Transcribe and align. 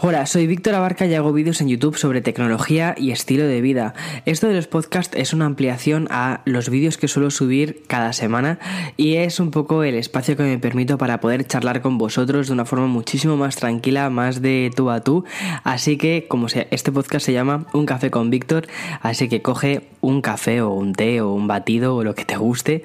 Hola, 0.00 0.26
soy 0.26 0.46
Víctor 0.46 0.74
Abarca 0.74 1.06
y 1.06 1.14
hago 1.14 1.32
vídeos 1.32 1.60
en 1.60 1.68
YouTube 1.68 1.96
sobre 1.96 2.20
tecnología 2.20 2.94
y 2.98 3.12
estilo 3.12 3.44
de 3.44 3.60
vida. 3.60 3.94
Esto 4.24 4.48
de 4.48 4.54
los 4.54 4.66
podcasts 4.66 5.16
es 5.16 5.32
una 5.32 5.46
ampliación 5.46 6.08
a 6.10 6.40
los 6.44 6.68
vídeos 6.68 6.98
que 6.98 7.06
suelo 7.06 7.30
subir 7.30 7.82
cada 7.86 8.12
semana 8.12 8.58
y 8.96 9.14
es 9.14 9.38
un 9.38 9.50
poco 9.50 9.84
el 9.84 9.94
espacio 9.94 10.36
que 10.36 10.42
me 10.42 10.58
permito 10.58 10.98
para 10.98 11.20
poder 11.20 11.46
charlar 11.46 11.80
con 11.80 11.96
vosotros 11.96 12.48
de 12.48 12.52
una 12.52 12.64
forma 12.64 12.86
muchísimo 12.86 13.36
más 13.36 13.56
tranquila, 13.56 14.10
más 14.10 14.42
de 14.42 14.72
tú 14.74 14.90
a 14.90 15.00
tú. 15.00 15.24
Así 15.62 15.96
que, 15.96 16.26
como 16.28 16.48
sea, 16.48 16.66
este 16.70 16.90
podcast 16.90 17.24
se 17.24 17.32
llama 17.32 17.66
Un 17.72 17.86
café 17.86 18.10
con 18.10 18.30
Víctor, 18.30 18.66
así 19.00 19.28
que 19.28 19.42
coge 19.42 19.82
un 20.00 20.22
café 20.22 20.60
o 20.60 20.72
un 20.72 20.92
té 20.94 21.20
o 21.20 21.32
un 21.32 21.46
batido 21.46 21.94
o 21.94 22.04
lo 22.04 22.14
que 22.14 22.24
te 22.24 22.36
guste 22.36 22.82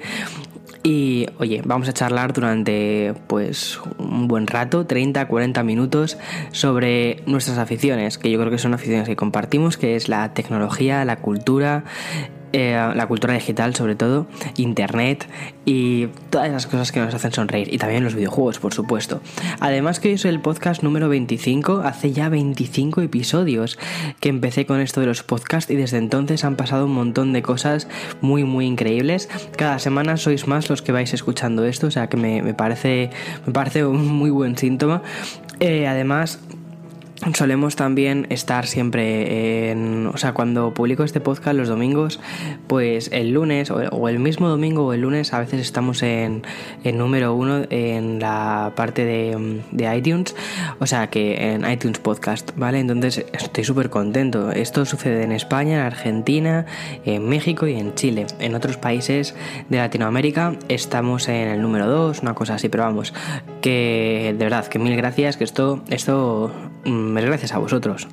y 0.82 1.26
oye, 1.38 1.62
vamos 1.64 1.88
a 1.88 1.92
charlar 1.92 2.32
durante 2.32 3.14
pues 3.26 3.78
un 3.98 4.28
buen 4.28 4.46
rato, 4.46 4.86
30, 4.86 5.26
40 5.28 5.62
minutos, 5.62 6.16
sobre 6.52 7.22
nuestras 7.26 7.58
aficiones, 7.58 8.16
que 8.16 8.30
yo 8.30 8.38
creo 8.38 8.50
que 8.50 8.58
son 8.58 8.72
aficiones 8.72 9.06
que 9.06 9.16
compartimos, 9.16 9.76
que 9.76 9.96
es 9.96 10.08
la 10.08 10.32
tecnología, 10.32 11.04
la 11.04 11.16
cultura, 11.16 11.84
eh, 12.52 12.92
la 12.94 13.06
cultura 13.06 13.34
digital 13.34 13.74
sobre 13.74 13.94
todo, 13.94 14.26
internet 14.56 15.28
y 15.64 16.08
todas 16.30 16.48
esas 16.48 16.66
cosas 16.66 16.92
que 16.92 17.00
nos 17.00 17.14
hacen 17.14 17.32
sonreír 17.32 17.72
y 17.72 17.78
también 17.78 18.02
los 18.02 18.14
videojuegos 18.14 18.58
por 18.58 18.74
supuesto. 18.74 19.20
Además 19.60 20.00
que 20.00 20.08
hoy 20.08 20.14
es 20.14 20.24
el 20.24 20.40
podcast 20.40 20.82
número 20.82 21.08
25, 21.08 21.82
hace 21.84 22.12
ya 22.12 22.28
25 22.28 23.02
episodios 23.02 23.78
que 24.20 24.28
empecé 24.28 24.66
con 24.66 24.80
esto 24.80 25.00
de 25.00 25.06
los 25.06 25.22
podcasts 25.22 25.70
y 25.70 25.76
desde 25.76 25.98
entonces 25.98 26.44
han 26.44 26.56
pasado 26.56 26.86
un 26.86 26.94
montón 26.94 27.32
de 27.32 27.42
cosas 27.42 27.88
muy 28.20 28.44
muy 28.44 28.66
increíbles. 28.66 29.28
Cada 29.56 29.78
semana 29.78 30.16
sois 30.16 30.46
más 30.46 30.68
los 30.68 30.82
que 30.82 30.92
vais 30.92 31.12
escuchando 31.14 31.64
esto, 31.64 31.86
o 31.86 31.90
sea 31.90 32.08
que 32.08 32.16
me, 32.16 32.54
parece, 32.54 33.10
me 33.46 33.52
parece 33.52 33.84
un 33.84 34.06
muy 34.06 34.30
buen 34.30 34.56
síntoma. 34.56 35.02
Eh, 35.60 35.86
además, 35.86 36.40
Solemos 37.34 37.76
también 37.76 38.26
estar 38.30 38.66
siempre 38.66 39.70
en, 39.70 40.06
o 40.06 40.16
sea, 40.16 40.32
cuando 40.32 40.72
publico 40.72 41.04
este 41.04 41.20
podcast 41.20 41.54
los 41.54 41.68
domingos, 41.68 42.18
pues 42.66 43.10
el 43.12 43.32
lunes 43.32 43.70
o 43.70 44.08
el 44.08 44.18
mismo 44.18 44.48
domingo 44.48 44.86
o 44.86 44.92
el 44.94 45.02
lunes 45.02 45.34
a 45.34 45.38
veces 45.38 45.60
estamos 45.60 46.02
en, 46.02 46.42
en 46.82 46.96
número 46.96 47.34
uno 47.34 47.66
en 47.68 48.20
la 48.20 48.72
parte 48.74 49.04
de, 49.04 49.60
de, 49.70 49.96
iTunes, 49.96 50.34
o 50.78 50.86
sea 50.86 51.10
que 51.10 51.52
en 51.52 51.70
iTunes 51.70 51.98
Podcast, 51.98 52.52
¿vale? 52.56 52.80
Entonces 52.80 53.26
estoy 53.34 53.64
súper 53.64 53.90
contento. 53.90 54.50
Esto 54.50 54.86
sucede 54.86 55.22
en 55.22 55.32
España, 55.32 55.80
en 55.80 55.86
Argentina, 55.86 56.64
en 57.04 57.28
México 57.28 57.66
y 57.66 57.74
en 57.74 57.94
Chile. 57.94 58.28
En 58.38 58.54
otros 58.54 58.78
países 58.78 59.34
de 59.68 59.76
Latinoamérica 59.76 60.54
estamos 60.68 61.28
en 61.28 61.48
el 61.48 61.60
número 61.60 61.86
dos, 61.86 62.22
una 62.22 62.32
cosa 62.32 62.54
así, 62.54 62.70
pero 62.70 62.84
vamos, 62.84 63.12
que 63.60 64.34
de 64.38 64.44
verdad, 64.44 64.66
que 64.68 64.78
mil 64.78 64.96
gracias, 64.96 65.36
que 65.36 65.44
esto, 65.44 65.82
esto 65.90 66.50
es 66.84 67.24
gracias 67.24 67.52
a 67.52 67.58
vosotros. 67.58 68.08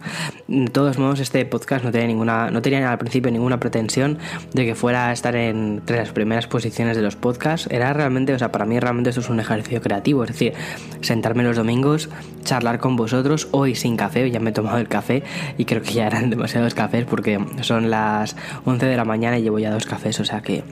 De 0.48 0.68
todos 0.68 0.98
modos, 0.98 1.20
este 1.20 1.46
podcast 1.46 1.84
no 1.86 1.92
tenía 1.92 2.08
ninguna, 2.08 2.52
no 2.52 2.62
tenía 2.62 2.92
al 2.92 2.98
principio 2.98 3.32
ninguna 3.32 3.60
pretensión 3.60 4.18
de 4.54 4.66
que 4.66 4.76
fuera 4.76 5.10
a 5.10 5.14
estar 5.14 5.36
entre 5.36 5.98
las 5.98 6.12
primeras 6.12 6.48
posiciones 6.48 6.96
de 6.96 7.04
los 7.04 7.16
podcasts. 7.16 7.68
Era 7.72 7.94
realmente, 7.94 8.34
o 8.34 8.40
sea, 8.40 8.52
para 8.52 8.66
mí 8.66 8.80
realmente 8.80 9.10
esto 9.10 9.22
es 9.22 9.30
un 9.30 9.40
ejercicio 9.40 9.82
creativo, 9.82 10.24
es 10.24 10.30
decir, 10.30 10.54
sentarme 11.02 11.44
los 11.44 11.56
domingos, 11.56 12.10
charlar 12.44 12.80
con 12.80 12.96
vosotros, 12.96 13.48
hoy 13.52 13.76
sin 13.76 13.98
café, 13.98 14.30
ya 14.30 14.40
me 14.40 14.50
he 14.50 14.54
tomado 14.54 14.78
el 14.78 14.88
café 14.88 15.24
y 15.58 15.66
creo 15.66 15.82
que 15.82 15.94
ya 15.94 16.08
eran 16.08 16.30
demasiados 16.30 16.74
cafés 16.74 17.06
porque 17.06 17.40
son 17.62 17.90
las 17.90 18.36
11 18.66 18.86
de 18.86 18.98
la 18.98 19.06
mañana 19.06 19.38
y 19.38 19.44
llevo 19.44 19.60
ya 19.60 19.72
dos 19.72 19.86
cafés, 19.86 20.20
o 20.20 20.26
sea 20.26 20.42
que 20.42 20.64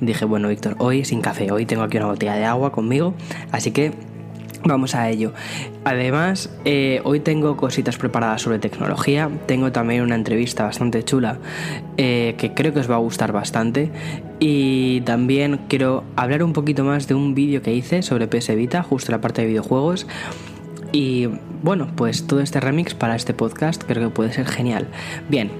dije, 0.00 0.24
bueno, 0.24 0.48
Víctor, 0.48 0.76
hoy 0.78 1.04
sin 1.04 1.20
café, 1.20 1.50
hoy 1.50 1.66
tengo 1.66 1.82
aquí 1.82 1.96
una 1.96 2.06
botella 2.06 2.34
de 2.34 2.44
agua 2.44 2.72
conmigo, 2.72 3.14
así 3.52 3.70
que 3.70 3.92
Vamos 4.64 4.94
a 4.94 5.08
ello. 5.08 5.32
Además, 5.84 6.50
eh, 6.64 7.00
hoy 7.04 7.20
tengo 7.20 7.56
cositas 7.56 7.96
preparadas 7.96 8.42
sobre 8.42 8.58
tecnología. 8.58 9.30
Tengo 9.46 9.72
también 9.72 10.02
una 10.02 10.14
entrevista 10.14 10.64
bastante 10.64 11.04
chula 11.04 11.38
eh, 11.96 12.34
que 12.38 12.54
creo 12.54 12.72
que 12.74 12.80
os 12.80 12.90
va 12.90 12.96
a 12.96 12.98
gustar 12.98 13.32
bastante. 13.32 13.90
Y 14.40 15.00
también 15.02 15.60
quiero 15.68 16.04
hablar 16.16 16.42
un 16.42 16.52
poquito 16.52 16.84
más 16.84 17.06
de 17.06 17.14
un 17.14 17.34
vídeo 17.34 17.62
que 17.62 17.72
hice 17.72 18.02
sobre 18.02 18.26
PS 18.26 18.54
Vita, 18.56 18.82
justo 18.82 19.12
la 19.12 19.20
parte 19.20 19.42
de 19.42 19.48
videojuegos. 19.48 20.06
Y 20.92 21.28
bueno, 21.62 21.88
pues 21.94 22.26
todo 22.26 22.40
este 22.40 22.60
remix 22.60 22.94
para 22.94 23.14
este 23.14 23.34
podcast 23.34 23.84
creo 23.84 24.08
que 24.08 24.14
puede 24.14 24.32
ser 24.32 24.46
genial. 24.46 24.88
Bien, 25.28 25.50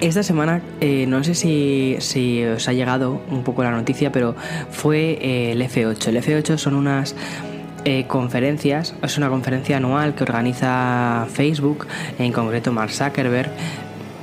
esta 0.00 0.22
semana, 0.22 0.62
eh, 0.80 1.06
no 1.06 1.24
sé 1.24 1.34
si, 1.34 1.96
si, 2.00 2.44
os 2.44 2.68
ha 2.68 2.72
llegado 2.72 3.20
un 3.30 3.44
poco 3.44 3.62
la 3.62 3.70
noticia, 3.70 4.12
pero 4.12 4.34
fue 4.70 5.52
el 5.52 5.62
F8. 5.62 6.08
El 6.08 6.16
F8 6.16 6.56
son 6.56 6.74
unas 6.74 7.14
eh, 7.84 8.06
conferencias, 8.06 8.94
es 9.02 9.18
una 9.18 9.28
conferencia 9.28 9.76
anual 9.76 10.14
que 10.14 10.22
organiza 10.22 11.26
Facebook, 11.32 11.86
en 12.18 12.32
concreto 12.32 12.72
Mark 12.72 12.90
Zuckerberg, 12.90 13.50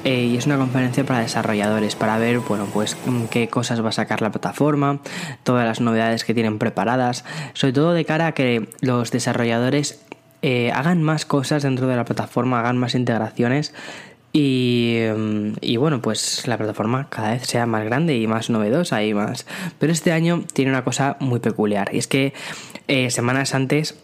eh, 0.06 0.26
y 0.26 0.38
es 0.38 0.46
una 0.46 0.58
conferencia 0.58 1.04
para 1.04 1.20
desarrolladores, 1.20 1.96
para 1.96 2.18
ver, 2.18 2.40
bueno, 2.40 2.68
pues 2.74 2.96
mm, 3.06 3.26
qué 3.26 3.50
cosas 3.50 3.84
va 3.84 3.90
a 3.90 3.92
sacar 3.92 4.22
la 4.22 4.32
plataforma, 4.32 5.00
todas 5.44 5.66
las 5.66 5.82
novedades 5.82 6.24
que 6.24 6.34
tienen 6.34 6.58
preparadas, 6.58 7.26
sobre 7.54 7.74
todo 7.74 7.94
de 7.94 8.06
cara 8.06 8.28
a 8.28 8.32
que 8.32 8.70
los 8.82 9.12
desarrolladores 9.12 10.06
eh, 10.42 10.72
hagan 10.74 11.04
más 11.04 11.26
cosas 11.26 11.64
dentro 11.64 11.88
de 11.88 11.98
la 11.98 12.06
plataforma, 12.06 12.60
hagan 12.60 12.78
más 12.78 12.96
integraciones 12.96 13.74
Mm, 14.34 15.54
y, 15.62 15.78
bueno, 15.78 16.02
pues 16.02 16.48
la 16.48 16.58
plataforma 16.58 17.08
cada 17.10 17.32
vez 17.32 17.48
sea 17.48 17.66
más 17.66 17.84
grande 17.84 18.18
y 18.18 18.28
más 18.28 18.50
novedosa 18.50 19.04
y 19.04 19.14
más. 19.14 19.46
Pero 19.80 19.92
este 19.92 20.12
año 20.12 20.44
tiene 20.54 20.72
una 20.72 20.84
cosa 20.84 21.18
muy 21.20 21.40
peculiar. 21.40 21.90
Y 21.94 21.98
es 21.98 22.08
que 22.08 22.34
eh, 22.90 23.10
semanas 23.12 23.54
antes 23.54 23.96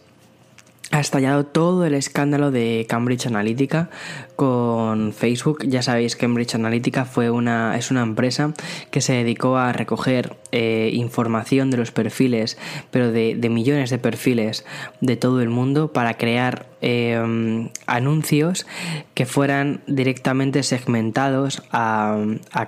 ha 0.92 1.00
estallado 1.00 1.44
todo 1.44 1.84
el 1.84 1.94
escándalo 1.94 2.52
de 2.52 2.86
Cambridge 2.88 3.26
Analytica 3.26 3.90
con 4.36 5.12
Facebook. 5.12 5.64
Ya 5.66 5.82
sabéis, 5.82 6.14
Cambridge 6.14 6.54
Analytica 6.54 7.04
fue 7.04 7.30
una, 7.30 7.76
es 7.76 7.90
una 7.90 8.02
empresa 8.02 8.54
que 8.92 9.00
se 9.00 9.14
dedicó 9.14 9.56
a 9.56 9.72
recoger 9.72 10.36
eh, 10.52 10.90
información 10.92 11.70
de 11.70 11.78
los 11.78 11.90
perfiles, 11.90 12.56
pero 12.92 13.10
de, 13.10 13.36
millones 13.50 13.90
de 13.90 13.98
perfiles 13.98 14.64
de 15.00 15.16
todo 15.16 15.40
el 15.40 15.48
mundo 15.48 15.92
para 15.92 16.14
crear 16.14 16.66
eh, 16.82 17.70
anuncios 17.86 18.66
que 19.14 19.26
fueran 19.26 19.80
directamente 19.86 20.62
segmentados 20.62 21.62
a, 21.72 22.16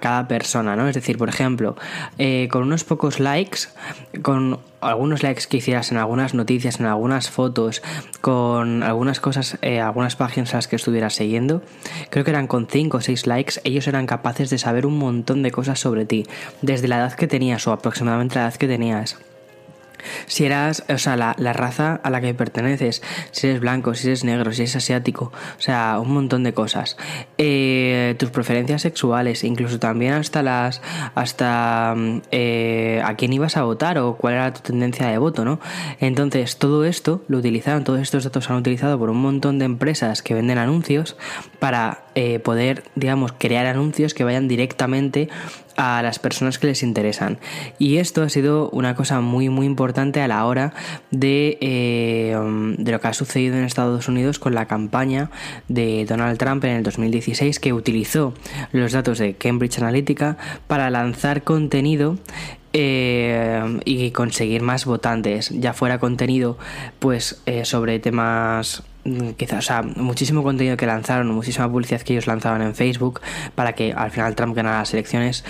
cada 0.00 0.28
persona, 0.28 0.76
¿no? 0.76 0.88
Es 0.88 0.94
decir, 0.94 1.18
por 1.18 1.28
ejemplo, 1.28 1.76
eh, 2.18 2.48
con 2.50 2.62
unos 2.62 2.84
pocos 2.84 3.20
likes, 3.20 3.60
con 4.22 4.60
algunos 4.80 5.22
likes 5.22 5.44
que 5.48 5.56
hicieras 5.58 5.90
en 5.90 5.98
algunas 5.98 6.34
noticias, 6.34 6.80
en 6.80 6.86
algunas 6.86 7.30
fotos, 7.30 7.82
con 8.20 8.82
algunas 8.82 9.20
cosas, 9.20 9.58
algunas 9.62 10.16
páginas 10.16 10.54
a 10.54 10.58
las 10.58 10.68
que 10.68 10.76
estuvieras 10.76 11.14
siguiendo, 11.14 11.62
creo 12.10 12.24
que 12.24 12.30
eran 12.30 12.46
con 12.46 12.68
5 12.68 12.96
o 12.96 13.00
6 13.00 13.26
likes, 13.26 13.60
ellos 13.64 13.88
eran 13.88 14.06
capaces 14.06 14.50
de 14.50 14.58
saber 14.58 14.86
un 14.86 14.98
montón 14.98 15.42
de 15.42 15.50
cosas 15.50 15.80
sobre 15.80 16.06
ti, 16.06 16.26
desde 16.62 16.88
la 16.88 16.98
edad 16.98 17.12
que 17.14 17.26
tenías 17.26 17.66
o 17.66 17.72
aproximadamente 17.72 18.36
la 18.36 18.42
edad 18.42 18.54
que 18.54 18.68
tenías 18.68 19.18
si 20.26 20.44
eras, 20.44 20.84
o 20.88 20.98
sea, 20.98 21.16
la, 21.16 21.34
raza 21.52 22.00
a 22.02 22.10
la 22.10 22.20
que 22.20 22.34
perteneces, 22.34 23.02
si 23.30 23.48
eres 23.48 23.60
blanco, 23.60 23.94
si 23.94 24.08
eres 24.08 24.24
negro, 24.24 24.52
si 24.52 24.62
eres 24.62 24.76
asiático, 24.76 25.32
o 25.58 25.60
sea, 25.60 25.98
un 26.00 26.12
montón 26.12 26.44
de 26.44 26.54
cosas. 26.54 26.96
Eh, 27.38 28.14
tus 28.18 28.30
preferencias 28.30 28.82
sexuales, 28.82 29.44
incluso 29.44 29.78
también 29.78 30.14
hasta 30.14 30.42
las, 30.42 30.82
hasta 31.14 31.94
eh, 32.30 33.02
a 33.04 33.14
quién 33.16 33.32
ibas 33.32 33.56
a 33.56 33.62
votar 33.62 33.98
o 33.98 34.16
cuál 34.16 34.34
era 34.34 34.52
tu 34.52 34.60
tendencia 34.60 35.08
de 35.08 35.18
voto, 35.18 35.44
¿no? 35.44 35.60
Entonces, 36.00 36.56
todo 36.58 36.84
esto 36.84 37.22
lo 37.28 37.38
utilizaron, 37.38 37.84
todos 37.84 38.00
estos 38.00 38.24
datos 38.24 38.44
se 38.44 38.52
han 38.52 38.58
utilizado 38.58 38.98
por 38.98 39.10
un 39.10 39.20
montón 39.20 39.58
de 39.58 39.64
empresas 39.64 40.22
que 40.22 40.34
venden 40.34 40.58
anuncios 40.58 41.16
para 41.58 42.02
eh, 42.14 42.38
poder, 42.38 42.84
digamos, 42.94 43.32
crear 43.32 43.66
anuncios 43.66 44.14
que 44.14 44.24
vayan 44.24 44.48
directamente 44.48 45.28
a 45.78 46.02
las 46.02 46.18
personas 46.18 46.58
que 46.58 46.66
les 46.66 46.82
interesan. 46.82 47.38
Y 47.78 47.96
esto 47.96 48.22
ha 48.22 48.28
sido 48.28 48.68
una 48.70 48.94
cosa 48.96 49.20
muy 49.20 49.48
muy 49.48 49.64
importante 49.64 50.20
a 50.20 50.28
la 50.28 50.44
hora 50.44 50.74
de, 51.12 51.56
eh, 51.60 52.36
de 52.78 52.92
lo 52.92 53.00
que 53.00 53.08
ha 53.08 53.14
sucedido 53.14 53.56
en 53.56 53.64
Estados 53.64 54.08
Unidos 54.08 54.40
con 54.40 54.54
la 54.54 54.66
campaña 54.66 55.30
de 55.68 56.04
Donald 56.04 56.36
Trump 56.36 56.64
en 56.64 56.72
el 56.72 56.82
2016 56.82 57.60
que 57.60 57.72
utilizó 57.72 58.34
los 58.72 58.92
datos 58.92 59.18
de 59.18 59.34
Cambridge 59.34 59.78
Analytica 59.78 60.36
para 60.66 60.90
lanzar 60.90 61.44
contenido 61.44 62.18
eh, 62.72 63.80
y 63.84 64.10
conseguir 64.10 64.62
más 64.62 64.84
votantes, 64.84 65.50
ya 65.50 65.72
fuera 65.72 65.98
contenido 65.98 66.58
pues 66.98 67.40
eh, 67.46 67.64
sobre 67.64 68.00
temas 68.00 68.82
quizás, 69.36 69.64
o 69.64 69.66
sea, 69.66 69.82
muchísimo 69.82 70.42
contenido 70.42 70.76
que 70.76 70.86
lanzaron, 70.86 71.28
muchísima 71.28 71.70
publicidad 71.70 72.02
que 72.02 72.14
ellos 72.14 72.26
lanzaban 72.26 72.62
en 72.62 72.74
Facebook 72.74 73.20
para 73.54 73.74
que 73.74 73.92
al 73.92 74.10
final 74.10 74.34
Trump 74.34 74.54
ganara 74.54 74.78
las 74.78 74.92
elecciones, 74.92 75.44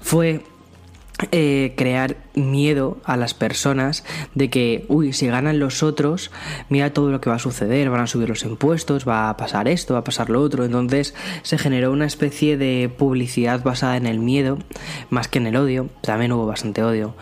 fue 0.00 0.42
eh, 1.30 1.74
crear 1.76 2.16
miedo 2.34 2.98
a 3.04 3.16
las 3.16 3.32
personas 3.32 4.04
de 4.34 4.50
que, 4.50 4.84
uy, 4.88 5.12
si 5.12 5.28
ganan 5.28 5.60
los 5.60 5.82
otros, 5.84 6.32
mira 6.68 6.92
todo 6.92 7.10
lo 7.10 7.20
que 7.20 7.30
va 7.30 7.36
a 7.36 7.38
suceder, 7.38 7.90
van 7.90 8.00
a 8.00 8.06
subir 8.08 8.28
los 8.28 8.42
impuestos, 8.42 9.06
va 9.06 9.28
a 9.28 9.36
pasar 9.36 9.68
esto, 9.68 9.94
va 9.94 10.00
a 10.00 10.04
pasar 10.04 10.30
lo 10.30 10.40
otro. 10.40 10.64
Entonces 10.64 11.14
se 11.42 11.58
generó 11.58 11.92
una 11.92 12.06
especie 12.06 12.56
de 12.56 12.90
publicidad 12.96 13.62
basada 13.62 13.96
en 13.96 14.06
el 14.06 14.18
miedo, 14.18 14.58
más 15.10 15.28
que 15.28 15.38
en 15.38 15.46
el 15.46 15.56
odio, 15.56 15.90
también 16.00 16.32
hubo 16.32 16.46
bastante 16.46 16.82
odio. 16.82 17.14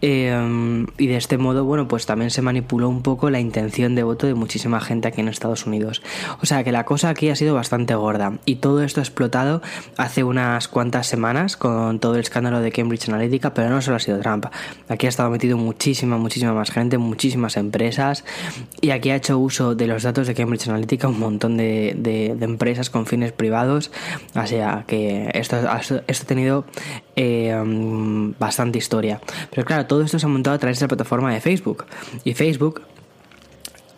Eh, 0.00 0.86
y 0.96 1.06
de 1.06 1.16
este 1.16 1.38
modo, 1.38 1.64
bueno, 1.64 1.88
pues 1.88 2.06
también 2.06 2.30
se 2.30 2.42
manipuló 2.42 2.88
un 2.88 3.02
poco 3.02 3.30
la 3.30 3.40
intención 3.40 3.94
de 3.94 4.02
voto 4.02 4.26
de 4.26 4.34
muchísima 4.34 4.80
gente 4.80 5.08
aquí 5.08 5.20
en 5.20 5.28
Estados 5.28 5.66
Unidos. 5.66 6.02
O 6.40 6.46
sea 6.46 6.62
que 6.64 6.72
la 6.72 6.84
cosa 6.84 7.08
aquí 7.08 7.28
ha 7.30 7.36
sido 7.36 7.54
bastante 7.54 7.94
gorda 7.94 8.38
y 8.44 8.56
todo 8.56 8.82
esto 8.82 9.00
ha 9.00 9.02
explotado 9.02 9.62
hace 9.96 10.24
unas 10.24 10.68
cuantas 10.68 11.06
semanas 11.06 11.56
con 11.56 11.98
todo 11.98 12.14
el 12.14 12.20
escándalo 12.20 12.60
de 12.60 12.70
Cambridge 12.70 13.08
Analytica, 13.08 13.54
pero 13.54 13.70
no 13.70 13.82
solo 13.82 13.96
ha 13.96 14.00
sido 14.00 14.20
Trump. 14.20 14.46
Aquí 14.88 15.06
ha 15.06 15.08
estado 15.08 15.30
metido 15.30 15.56
muchísima, 15.56 16.16
muchísima 16.18 16.52
más 16.52 16.70
gente, 16.70 16.98
muchísimas 16.98 17.56
empresas 17.56 18.24
y 18.80 18.90
aquí 18.90 19.10
ha 19.10 19.16
hecho 19.16 19.38
uso 19.38 19.74
de 19.74 19.86
los 19.86 20.02
datos 20.02 20.26
de 20.26 20.34
Cambridge 20.34 20.68
Analytica 20.68 21.08
un 21.08 21.18
montón 21.18 21.56
de, 21.56 21.94
de, 21.96 22.34
de 22.36 22.44
empresas 22.44 22.90
con 22.90 23.06
fines 23.06 23.32
privados. 23.32 23.90
O 24.34 24.46
sea 24.46 24.84
que 24.86 25.30
esto, 25.34 25.56
esto 26.06 26.24
ha 26.24 26.26
tenido 26.26 26.64
eh, 27.20 28.32
bastante 28.38 28.78
historia. 28.78 29.20
Pero 29.50 29.64
claro, 29.64 29.86
todo 29.86 30.02
esto 30.02 30.18
se 30.18 30.26
ha 30.26 30.28
montado 30.28 30.54
a 30.54 30.58
través 30.58 30.78
de 30.78 30.84
la 30.84 30.88
plataforma 30.88 31.32
de 31.34 31.40
Facebook. 31.40 31.84
Y 32.24 32.34
Facebook 32.34 32.82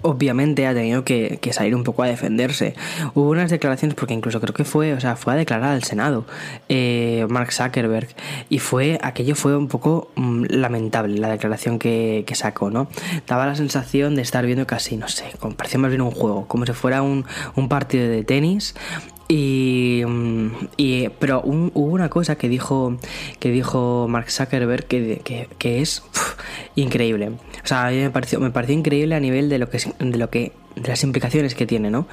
obviamente 0.03 0.67
ha 0.67 0.73
tenido 0.73 1.05
que, 1.05 1.39
salir 1.53 1.75
un 1.75 1.85
poco 1.85 2.03
a 2.03 2.07
defenderse. 2.07 2.75
Hubo 3.15 3.29
unas 3.31 3.51
declaraciones, 3.51 3.95
porque 3.95 4.15
incluso 4.15 4.41
creo 4.41 4.55
que 4.55 4.65
fue, 4.65 4.95
o 4.95 5.01
sea, 5.01 5.17
fue 5.17 5.35
a 5.35 5.37
declarar 5.37 5.73
al 5.73 5.83
Senado 5.85 6.25
eh, 6.71 7.27
Mark 7.29 7.53
Zuckerberg, 7.53 8.09
y 8.49 8.59
fue, 8.59 8.99
aquello 9.03 9.35
fue 9.35 9.55
un 9.57 9.69
poco 9.69 10.11
mm, 10.17 10.45
lamentable 10.49 11.19
la 11.19 11.29
declaración 11.29 11.79
que, 11.79 12.25
sacó, 12.33 12.71
¿no? 12.71 12.89
Daba 13.27 13.45
la 13.45 13.55
sensación 13.55 14.15
de 14.15 14.23
estar 14.23 14.47
viendo 14.47 14.67
casi, 14.67 14.97
no 14.97 15.09
sé, 15.09 15.25
parecía 15.57 15.79
más 15.79 15.91
bien 15.91 16.01
un 16.01 16.11
juego, 16.11 16.47
como 16.49 16.65
si 16.65 16.73
fuera 16.73 17.03
un, 17.03 17.27
un 17.55 17.69
partido 17.69 18.09
de 18.09 18.25
tenis 18.25 18.75
y, 19.33 20.03
y, 20.77 21.09
pero 21.21 21.41
hubo 21.45 21.93
una 21.93 22.09
cosa 22.09 22.35
que 22.35 22.49
dijo 22.49 22.99
que 23.39 23.53
dijo 23.53 24.09
Mark 24.09 24.29
Zuckerberg 24.29 24.87
que, 24.87 25.47
que, 25.57 25.81
es 25.81 26.03
increíble. 26.75 27.29
O 27.63 27.67
sea, 27.67 27.87
a 27.87 27.91
mí 27.93 27.99
me 27.99 28.11
pareció, 28.11 28.41
me 28.41 28.51
pareció 28.51 28.75
increíble 28.75 29.15
a 29.15 29.21
nivel 29.21 29.49
de 29.49 29.61
lo 29.61 29.71
que 29.71 29.79
de 30.01 30.19
lo 30.19 30.31
que 30.31 30.51
de 30.75 30.89
las 30.89 31.05
implicaciones 31.05 31.55
que 31.55 31.65
tiene, 31.65 31.93
¿no? 31.93 32.09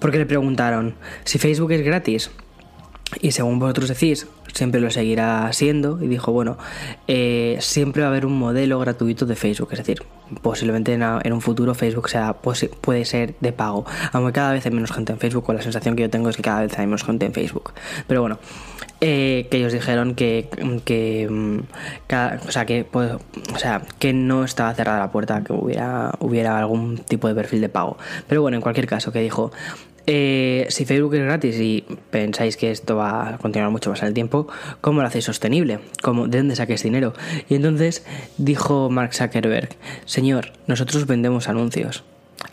Porque 0.00 0.16
le 0.16 0.24
preguntaron 0.24 0.94
si 1.24 1.38
Facebook 1.38 1.72
es 1.72 1.82
gratis 1.82 2.30
y 3.20 3.32
según 3.32 3.58
vosotros 3.58 3.88
decís 3.88 4.26
siempre 4.52 4.80
lo 4.80 4.90
seguirá 4.90 5.52
siendo. 5.52 6.02
Y 6.02 6.08
dijo 6.08 6.32
bueno 6.32 6.58
eh, 7.06 7.56
siempre 7.60 8.02
va 8.02 8.08
a 8.08 8.10
haber 8.10 8.26
un 8.26 8.38
modelo 8.38 8.78
gratuito 8.78 9.26
de 9.26 9.36
Facebook 9.36 9.68
es 9.72 9.78
decir 9.78 10.02
posiblemente 10.42 10.92
en, 10.92 11.32
un 11.32 11.40
futuro 11.40 11.74
Facebook 11.74 12.08
sea 12.08 12.34
puede 12.34 13.04
ser 13.04 13.34
de 13.40 13.52
pago. 13.52 13.84
Aunque 14.12 14.32
cada 14.32 14.52
vez 14.52 14.66
hay 14.66 14.72
menos 14.72 14.92
gente 14.92 15.12
en 15.12 15.18
Facebook 15.18 15.44
o 15.48 15.52
la 15.52 15.62
sensación 15.62 15.94
que 15.94 16.02
yo 16.02 16.10
tengo 16.10 16.28
es 16.28 16.36
que 16.36 16.42
cada 16.42 16.62
vez 16.62 16.76
hay 16.78 16.86
menos 16.86 17.04
gente 17.04 17.26
en 17.26 17.32
Facebook. 17.32 17.72
Pero 18.06 18.22
bueno 18.22 18.38
eh, 19.00 19.46
que 19.50 19.58
ellos 19.58 19.72
dijeron 19.72 20.14
que, 20.14 20.48
que 20.84 21.60
cada, 22.06 22.40
o 22.46 22.50
sea 22.50 22.64
que 22.66 22.86
o 22.92 23.58
sea 23.58 23.82
que 23.98 24.12
no 24.12 24.42
estaba 24.42 24.74
cerrada 24.74 24.98
la 24.98 25.12
puerta 25.12 25.44
que 25.44 25.52
hubiera 25.52 26.12
hubiera 26.18 26.58
algún 26.58 26.98
tipo 26.98 27.28
de 27.28 27.34
perfil 27.34 27.60
de 27.60 27.68
pago. 27.68 27.98
Pero 28.26 28.42
bueno 28.42 28.56
en 28.56 28.62
cualquier 28.62 28.86
caso 28.86 29.12
que 29.12 29.20
dijo 29.20 29.52
eh, 30.06 30.66
si 30.70 30.84
Facebook 30.84 31.14
es 31.14 31.24
gratis 31.24 31.56
y 31.60 31.84
pensáis 32.10 32.56
que 32.56 32.70
esto 32.70 32.96
va 32.96 33.34
a 33.34 33.38
continuar 33.38 33.70
mucho 33.70 33.90
más 33.90 34.02
en 34.02 34.08
el 34.08 34.14
tiempo, 34.14 34.46
¿cómo 34.80 35.00
lo 35.00 35.08
hacéis 35.08 35.24
sostenible? 35.24 35.80
¿Cómo, 36.02 36.28
¿De 36.28 36.38
dónde 36.38 36.56
saquéis 36.56 36.82
dinero? 36.82 37.12
Y 37.48 37.56
entonces 37.56 38.04
dijo 38.38 38.88
Mark 38.90 39.14
Zuckerberg, 39.14 39.70
señor, 40.04 40.52
nosotros 40.66 41.06
vendemos 41.06 41.48
anuncios. 41.48 42.04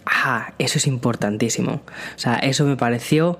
Ah, 0.05 0.53
eso 0.57 0.77
es 0.77 0.87
importantísimo. 0.87 1.81
O 2.15 2.19
sea, 2.19 2.35
eso 2.35 2.65
me 2.65 2.77
pareció 2.77 3.39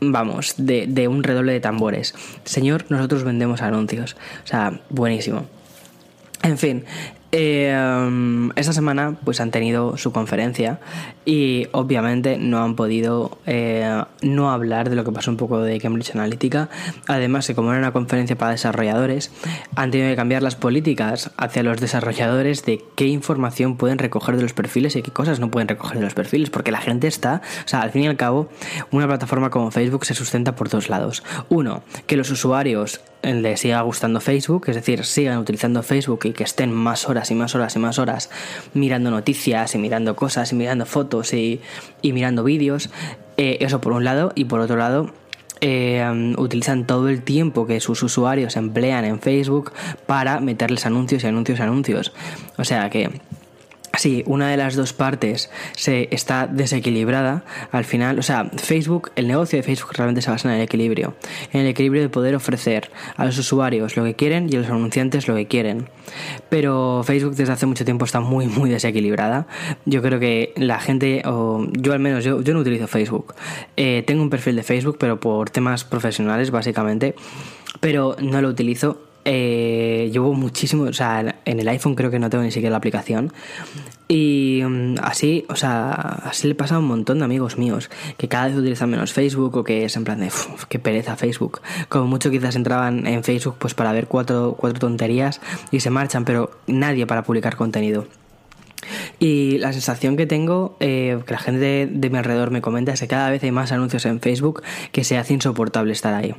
vamos, 0.00 0.54
de, 0.56 0.86
de, 0.86 1.08
un 1.08 1.24
redoble 1.24 1.52
de 1.52 1.60
tambores. 1.60 2.14
Señor, 2.44 2.84
nosotros 2.88 3.24
vendemos 3.24 3.62
anuncios. 3.62 4.16
O 4.44 4.46
sea, 4.46 4.80
buenísimo. 4.90 5.46
En 6.42 6.56
fin, 6.56 6.84
eh, 7.30 8.50
esta 8.56 8.72
semana 8.72 9.16
pues 9.24 9.40
han 9.40 9.50
tenido 9.50 9.96
su 9.98 10.12
conferencia 10.12 10.80
y 11.26 11.66
obviamente 11.72 12.38
no 12.38 12.62
han 12.62 12.74
podido 12.74 13.38
eh, 13.44 14.02
no 14.22 14.50
hablar 14.50 14.88
de 14.88 14.96
lo 14.96 15.04
que 15.04 15.12
pasó 15.12 15.30
un 15.30 15.36
poco 15.36 15.60
de 15.60 15.78
Cambridge 15.78 16.14
Analytica. 16.14 16.70
Además 17.06 17.46
que 17.46 17.54
como 17.54 17.70
era 17.70 17.78
una 17.80 17.92
conferencia 17.92 18.36
para 18.36 18.52
desarrolladores, 18.52 19.30
han 19.76 19.90
tenido 19.90 20.08
que 20.08 20.16
cambiar 20.16 20.42
las 20.42 20.56
políticas 20.56 21.30
hacia 21.36 21.62
los 21.62 21.80
desarrolladores 21.80 22.64
de 22.64 22.82
qué 22.94 23.06
información 23.06 23.76
pueden 23.76 23.98
recoger 23.98 24.36
de 24.36 24.42
los 24.42 24.54
perfiles 24.54 24.96
y 24.96 25.02
qué 25.02 25.10
cosas 25.10 25.38
no 25.38 25.50
pueden 25.50 25.68
recoger 25.68 25.98
de 25.98 26.04
los 26.04 26.14
perfiles, 26.14 26.48
porque 26.48 26.72
la 26.72 26.80
gente 26.80 27.08
está, 27.08 27.42
o 27.64 27.68
sea, 27.68 27.82
al 27.82 27.90
fin 27.90 28.04
y 28.04 28.06
al 28.08 28.16
cabo, 28.16 28.48
una 28.90 29.06
plataforma 29.06 29.50
como 29.50 29.70
Facebook 29.70 30.06
se 30.06 30.14
sustenta 30.14 30.56
por 30.56 30.70
dos 30.70 30.88
lados. 30.88 31.22
Uno, 31.50 31.82
que 32.06 32.16
los 32.16 32.30
usuarios 32.30 33.00
les 33.22 33.60
siga 33.60 33.80
gustando 33.82 34.20
Facebook, 34.20 34.64
es 34.68 34.76
decir, 34.76 35.04
sigan 35.04 35.38
utilizando 35.38 35.82
Facebook 35.82 36.20
y 36.24 36.32
que 36.32 36.44
estén 36.44 36.72
más 36.72 37.08
horas 37.08 37.17
y 37.30 37.34
más 37.34 37.54
horas 37.54 37.76
y 37.76 37.78
más 37.78 37.98
horas 37.98 38.30
mirando 38.74 39.10
noticias 39.10 39.74
y 39.74 39.78
mirando 39.78 40.16
cosas 40.16 40.52
y 40.52 40.54
mirando 40.54 40.86
fotos 40.86 41.32
y, 41.34 41.60
y 42.02 42.12
mirando 42.12 42.44
vídeos. 42.44 42.90
Eh, 43.36 43.58
eso 43.60 43.80
por 43.80 43.92
un 43.92 44.04
lado. 44.04 44.32
Y 44.34 44.44
por 44.44 44.60
otro 44.60 44.76
lado, 44.76 45.12
eh, 45.60 46.34
utilizan 46.36 46.86
todo 46.86 47.08
el 47.08 47.22
tiempo 47.22 47.66
que 47.66 47.80
sus 47.80 48.02
usuarios 48.02 48.56
emplean 48.56 49.04
en 49.04 49.20
Facebook 49.20 49.72
para 50.06 50.40
meterles 50.40 50.86
anuncios 50.86 51.24
y 51.24 51.26
anuncios 51.26 51.58
y 51.58 51.62
anuncios. 51.62 52.12
O 52.56 52.64
sea 52.64 52.90
que 52.90 53.10
si 53.98 54.22
una 54.26 54.48
de 54.48 54.56
las 54.56 54.76
dos 54.76 54.92
partes 54.92 55.50
se 55.76 56.08
está 56.12 56.46
desequilibrada, 56.46 57.44
al 57.72 57.84
final, 57.84 58.18
o 58.18 58.22
sea, 58.22 58.48
Facebook, 58.56 59.10
el 59.16 59.26
negocio 59.26 59.58
de 59.58 59.64
Facebook 59.64 59.90
realmente 59.94 60.22
se 60.22 60.30
basa 60.30 60.48
en 60.48 60.54
el 60.54 60.62
equilibrio, 60.62 61.16
en 61.52 61.62
el 61.62 61.66
equilibrio 61.66 62.02
de 62.02 62.08
poder 62.08 62.36
ofrecer 62.36 62.90
a 63.16 63.24
los 63.24 63.36
usuarios 63.38 63.96
lo 63.96 64.04
que 64.04 64.14
quieren 64.14 64.48
y 64.50 64.54
a 64.56 64.60
los 64.60 64.68
anunciantes 64.68 65.26
lo 65.26 65.34
que 65.34 65.46
quieren. 65.46 65.88
Pero 66.48 67.02
Facebook 67.04 67.34
desde 67.34 67.52
hace 67.52 67.66
mucho 67.66 67.84
tiempo 67.84 68.04
está 68.04 68.20
muy, 68.20 68.46
muy 68.46 68.70
desequilibrada. 68.70 69.48
Yo 69.84 70.00
creo 70.00 70.20
que 70.20 70.52
la 70.56 70.78
gente, 70.78 71.22
o 71.24 71.66
yo 71.72 71.92
al 71.92 71.98
menos, 71.98 72.22
yo, 72.22 72.40
yo 72.40 72.54
no 72.54 72.60
utilizo 72.60 72.86
Facebook. 72.86 73.34
Eh, 73.76 74.04
tengo 74.06 74.22
un 74.22 74.30
perfil 74.30 74.54
de 74.54 74.62
Facebook, 74.62 74.96
pero 75.00 75.18
por 75.18 75.50
temas 75.50 75.82
profesionales, 75.82 76.52
básicamente, 76.52 77.16
pero 77.80 78.16
no 78.20 78.40
lo 78.40 78.48
utilizo 78.48 79.07
eh, 79.30 80.08
llevo 80.10 80.32
muchísimo, 80.32 80.84
o 80.84 80.92
sea, 80.94 81.36
en 81.44 81.60
el 81.60 81.68
iPhone 81.68 81.94
creo 81.94 82.10
que 82.10 82.18
no 82.18 82.30
tengo 82.30 82.44
ni 82.44 82.50
siquiera 82.50 82.70
la 82.70 82.78
aplicación. 82.78 83.30
Y 84.08 84.62
um, 84.64 84.94
así, 85.02 85.44
o 85.50 85.54
sea, 85.54 85.90
así 85.92 86.48
le 86.48 86.54
pasa 86.54 86.76
a 86.76 86.78
un 86.78 86.86
montón 86.86 87.18
de 87.18 87.26
amigos 87.26 87.58
míos 87.58 87.90
que 88.16 88.26
cada 88.26 88.46
vez 88.48 88.56
utilizan 88.56 88.88
menos 88.88 89.12
Facebook 89.12 89.54
o 89.54 89.64
que 89.64 89.84
es 89.84 89.96
en 89.96 90.04
plan 90.04 90.20
de, 90.20 90.28
uff, 90.28 90.64
qué 90.70 90.78
pereza 90.78 91.14
Facebook. 91.16 91.60
Como 91.90 92.06
mucho 92.06 92.30
quizás 92.30 92.56
entraban 92.56 93.06
en 93.06 93.22
Facebook 93.22 93.56
pues 93.58 93.74
para 93.74 93.92
ver 93.92 94.06
cuatro, 94.06 94.56
cuatro 94.58 94.78
tonterías 94.78 95.42
y 95.70 95.80
se 95.80 95.90
marchan, 95.90 96.24
pero 96.24 96.50
nadie 96.66 97.06
para 97.06 97.22
publicar 97.22 97.56
contenido. 97.56 98.06
Y 99.18 99.58
la 99.58 99.72
sensación 99.72 100.16
que 100.16 100.26
tengo, 100.26 100.76
eh, 100.80 101.18
que 101.26 101.32
la 101.32 101.38
gente 101.38 101.88
de, 101.90 102.10
mi 102.10 102.18
alrededor 102.18 102.50
me 102.50 102.60
comenta, 102.60 102.92
es 102.92 103.00
que 103.00 103.08
cada 103.08 103.30
vez 103.30 103.42
hay 103.42 103.50
más 103.50 103.72
anuncios 103.72 104.06
en 104.06 104.20
Facebook 104.20 104.62
que 104.92 105.04
se 105.04 105.18
hace 105.18 105.34
insoportable 105.34 105.92
estar 105.92 106.14
ahí. 106.14 106.34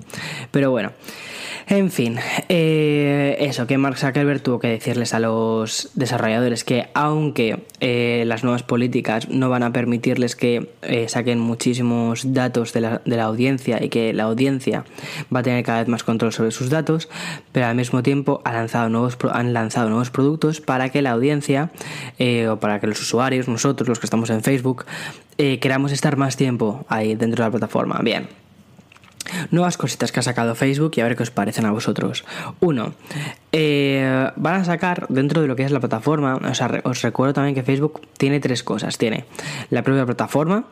Pero 0.52 0.72
bueno, 0.72 0.92
en 1.68 1.92
fin, 1.92 2.18
eh, 2.48 3.38
eso, 3.40 3.68
que 3.68 3.78
Mark 3.78 3.98
Zuckerberg 3.98 4.42
tuvo 4.42 4.60
que 4.60 4.70
decirles 4.70 5.14
a 5.14 5.20
los 5.20 5.92
desarrolladores 5.94 6.64
que 6.64 6.88
aunque 6.96 7.64
eh, 7.80 8.24
las 8.26 8.44
nuevas 8.44 8.64
políticas 8.64 9.30
no 9.30 9.50
van 9.50 9.64
a 9.64 9.72
permitirles 9.72 10.36
que 10.36 10.70
saquen 11.08 11.40
muchísimos 11.40 12.34
datos 12.34 12.74
de 12.74 12.82
la, 12.82 13.02
de 13.06 13.18
la, 13.18 13.26
audiencia 13.26 13.84
y 13.84 13.90
que 13.90 14.14
la 14.14 14.24
audiencia 14.24 14.86
va 15.34 15.42
a 15.42 15.44
tener 15.44 15.64
cada 15.64 15.80
vez 15.80 15.88
más 15.88 16.04
control 16.04 16.34
sobre 16.34 16.52
sus 16.52 16.70
datos, 16.70 17.10
pero 17.52 17.68
al 17.68 17.76
mismo 17.76 18.02
tiempo 18.02 18.42
ha 18.46 18.54
lanzado 18.54 18.90
nuevos, 18.90 19.18
han 19.32 19.54
lanzado 19.54 19.90
nuevos 19.90 20.10
productos 20.10 20.62
para 20.62 20.90
que 20.90 21.02
la 21.02 21.12
audiencia 21.12 21.72
o 22.48 22.60
para 22.60 22.80
que 22.80 22.88
los 22.88 23.02
usuarios, 23.02 23.48
nosotros 23.48 23.88
los 23.88 24.00
que 24.00 24.06
estamos 24.06 24.30
en 24.30 24.42
Facebook, 24.42 24.86
eh, 25.38 25.60
queramos 25.60 25.92
estar 25.92 26.18
más 26.18 26.38
tiempo 26.38 26.86
ahí 26.88 27.16
dentro 27.16 27.44
de 27.44 27.48
la 27.48 27.52
plataforma. 27.52 28.00
Bien. 28.04 28.39
Nuevas 29.52 29.78
cositas 29.78 30.12
que 30.12 30.20
ha 30.20 30.24
sacado 30.24 30.56
Facebook 30.56 30.92
y 30.96 31.02
a 31.02 31.04
ver 31.06 31.16
qué 31.16 31.24
os 31.24 31.32
parecen 31.32 31.66
a 31.66 31.72
vosotros. 31.72 32.26
Uno, 32.60 32.94
eh, 33.52 34.30
van 34.36 34.62
a 34.62 34.66
sacar 34.66 35.08
dentro 35.10 35.42
de 35.42 35.48
lo 35.48 35.56
que 35.56 35.64
es 35.64 35.72
la 35.72 35.80
plataforma, 35.80 36.36
o 36.36 36.54
sea, 36.54 36.82
os 36.84 37.02
recuerdo 37.02 37.34
también 37.34 37.56
que 37.56 37.64
Facebook 37.64 38.02
tiene 38.18 38.40
tres 38.40 38.64
cosas. 38.64 38.98
Tiene 38.98 39.26
la 39.70 39.84
propia 39.84 40.06
plataforma, 40.06 40.66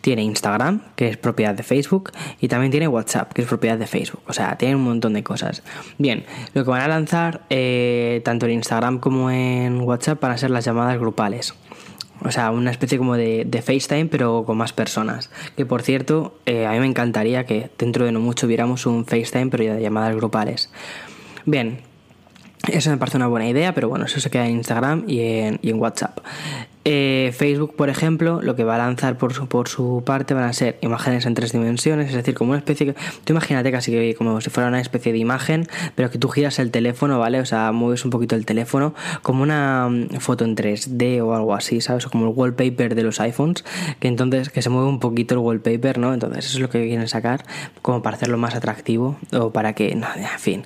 tiene 0.00 0.22
Instagram, 0.22 0.82
que 0.96 1.08
es 1.08 1.16
propiedad 1.16 1.54
de 1.54 1.62
Facebook, 1.62 2.12
y 2.40 2.48
también 2.48 2.70
tiene 2.70 2.88
WhatsApp, 2.88 3.32
que 3.32 3.42
es 3.42 3.48
propiedad 3.48 3.78
de 3.78 3.86
Facebook. 3.86 4.22
O 4.26 4.32
sea, 4.32 4.56
tiene 4.56 4.76
un 4.76 4.84
montón 4.84 5.12
de 5.12 5.22
cosas. 5.22 5.62
Bien, 5.98 6.24
lo 6.54 6.64
que 6.64 6.70
van 6.70 6.82
a 6.82 6.88
lanzar 6.88 7.42
eh, 7.50 8.22
tanto 8.24 8.46
en 8.46 8.52
Instagram 8.52 8.98
como 8.98 9.30
en 9.30 9.80
WhatsApp 9.80 10.20
van 10.20 10.32
a 10.32 10.38
ser 10.38 10.50
las 10.50 10.64
llamadas 10.64 10.98
grupales. 10.98 11.54
O 12.22 12.30
sea, 12.30 12.50
una 12.50 12.70
especie 12.70 12.96
como 12.98 13.16
de, 13.16 13.44
de, 13.44 13.62
FaceTime, 13.62 14.06
pero 14.06 14.44
con 14.44 14.56
más 14.56 14.72
personas. 14.72 15.30
Que 15.56 15.66
por 15.66 15.82
cierto, 15.82 16.38
eh, 16.46 16.66
a 16.66 16.72
mí 16.72 16.80
me 16.80 16.86
encantaría 16.86 17.44
que 17.44 17.70
dentro 17.78 18.04
de 18.04 18.12
no 18.12 18.20
mucho 18.20 18.46
viéramos 18.46 18.86
un 18.86 19.04
FaceTime, 19.04 19.48
pero 19.48 19.64
ya 19.64 19.74
de 19.74 19.82
llamadas 19.82 20.14
grupales. 20.14 20.70
Bien, 21.44 21.80
eso 22.68 22.90
me 22.90 22.96
parece 22.96 23.16
una 23.16 23.26
buena 23.26 23.48
idea, 23.48 23.74
pero 23.74 23.88
bueno, 23.88 24.06
eso 24.06 24.20
se 24.20 24.30
queda 24.30 24.46
en 24.46 24.56
Instagram 24.56 25.04
y 25.06 25.20
en, 25.20 25.58
y 25.60 25.70
en 25.70 25.80
WhatsApp. 25.80 26.20
Eh, 26.86 27.32
Facebook, 27.34 27.74
por 27.76 27.88
ejemplo, 27.88 28.42
lo 28.42 28.56
que 28.56 28.64
va 28.64 28.74
a 28.74 28.78
lanzar 28.78 29.16
por 29.16 29.32
su, 29.32 29.48
por 29.48 29.68
su 29.68 30.02
parte 30.04 30.34
van 30.34 30.44
a 30.44 30.52
ser 30.52 30.76
imágenes 30.82 31.24
en 31.24 31.32
tres 31.32 31.52
dimensiones, 31.52 32.10
es 32.10 32.14
decir, 32.14 32.34
como 32.34 32.50
una 32.50 32.58
especie 32.58 32.84
de... 32.86 32.94
Tú 33.24 33.32
imagínate 33.32 33.72
casi 33.72 33.90
que 33.90 34.14
como 34.14 34.38
si 34.42 34.50
fuera 34.50 34.68
una 34.68 34.82
especie 34.82 35.12
de 35.12 35.18
imagen, 35.18 35.66
pero 35.94 36.10
que 36.10 36.18
tú 36.18 36.28
giras 36.28 36.58
el 36.58 36.70
teléfono, 36.70 37.18
¿vale? 37.18 37.40
O 37.40 37.46
sea, 37.46 37.72
mueves 37.72 38.04
un 38.04 38.10
poquito 38.10 38.36
el 38.36 38.44
teléfono 38.44 38.94
como 39.22 39.42
una 39.42 39.88
mm, 39.88 40.20
foto 40.20 40.44
en 40.44 40.56
3D 40.56 41.22
o 41.22 41.34
algo 41.34 41.54
así, 41.54 41.80
¿sabes? 41.80 42.04
O 42.04 42.10
como 42.10 42.26
el 42.26 42.34
wallpaper 42.36 42.94
de 42.94 43.02
los 43.02 43.18
iPhones, 43.18 43.64
que 43.98 44.08
entonces 44.08 44.50
que 44.50 44.60
se 44.60 44.68
mueve 44.68 44.88
un 44.88 45.00
poquito 45.00 45.34
el 45.34 45.40
wallpaper, 45.40 45.96
¿no? 45.96 46.12
Entonces 46.12 46.44
eso 46.44 46.58
es 46.58 46.60
lo 46.60 46.68
que 46.68 46.86
quieren 46.86 47.08
sacar 47.08 47.46
como 47.80 48.02
para 48.02 48.16
hacerlo 48.16 48.36
más 48.36 48.54
atractivo 48.54 49.16
o 49.32 49.52
para 49.52 49.72
que, 49.72 49.94
no, 49.94 50.06
en 50.14 50.38
fin, 50.38 50.64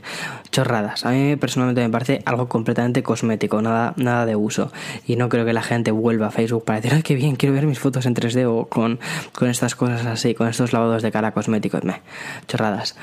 chorradas. 0.51 1.07
A 1.07 1.11
mí 1.11 1.37
personalmente 1.37 1.81
me 1.81 1.91
parece 1.91 2.23
algo 2.25 2.49
completamente 2.49 3.05
cosmético, 3.05 3.63
nada, 3.63 3.95
nada 3.97 4.27
de 4.27 4.35
uso. 4.35 4.73
Y 5.07 5.15
no 5.15 5.29
creo 5.29 5.45
que 5.45 5.53
la 5.53 5.63
gente 5.63 5.93
vuelva 5.93 6.08
a 6.11 6.31
Facebook 6.31 6.65
para 6.65 6.81
decir, 6.81 6.95
ay, 6.95 7.03
qué 7.03 7.15
bien, 7.15 7.37
quiero 7.37 7.55
ver 7.55 7.67
mis 7.67 7.79
fotos 7.79 8.07
en 8.07 8.15
3D 8.15 8.47
o 8.47 8.67
con, 8.67 8.99
con 9.33 9.49
estas 9.49 9.75
cosas 9.75 10.05
así, 10.07 10.35
con 10.35 10.49
estos 10.49 10.73
lavados 10.73 11.03
de 11.03 11.13
cara 11.13 11.33
cosméticos. 11.33 11.85
Me, 11.85 12.01
chorradas. 12.47 12.97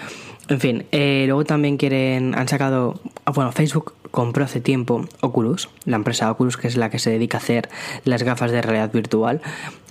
En 0.48 0.60
fin, 0.60 0.86
eh, 0.92 1.24
luego 1.26 1.44
también 1.44 1.78
quieren, 1.78 2.36
han 2.36 2.48
sacado, 2.48 3.00
ah, 3.26 3.32
bueno, 3.32 3.52
Facebook 3.52 3.94
compró 4.12 4.46
hace 4.46 4.62
tiempo 4.62 5.06
Oculus, 5.22 5.70
la 5.86 5.96
empresa 5.96 6.30
Oculus, 6.32 6.58
que 6.58 6.68
es 6.68 6.78
la 6.78 6.90
que 6.90 7.00
se 7.00 7.10
dedica 7.10 7.38
a 7.38 7.42
hacer 7.42 7.70
las 8.04 8.22
gafas 8.22 8.52
de 8.52 8.62
realidad 8.62 8.92
virtual, 8.92 9.42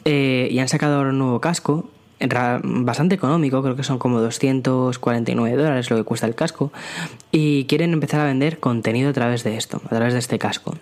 eh, 0.05 0.49
y 0.51 0.59
han 0.61 0.69
sacado 0.69 1.03
un 1.03 1.19
nuevo 1.19 1.41
casco 1.41 1.91
bastante 2.63 3.17
económico, 3.17 3.63
creo 3.63 3.77
que 3.77 3.83
son 3.83 3.99
como 3.99 4.21
249 4.21 5.57
dólares 5.57 5.91
lo 5.91 5.97
que 5.97 6.05
cuesta 6.05 6.27
el 6.27 6.35
casco, 6.35 6.73
y 7.33 7.65
quieren 7.65 7.93
empezar 7.93 8.21
a 8.21 8.25
vender 8.25 8.61
contenido 8.61 9.11
a 9.11 9.13
través 9.13 9.43
de 9.45 9.57
esto, 9.57 9.83
a 9.85 9.89
través 9.89 10.13
de 10.13 10.21
este 10.21 10.39
casco 10.39 10.77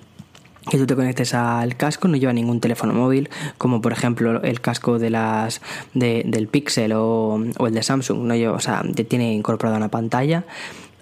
que 0.71 0.79
tú 0.79 0.87
te 0.87 0.95
conectes 0.95 1.35
al 1.35 1.77
casco, 1.77 2.09
no 2.09 2.17
lleva 2.17 2.33
ningún 2.33 2.61
teléfono 2.61 2.93
móvil, 2.93 3.31
como 3.59 3.81
por 3.81 3.93
ejemplo 3.93 4.43
el 4.43 4.61
casco 4.61 4.99
de 4.99 5.11
las 5.11 5.61
del 5.95 6.49
Pixel 6.49 6.93
o, 6.93 7.43
o 7.59 7.67
el 7.67 7.75
de 7.75 7.83
Samsung, 7.83 8.21
no 8.21 8.35
lleva, 8.35 8.55
o 8.55 8.61
sea, 8.61 8.83
tiene 9.09 9.33
incorporada 9.35 9.77
una 9.77 9.89
pantalla 9.89 10.45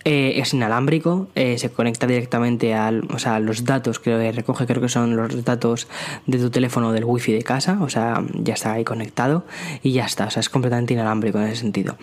eh, 0.04 0.34
es 0.36 0.54
inalámbrico, 0.54 1.28
eh, 1.34 1.58
se 1.58 1.70
conecta 1.70 2.06
directamente 2.06 2.74
al, 2.74 3.02
o 3.12 3.18
sea, 3.18 3.38
los 3.38 3.64
datos 3.64 3.98
que 3.98 4.32
recoge, 4.32 4.66
creo 4.66 4.80
que 4.80 4.88
son 4.88 5.16
los 5.16 5.44
datos 5.44 5.88
de 6.26 6.38
tu 6.38 6.50
teléfono 6.50 6.92
del 6.92 7.04
wifi 7.04 7.32
de 7.32 7.42
casa, 7.42 7.78
o 7.82 7.88
sea, 7.90 8.24
ya 8.34 8.54
está 8.54 8.72
ahí 8.72 8.84
conectado 8.84 9.44
y 9.82 9.92
ya 9.92 10.06
está, 10.06 10.26
o 10.26 10.30
sea, 10.30 10.40
es 10.40 10.48
completamente 10.48 10.94
inalámbrico 10.94 11.38
en 11.38 11.48
ese 11.48 11.56
sentido. 11.56 11.96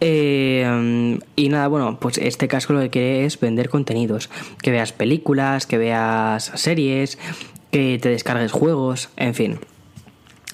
Eh, 0.00 1.18
y 1.36 1.48
nada, 1.48 1.68
bueno, 1.68 1.98
pues 1.98 2.18
este 2.18 2.46
casco 2.46 2.74
lo 2.74 2.80
que 2.80 2.90
quiere 2.90 3.24
es 3.24 3.40
vender 3.40 3.70
contenidos, 3.70 4.28
que 4.62 4.70
veas 4.70 4.92
películas, 4.92 5.66
que 5.66 5.78
veas 5.78 6.52
series, 6.54 7.18
que 7.70 7.98
te 8.00 8.10
descargues 8.10 8.52
juegos, 8.52 9.08
en 9.16 9.34
fin 9.34 9.60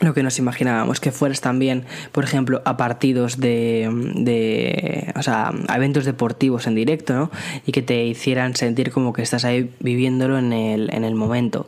lo 0.01 0.13
que 0.13 0.23
nos 0.23 0.39
imaginábamos, 0.39 1.01
que 1.01 1.11
fueras 1.11 1.41
también, 1.41 1.85
por 2.13 2.25
ejemplo, 2.25 2.61
a 2.65 2.77
partidos 2.77 3.39
de, 3.39 3.89
de, 4.15 5.13
o 5.17 5.23
sea, 5.23 5.53
a 5.69 5.77
eventos 5.77 6.05
deportivos 6.05 6.67
en 6.67 6.75
directo, 6.75 7.15
¿no? 7.15 7.31
Y 7.65 7.73
que 7.73 7.83
te 7.83 8.05
hicieran 8.05 8.55
sentir 8.57 8.91
como 8.91 9.13
que 9.13 9.23
estás 9.23 9.45
ahí 9.45 9.71
viviéndolo 9.81 10.39
en 10.39 10.53
el, 10.53 10.93
en 10.93 11.05
el 11.05 11.15
momento. 11.15 11.67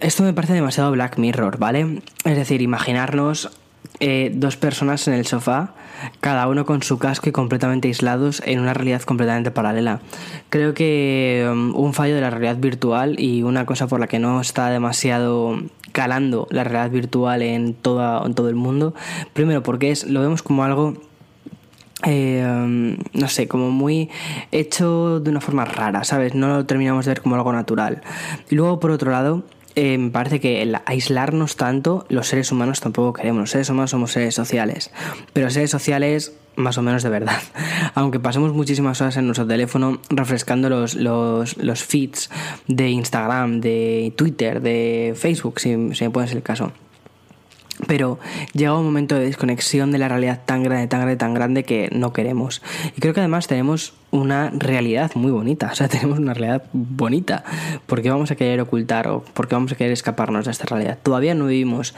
Esto 0.00 0.22
me 0.22 0.32
parece 0.32 0.54
demasiado 0.54 0.90
Black 0.92 1.18
Mirror, 1.18 1.58
¿vale? 1.58 2.02
Es 2.24 2.36
decir, 2.36 2.62
imaginarnos 2.62 3.50
eh, 3.98 4.32
dos 4.34 4.56
personas 4.56 5.06
en 5.08 5.14
el 5.14 5.26
sofá, 5.26 5.74
cada 6.20 6.48
uno 6.48 6.64
con 6.64 6.82
su 6.82 6.98
casco 6.98 7.28
y 7.28 7.32
completamente 7.32 7.88
aislados 7.88 8.42
en 8.46 8.60
una 8.60 8.72
realidad 8.72 9.02
completamente 9.02 9.50
paralela. 9.50 10.00
Creo 10.48 10.72
que 10.72 11.46
um, 11.50 11.74
un 11.76 11.92
fallo 11.92 12.14
de 12.14 12.22
la 12.22 12.30
realidad 12.30 12.56
virtual 12.56 13.20
y 13.20 13.42
una 13.42 13.66
cosa 13.66 13.86
por 13.88 14.00
la 14.00 14.06
que 14.06 14.18
no 14.18 14.40
está 14.40 14.70
demasiado 14.70 15.60
calando 15.92 16.46
la 16.50 16.64
realidad 16.64 16.90
virtual 16.90 17.42
en, 17.42 17.74
toda, 17.74 18.24
en 18.24 18.34
todo 18.34 18.48
el 18.48 18.54
mundo. 18.54 18.94
Primero 19.32 19.62
porque 19.62 19.90
es, 19.90 20.06
lo 20.06 20.20
vemos 20.20 20.42
como 20.42 20.64
algo 20.64 20.94
eh, 22.06 22.42
um, 22.46 22.96
no 23.12 23.28
sé, 23.28 23.46
como 23.46 23.70
muy 23.70 24.08
hecho 24.50 25.20
de 25.20 25.30
una 25.30 25.42
forma 25.42 25.66
rara, 25.66 26.04
¿sabes? 26.04 26.34
No 26.34 26.48
lo 26.48 26.64
terminamos 26.64 27.04
de 27.04 27.10
ver 27.10 27.20
como 27.20 27.34
algo 27.34 27.52
natural. 27.52 28.00
Y 28.48 28.54
luego, 28.54 28.80
por 28.80 28.90
otro 28.90 29.10
lado, 29.10 29.44
eh, 29.74 29.98
me 29.98 30.10
parece 30.10 30.40
que 30.40 30.72
aislarnos 30.84 31.56
tanto, 31.56 32.06
los 32.08 32.26
seres 32.26 32.50
humanos 32.52 32.80
tampoco 32.80 33.12
queremos. 33.12 33.40
Los 33.40 33.50
seres 33.50 33.70
humanos 33.70 33.90
somos 33.90 34.12
seres 34.12 34.34
sociales. 34.34 34.90
Pero 35.32 35.50
seres 35.50 35.70
sociales 35.70 36.34
más 36.56 36.78
o 36.78 36.82
menos 36.82 37.02
de 37.02 37.08
verdad. 37.08 37.40
Aunque 37.94 38.20
pasemos 38.20 38.52
muchísimas 38.52 39.00
horas 39.00 39.16
en 39.16 39.26
nuestro 39.26 39.46
teléfono 39.46 40.00
refrescando 40.10 40.68
los, 40.68 40.94
los, 40.94 41.56
los 41.56 41.84
feeds 41.84 42.30
de 42.66 42.90
Instagram, 42.90 43.60
de 43.60 44.12
Twitter, 44.16 44.60
de 44.60 45.14
Facebook, 45.16 45.60
si, 45.60 45.94
si 45.94 46.08
me 46.08 46.26
ser 46.26 46.36
el 46.36 46.42
caso 46.42 46.72
pero 47.86 48.18
llega 48.52 48.76
un 48.76 48.84
momento 48.84 49.14
de 49.14 49.24
desconexión 49.24 49.90
de 49.92 49.98
la 49.98 50.08
realidad 50.08 50.40
tan 50.44 50.62
grande, 50.62 50.86
tan 50.88 51.00
grande, 51.00 51.16
tan 51.16 51.34
grande 51.34 51.64
que 51.64 51.88
no 51.92 52.12
queremos. 52.12 52.62
Y 52.96 53.00
creo 53.00 53.14
que 53.14 53.20
además 53.20 53.46
tenemos 53.46 53.94
una 54.10 54.50
realidad 54.50 55.12
muy 55.14 55.30
bonita, 55.30 55.70
o 55.72 55.74
sea, 55.74 55.88
tenemos 55.88 56.18
una 56.18 56.34
realidad 56.34 56.64
bonita. 56.72 57.44
¿Por 57.86 58.02
qué 58.02 58.10
vamos 58.10 58.30
a 58.30 58.36
querer 58.36 58.60
ocultar 58.60 59.08
o 59.08 59.22
por 59.22 59.48
qué 59.48 59.54
vamos 59.54 59.72
a 59.72 59.76
querer 59.76 59.92
escaparnos 59.92 60.44
de 60.44 60.50
esta 60.50 60.66
realidad? 60.66 60.98
Todavía 61.02 61.34
no 61.34 61.46
vivimos 61.46 61.94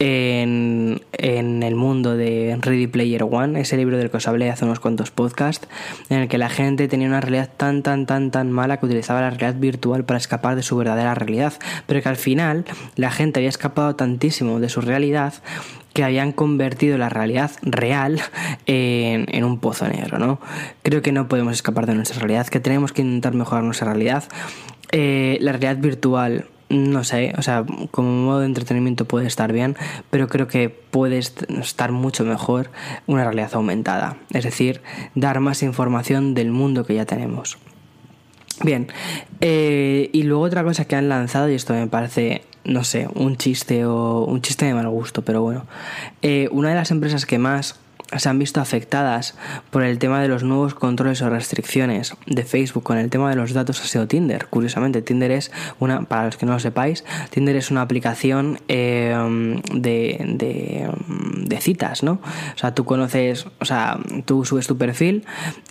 en, 0.00 1.02
en 1.12 1.62
el 1.62 1.76
mundo 1.76 2.16
de 2.16 2.58
Ready 2.60 2.86
Player 2.86 3.22
One, 3.22 3.60
ese 3.60 3.76
libro 3.76 3.98
del 3.98 4.10
que 4.10 4.16
os 4.16 4.26
hablé 4.26 4.50
hace 4.50 4.64
unos 4.64 4.80
cuantos 4.80 5.10
podcasts, 5.10 5.68
en 6.08 6.20
el 6.20 6.28
que 6.28 6.38
la 6.38 6.48
gente 6.48 6.88
tenía 6.88 7.06
una 7.06 7.20
realidad 7.20 7.50
tan, 7.54 7.82
tan, 7.82 8.06
tan, 8.06 8.30
tan 8.30 8.50
mala 8.50 8.78
que 8.78 8.86
utilizaba 8.86 9.20
la 9.20 9.30
realidad 9.30 9.60
virtual 9.60 10.04
para 10.04 10.16
escapar 10.16 10.56
de 10.56 10.62
su 10.62 10.74
verdadera 10.76 11.14
realidad, 11.14 11.52
pero 11.86 12.00
que 12.02 12.08
al 12.08 12.16
final 12.16 12.64
la 12.96 13.10
gente 13.10 13.40
había 13.40 13.50
escapado 13.50 13.94
tantísimo 13.94 14.58
de 14.58 14.70
su 14.70 14.80
realidad 14.80 15.34
que 15.92 16.02
habían 16.02 16.32
convertido 16.32 16.96
la 16.96 17.10
realidad 17.10 17.50
real 17.62 18.20
en, 18.66 19.44
un 19.44 19.58
pozo 19.58 19.86
negro, 19.86 20.18
¿no? 20.18 20.40
Creo 20.82 21.02
que 21.02 21.12
no 21.12 21.28
podemos 21.28 21.52
escapar 21.52 21.86
de 21.86 21.94
nuestra 21.94 22.20
realidad, 22.20 22.46
que 22.46 22.60
tenemos 22.60 22.92
que 22.92 23.02
intentar 23.02 23.34
mejorar 23.34 23.64
nuestra 23.64 23.88
realidad. 23.88 24.24
Eh, 24.92 25.36
la 25.40 25.52
realidad 25.52 25.76
virtual, 25.76 26.46
no 26.70 27.04
sé, 27.04 27.34
o 27.36 27.42
sea, 27.42 27.64
como 27.90 28.10
modo 28.10 28.40
de 28.40 28.46
entretenimiento 28.46 29.04
puede 29.04 29.26
estar 29.26 29.52
bien, 29.52 29.76
pero 30.10 30.28
creo 30.28 30.48
que 30.48 30.70
puede 30.70 31.18
estar 31.18 31.92
mucho 31.92 32.24
mejor 32.24 32.70
una 33.06 33.24
realidad 33.24 33.50
aumentada, 33.54 34.16
es 34.32 34.44
decir, 34.44 34.80
dar 35.14 35.40
más 35.40 35.62
información 35.62 36.34
del 36.34 36.50
mundo 36.50 36.84
que 36.84 36.94
ya 36.94 37.04
tenemos. 37.04 37.58
Bien, 38.62 38.88
eh, 39.40 40.10
y 40.12 40.22
luego 40.24 40.42
otra 40.44 40.64
cosa 40.64 40.84
que 40.84 40.96
han 40.96 41.08
lanzado, 41.08 41.50
y 41.50 41.54
esto 41.54 41.72
me 41.74 41.86
parece 41.86 42.42
no 42.64 42.84
sé, 42.84 43.08
un 43.14 43.36
chiste 43.36 43.86
o 43.86 44.24
un 44.24 44.42
chiste 44.42 44.66
de 44.66 44.74
mal 44.74 44.88
gusto, 44.88 45.22
pero 45.22 45.42
bueno. 45.42 45.66
Eh, 46.22 46.48
una 46.52 46.68
de 46.68 46.74
las 46.74 46.90
empresas 46.90 47.26
que 47.26 47.38
más 47.38 47.80
se 48.18 48.28
han 48.28 48.38
visto 48.38 48.60
afectadas 48.60 49.34
por 49.70 49.82
el 49.82 49.98
tema 49.98 50.20
de 50.20 50.28
los 50.28 50.42
nuevos 50.42 50.74
controles 50.74 51.22
o 51.22 51.30
restricciones 51.30 52.14
de 52.26 52.44
Facebook 52.44 52.82
con 52.82 52.98
el 52.98 53.10
tema 53.10 53.30
de 53.30 53.36
los 53.36 53.52
datos 53.52 53.80
ha 53.80 53.84
sido 53.84 54.06
Tinder. 54.08 54.46
Curiosamente, 54.46 55.02
Tinder 55.02 55.30
es 55.30 55.52
una, 55.78 56.02
para 56.02 56.26
los 56.26 56.36
que 56.36 56.46
no 56.46 56.52
lo 56.52 56.60
sepáis, 56.60 57.04
Tinder 57.30 57.56
es 57.56 57.70
una 57.70 57.82
aplicación 57.82 58.58
eh, 58.68 59.16
de, 59.72 60.24
de, 60.26 60.90
de, 61.46 61.60
citas, 61.60 62.02
¿no? 62.02 62.20
O 62.54 62.58
sea, 62.58 62.74
tú 62.74 62.84
conoces, 62.84 63.46
o 63.60 63.64
sea, 63.64 63.98
tú 64.24 64.44
subes 64.44 64.66
tu 64.66 64.76
perfil 64.76 65.24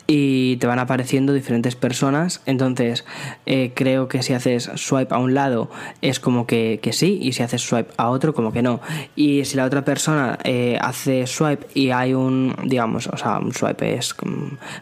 y 0.07 0.57
te 0.57 0.67
van 0.67 0.79
apareciendo 0.79 1.33
diferentes 1.33 1.75
personas. 1.75 2.41
Entonces, 2.45 3.05
eh, 3.45 3.73
creo 3.75 4.07
que 4.07 4.23
si 4.23 4.33
haces 4.33 4.69
swipe 4.75 5.13
a 5.13 5.17
un 5.17 5.33
lado 5.33 5.69
es 6.01 6.19
como 6.19 6.47
que, 6.47 6.79
que, 6.81 6.93
sí, 6.93 7.19
y 7.21 7.33
si 7.33 7.43
haces 7.43 7.61
swipe 7.61 7.91
a 7.97 8.09
otro, 8.09 8.33
como 8.33 8.53
que 8.53 8.61
no. 8.61 8.79
Y 9.15 9.45
si 9.45 9.57
la 9.57 9.65
otra 9.65 9.83
persona 9.83 10.37
eh, 10.43 10.77
hace 10.81 11.27
swipe 11.27 11.67
y 11.73 11.89
hay 11.89 12.13
un 12.13 12.28
digamos, 12.63 13.07
o 13.07 13.17
sea, 13.17 13.39
un 13.39 13.53
swipe 13.53 13.95
es 13.95 14.15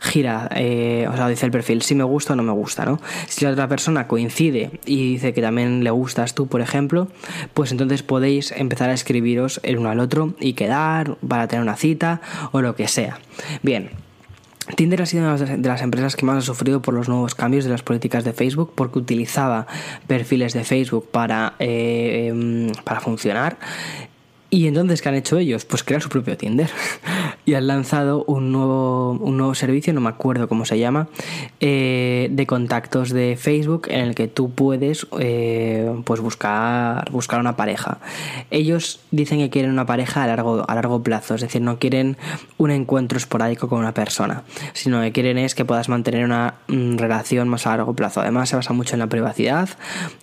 gira, 0.01 0.50
eh, 0.56 1.08
o 1.12 1.16
sea, 1.16 1.27
dice 1.27 1.46
el 1.46 1.51
perfil 1.51 1.82
si 1.82 1.96
me 1.96 2.04
gusta 2.04 2.34
o 2.34 2.36
no 2.36 2.44
me 2.44 2.51
gusta, 2.51 2.86
¿no? 2.86 3.00
Si 3.27 3.46
la 3.46 3.51
otra 3.51 3.68
persona 3.68 4.08
coincide 4.08 4.72
y 4.86 5.13
dice 5.13 5.34
que 5.34 5.42
también 5.42 5.84
le 5.84 5.92
gustas 5.92 6.36
tú, 6.36 6.48
por 6.48 6.62
ejemplo, 6.62 7.08
pues 7.54 7.72
entonces 7.72 8.04
podéis 8.04 8.51
empezar 8.51 8.89
a 8.89 8.94
escribiros 8.94 9.60
el 9.63 9.77
uno 9.77 9.89
al 9.89 10.00
otro 10.00 10.34
y 10.39 10.54
quedar 10.54 11.18
para 11.27 11.48
tener 11.48 11.63
una 11.63 11.75
cita 11.75 12.22
o 12.51 12.62
lo 12.62 12.75
que 12.75 12.88
sea. 12.88 13.20
Bien. 13.62 13.89
Tinder 14.75 15.01
ha 15.01 15.06
sido 15.06 15.24
una 15.24 15.38
de 15.38 15.70
las 15.70 15.82
empresas 15.82 16.16
que 16.16 16.25
más 16.25 16.38
ha 16.38 16.42
sufrido 16.42 16.82
por 16.82 16.94
los 16.94 17.08
nuevos 17.08 17.36
cambios 17.36 17.63
de 17.63 17.72
las 17.72 17.84
políticas 17.84 18.25
de 18.25 18.34
Facebook 18.34 18.74
porque 18.75 19.00
utilizaba 19.00 19.66
perfiles 20.08 20.54
de 20.54 20.66
Facebook 20.66 21.10
para, 21.10 21.54
eh, 21.60 22.27
em, 22.27 22.72
para 22.84 23.00
funcionar 23.00 23.58
y 24.50 24.68
entonces, 24.68 25.01
¿qué 25.01 25.10
han 25.10 25.16
hecho 25.16 25.38
ellos? 25.38 25.66
Pues 25.66 25.84
crear 25.84 26.01
su 26.01 26.08
propio 26.08 26.38
Tinder. 26.38 26.70
y 27.46 27.54
han 27.54 27.68
lanzado 27.68 28.24
un 28.25 28.51
nuevo, 28.51 29.12
un 29.12 29.38
nuevo 29.38 29.56
servicio, 29.56 29.94
no 29.94 30.00
me 30.00 30.10
acuerdo 30.10 30.48
cómo 30.48 30.63
se 30.63 30.80
llama, 30.80 31.10
eh, 31.60 32.30
de 32.32 32.48
contactos 32.48 33.10
de 33.10 33.38
Facebook 33.38 33.88
en 33.89 34.01
el 34.01 34.16
que 34.16 34.27
tú 34.27 34.51
puedes 34.51 35.06
eh, 35.20 35.94
pues 36.06 36.22
buscar, 36.22 37.12
buscar 37.12 37.42
una 37.42 37.58
pareja. 37.58 38.00
Ellos 38.50 39.01
dicen 39.12 39.39
que 39.39 39.50
quieren 39.50 39.72
una 39.72 39.86
pareja 39.86 40.24
a 40.24 40.27
largo, 40.27 40.63
a 40.66 40.75
largo 40.75 41.04
plazo, 41.04 41.36
es 41.36 41.42
decir, 41.42 41.62
no 41.62 41.77
quieren 41.77 42.18
un 42.58 42.72
encuentro 42.72 43.18
esporádico 43.18 43.68
con 43.68 43.80
una 43.80 43.94
persona, 43.94 44.44
sino 44.74 45.01
que 45.01 45.12
quieren 45.12 45.38
es 45.38 45.56
que 45.56 45.66
puedas 45.66 45.89
mantener 45.89 46.24
una 46.24 46.56
mm, 46.68 46.98
relación 46.98 47.50
más 47.50 47.68
a 47.68 47.72
largo 47.72 47.94
plazo. 47.94 48.22
Además, 48.22 48.48
se 48.48 48.56
basa 48.56 48.72
mucho 48.72 48.96
en 48.96 49.00
la 49.00 49.08
privacidad. 49.08 49.70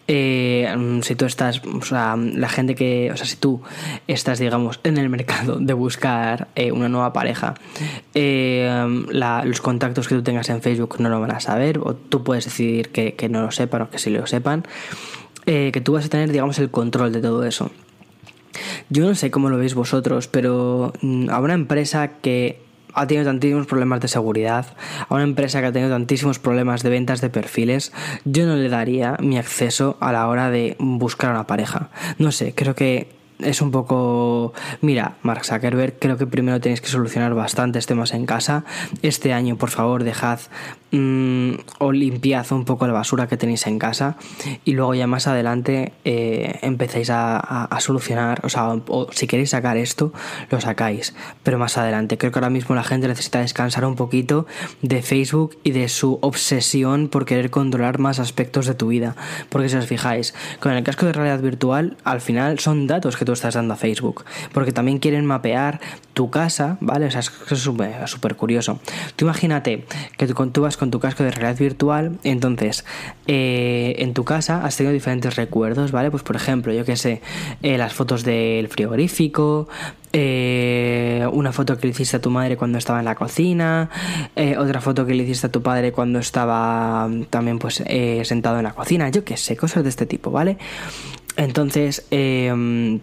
Eh, 0.09 1.01
si 1.03 1.15
tú 1.15 1.27
estás, 1.27 1.63
o 1.65 1.83
sea, 1.83 2.17
la 2.17 2.49
gente 2.49 2.75
que, 2.75 3.11
o 3.13 3.17
sea, 3.17 3.27
si 3.27 3.37
tú 3.37 3.61
estás, 4.15 4.39
digamos, 4.39 4.81
en 4.85 4.99
el 4.99 5.09
mercado 5.09 5.59
de 5.61 5.73
buscar 5.73 6.49
eh, 6.55 6.73
una 6.73 6.89
nueva 6.89 7.13
pareja, 7.13 7.55
eh, 8.15 8.69
los 9.45 9.61
contactos 9.61 10.09
que 10.09 10.15
tú 10.15 10.23
tengas 10.23 10.49
en 10.49 10.63
Facebook 10.63 10.97
no 10.99 11.09
lo 11.09 11.21
van 11.21 11.33
a 11.33 11.41
saber, 11.41 11.79
o 11.79 11.95
tú 11.95 12.25
puedes 12.25 12.45
decidir 12.45 12.91
que, 12.91 13.29
no 13.29 13.43
lo 13.43 13.51
sepan 13.51 13.83
o 13.83 13.91
que 13.91 13.99
sí 13.99 14.11
lo 14.11 14.27
sepan, 14.27 14.65
que 15.45 15.81
tú 15.85 15.93
vas 15.93 16.07
a 16.07 16.09
tener, 16.09 16.33
digamos, 16.33 16.59
el 16.59 16.71
control 16.71 17.13
de 17.13 17.21
todo 17.21 17.45
eso. 17.45 17.71
Yo 18.89 19.05
no 19.05 19.15
sé 19.15 19.31
cómo 19.31 19.51
lo 19.51 19.59
veis 19.59 19.75
vosotros, 19.75 20.29
pero 20.29 20.93
mm, 21.01 21.31
a 21.31 21.41
una 21.41 21.55
empresa 21.55 22.09
que 22.21 22.61
ha 22.93 23.07
tenido 23.07 23.27
tantísimos 23.27 23.67
problemas 23.67 24.01
de 24.01 24.09
seguridad, 24.09 24.67
a 25.09 25.15
una 25.15 25.25
empresa 25.25 25.61
que 25.61 25.67
ha 25.67 25.73
tenido 25.73 25.91
tantísimos 25.91 26.39
problemas 26.39 26.83
de 26.83 26.91
ventas 26.91 27.21
de 27.21 27.29
perfiles, 27.29 27.93
yo 28.25 28.47
no 28.47 28.57
le 28.57 28.69
daría 28.69 29.17
mi 29.21 29.37
acceso 29.37 29.97
a 30.01 30.13
la 30.13 30.29
hora 30.29 30.51
de 30.51 30.77
buscar 30.79 31.31
una 31.33 31.47
pareja. 31.47 31.91
No 32.19 32.31
sé, 32.31 32.55
creo 32.55 32.75
que 32.75 33.09
es 33.39 33.61
un 33.61 33.71
poco, 33.71 34.53
mira, 34.81 35.17
Mark 35.23 35.45
Zuckerberg, 35.45 35.99
creo 35.99 36.17
que 36.17 36.27
primero 36.27 36.61
tenéis 36.61 36.81
que 36.81 36.89
solucionar 36.89 37.35
bastantes 37.35 37.87
temas 37.87 38.15
en 38.15 38.27
casa. 38.27 38.65
Este 39.03 39.33
año, 39.33 39.57
por 39.57 39.71
favor, 39.71 40.05
dejad 40.05 40.39
mm, 40.93 41.55
o 41.79 41.93
limpiad 41.93 42.47
un 42.53 42.65
poco 42.65 42.87
la 42.87 42.93
basura 42.93 43.27
que 43.27 43.37
tenéis 43.37 43.67
en 43.67 43.79
casa 43.79 44.17
y 44.65 44.73
luego 44.73 44.95
ya 44.95 45.07
más 45.07 45.27
adelante 45.27 45.93
eh, 46.05 46.59
empecéis 46.63 47.11
a, 47.11 47.69
solucionar, 47.81 48.41
o 48.45 48.49
sea, 48.49 48.69
o, 48.69 49.09
si 49.11 49.27
queréis 49.27 49.51
sacar 49.51 49.77
esto, 49.77 50.13
lo 50.51 50.61
sacáis, 50.61 51.15
pero 51.43 51.59
más 51.59 51.77
adelante. 51.77 52.17
Creo 52.17 52.33
que 52.33 52.39
ahora 52.39 52.51
mismo 52.51 52.75
la 52.75 52.85
gente 52.85 53.09
necesita 53.09 53.41
descansar 53.41 53.85
un 53.85 53.97
poquito 53.97 54.47
de 54.81 55.03
Facebook 55.03 55.59
y 55.65 55.73
de 55.73 55.89
su 55.89 56.19
obsesión 56.23 57.09
por 57.09 57.25
querer 57.25 57.51
controlar 57.51 57.99
más 57.99 58.21
aspectos 58.21 58.67
de 58.67 58.75
tu 58.75 58.89
vida. 58.89 59.17
Porque 59.49 59.69
si 59.69 59.77
os 59.77 59.87
fijáis, 59.87 60.35
con 60.61 60.73
el 60.73 60.85
casco 60.85 61.07
de 61.07 61.13
realidad 61.13 61.41
virtual, 61.41 61.97
al 62.05 62.21
final 62.21 62.59
son 62.59 62.87
datos 62.87 63.17
que 63.17 63.24
tú 63.25 63.33
estás 63.33 63.55
dando 63.55 63.75
a 63.75 63.77
Facebook. 63.77 64.25
Porque 64.53 64.73
también 64.73 64.99
quieren 64.99 65.25
mapear 65.27 65.81
tu 66.15 66.31
casa, 66.31 66.77
¿vale? 66.81 67.07
O 67.07 67.11
sea, 67.11 67.21
es 67.21 67.31
súper 67.59 68.37
curioso. 68.37 68.79
Tú 69.17 69.25
imagínate 69.25 69.85
que 70.17 70.27
tú, 70.27 70.63
vas 70.63 70.77
con 70.77 70.91
tu 70.91 71.01
casco 71.01 71.25
de 71.25 71.31
realidad 71.31 71.59
virtual, 71.59 72.19
entonces 72.23 72.85
eh, 73.27 73.97
en 73.99 74.15
tu 74.15 74.25
casa 74.25 74.65
has 74.65 74.77
tenido 74.77 74.93
diferentes 74.93 75.37
recuerdos, 75.37 75.93
¿vale? 75.93 76.11
Pues 76.11 76.23
por 76.23 76.37
ejemplo, 76.37 76.73
yo 76.73 76.85
que 76.85 76.97
sé, 76.97 77.21
eh, 77.63 77.79
las 77.79 77.93
fotos 77.93 78.25
del 78.25 78.69
frigorífico, 78.69 79.69
eh, 80.13 81.27
una 81.33 81.53
foto 81.53 81.77
que 81.77 81.89
le 81.89 81.91
hiciste 81.91 82.19
a 82.19 82.21
tu 82.21 82.31
madre 82.31 82.57
cuando 82.57 82.79
estaba 82.79 83.01
en 83.01 83.05
la 83.05 83.17
cocina, 83.17 83.91
otra 84.59 84.81
foto 84.81 85.05
que 85.07 85.15
le 85.15 85.25
hiciste 85.25 85.49
a 85.49 85.51
tu 85.51 85.63
padre 85.63 85.91
cuando 85.91 86.21
estaba 86.21 87.11
también 87.31 87.59
pues 87.59 87.83
sentado 88.23 88.59
en 88.59 88.65
la 88.65 88.73
cocina, 88.73 89.09
yo 89.09 89.25
que 89.25 89.37
sé, 89.37 89.57
cosas 89.57 89.83
de 89.83 89.89
este 89.89 90.07
tipo, 90.07 90.31
¿vale? 90.31 90.57
Entonces, 91.37 92.07
eh, 92.11 93.01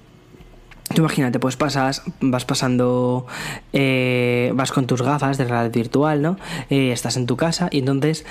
Tú 0.93 1.01
imagínate, 1.01 1.39
pues 1.39 1.55
pasas, 1.55 2.03
vas 2.19 2.45
pasando, 2.45 3.25
eh, 3.73 4.51
vas 4.55 4.71
con 4.71 4.87
tus 4.87 5.01
gafas 5.01 5.37
de 5.37 5.45
realidad 5.45 5.73
virtual, 5.73 6.21
¿no? 6.21 6.37
Eh, 6.69 6.91
estás 6.91 7.17
en 7.17 7.25
tu 7.25 7.37
casa 7.37 7.69
y 7.71 7.79
entonces 7.79 8.25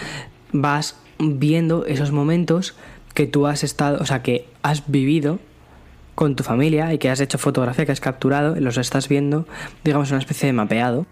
vas 0.52 0.96
viendo 1.18 1.86
esos 1.86 2.12
momentos 2.12 2.74
que 3.14 3.26
tú 3.26 3.46
has 3.46 3.64
estado, 3.64 3.98
o 4.00 4.06
sea, 4.06 4.22
que 4.22 4.46
has 4.62 4.90
vivido 4.90 5.38
con 6.14 6.36
tu 6.36 6.42
familia 6.42 6.92
y 6.92 6.98
que 6.98 7.08
has 7.08 7.20
hecho 7.20 7.38
fotografía, 7.38 7.86
que 7.86 7.92
has 7.92 8.00
capturado, 8.00 8.56
los 8.56 8.76
estás 8.76 9.08
viendo, 9.08 9.46
digamos, 9.84 10.10
una 10.10 10.20
especie 10.20 10.46
de 10.46 10.52
mapeado 10.52 11.06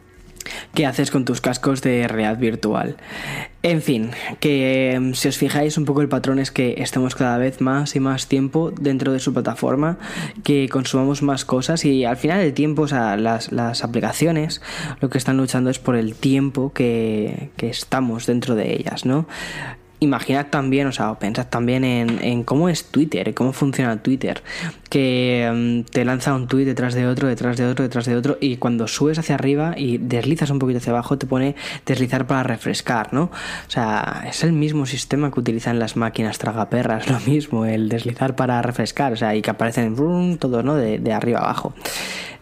qué 0.75 0.87
haces 0.87 1.11
con 1.11 1.25
tus 1.25 1.40
cascos 1.40 1.83
de 1.83 2.07
realidad 2.09 2.38
virtual. 2.38 2.97
En 3.62 3.83
fin, 3.83 4.11
que 4.38 4.93
em, 4.93 5.14
si 5.14 5.28
os 5.28 5.37
fijáis 5.37 5.76
un 5.78 5.85
poco 5.85 6.00
el 6.00 6.09
patrón 6.09 6.38
es 6.38 6.52
que 6.52 6.76
estemos 6.78 7.17
cada 7.17 7.38
vez 7.38 7.61
más 7.61 7.97
y 7.97 8.00
más 8.00 8.28
tiempo 8.28 8.71
dentro 8.71 9.12
de 9.12 9.19
su 9.19 9.33
plataforma, 9.33 9.99
que 10.45 10.69
consumamos 10.69 11.23
más 11.23 11.45
cosas 11.45 11.85
y 11.85 12.05
al 12.05 12.17
final 12.17 12.40
el 12.40 12.55
tiempo, 12.55 12.83
o 12.83 12.88
sea, 12.88 13.17
las, 13.17 13.49
aplicaciones 13.83 14.62
lo 15.00 15.11
que 15.11 15.19
están 15.19 15.37
luchando 15.37 15.71
es 15.71 15.78
por 15.78 15.97
el 15.97 16.14
tiempo 16.14 16.73
que, 16.73 17.50
que 17.57 17.69
estamos 17.69 18.26
dentro 18.26 18.55
de 18.55 18.75
ellas, 18.75 19.05
¿no? 19.05 19.26
Imaginad 20.00 20.47
también, 20.47 20.87
o 20.87 20.93
sea, 20.93 21.14
pensad 21.19 21.47
también 21.47 21.85
en, 21.85 22.43
cómo 22.45 22.69
es 22.69 22.85
Twitter, 22.87 23.35
cómo 23.35 23.52
funciona 23.52 24.02
Twitter, 24.02 24.43
que 24.88 25.50
mm, 25.52 25.90
te 25.90 26.05
lanza 26.05 26.35
un 26.35 26.47
tweet 26.47 26.64
detrás 26.64 26.95
de 26.95 27.07
otro, 27.07 27.28
detrás 27.28 27.57
de 27.57 27.67
otro, 27.67 27.83
detrás 27.83 28.07
de 28.07 28.17
otro, 28.17 28.38
y 28.40 28.57
cuando 28.57 28.87
subes 28.87 29.19
hacia 29.19 29.35
arriba 29.35 29.75
y 29.76 29.99
deslizas 29.99 30.50
un 30.50 30.59
poquito 30.59 30.78
hacia 30.78 30.93
abajo, 30.93 31.19
te 31.19 31.26
pone 31.26 31.57
deslizar 31.87 32.27
para 32.27 32.42
refrescar, 32.42 33.12
¿no? 33.12 33.25
O 33.25 33.70
sea, 33.70 34.25
es 34.29 34.44
el 34.44 34.53
mismo 34.53 34.87
sistema 34.87 35.31
que 35.31 35.40
utilizan 35.40 35.79
las 35.79 35.96
máquinas 35.96 36.38
tragaperras, 36.38 37.09
lo 37.11 37.20
mismo, 37.20 37.64
el 37.64 37.88
deslizar 37.88 38.37
para 38.37 38.62
refrescar, 38.62 39.12
o 39.12 39.16
sea, 39.16 39.35
y 39.35 39.42
que 39.42 39.51
aparecen 39.51 39.96
todos, 40.38 40.64
¿no? 40.64 40.75
De, 40.75 40.99
de 40.99 41.12
arriba 41.12 41.40
abajo 41.40 41.75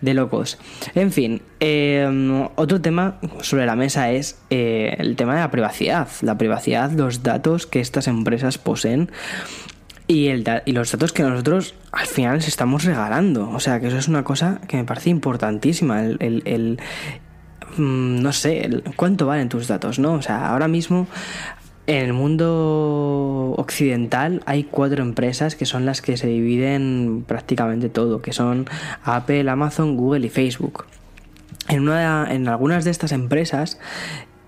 de 0.01 0.15
locos. 0.15 0.59
En 0.95 1.13
fin, 1.13 1.43
em, 1.61 2.49
otro 2.57 2.81
tema 2.81 3.17
sobre 3.41 3.67
la 3.67 3.77
mesa 3.77 4.11
es 4.11 4.39
eh, 4.51 4.97
el 4.99 5.17
tema 5.17 5.35
de 5.35 5.41
la 5.41 5.51
privacidad. 5.51 6.09
La 6.23 6.37
privacidad, 6.39 6.91
los 6.93 7.23
datos 7.23 7.67
que 7.67 7.81
estas 7.81 8.09
empresas 8.09 8.59
poseen 8.59 9.11
y, 10.07 10.29
el 10.29 10.45
y 10.65 10.73
los 10.73 10.93
datos 10.93 11.13
que 11.13 11.23
nosotros 11.23 11.75
al 11.93 12.07
final 12.07 12.37
les 12.37 12.49
estamos 12.49 12.85
regalando. 12.85 13.51
O 13.51 13.61
sea, 13.61 13.81
que 13.81 13.89
eso 13.89 13.99
es 13.99 14.09
una 14.09 14.25
cosa 14.25 14.61
que 14.69 14.77
me 14.77 14.85
parece 14.85 15.11
importantísima. 15.11 16.05
el, 16.05 16.79
mm, 17.77 18.23
no 18.23 18.33
sé, 18.33 18.83
cuánto 18.97 19.27
valen 19.27 19.49
tus 19.49 19.69
datos, 19.69 19.99
¿no? 19.99 20.15
O 20.15 20.23
sea, 20.23 20.49
ahora 20.49 20.69
mismo 20.69 21.07
en 21.87 22.05
el 22.05 22.13
mundo 22.13 23.55
occidental 23.57 24.43
hay 24.47 24.65
cuatro 24.65 25.03
empresas 25.03 25.55
que 25.55 25.67
son 25.67 25.87
las 25.87 26.03
que 26.03 26.17
se 26.17 26.27
dividen 26.27 27.25
prácticamente 27.27 27.89
todo, 27.89 28.23
que 28.23 28.33
son 28.33 28.67
Apple, 29.05 29.49
Amazon, 29.49 29.97
Google 29.97 30.27
y 30.27 30.31
Facebook. 30.31 30.85
En, 31.69 31.83
una, 31.83 32.27
en 32.31 32.49
algunas 32.49 32.85
de 32.85 32.91
estas 32.91 33.13
empresas 33.13 33.79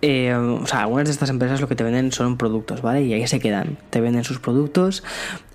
eh, 0.00 0.32
o 0.32 0.66
sea, 0.66 0.82
algunas 0.82 1.06
de 1.06 1.12
estas 1.12 1.28
empresas 1.28 1.60
lo 1.60 1.66
que 1.66 1.74
te 1.74 1.82
venden 1.82 2.12
son 2.12 2.36
productos, 2.36 2.82
¿vale? 2.82 3.02
Y 3.02 3.12
ahí 3.12 3.26
se 3.26 3.40
quedan. 3.40 3.78
Te 3.90 4.00
venden 4.00 4.22
sus 4.22 4.38
productos 4.38 5.02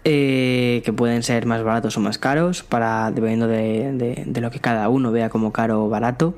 eh, 0.04 0.82
que 0.84 0.92
pueden 0.92 1.24
ser 1.24 1.46
más 1.46 1.64
baratos 1.64 1.96
o 1.96 2.02
más 2.02 2.18
caros, 2.18 2.64
para 2.64 3.12
dependiendo 3.12 3.48
de, 3.48 4.26
de, 4.26 4.42
lo 4.42 4.52
que 4.52 4.60
cada 4.60 4.90
uno 4.90 5.12
vea 5.12 5.30
como 5.30 5.54
caro 5.54 5.86
o 5.86 5.90
barato. 5.90 6.36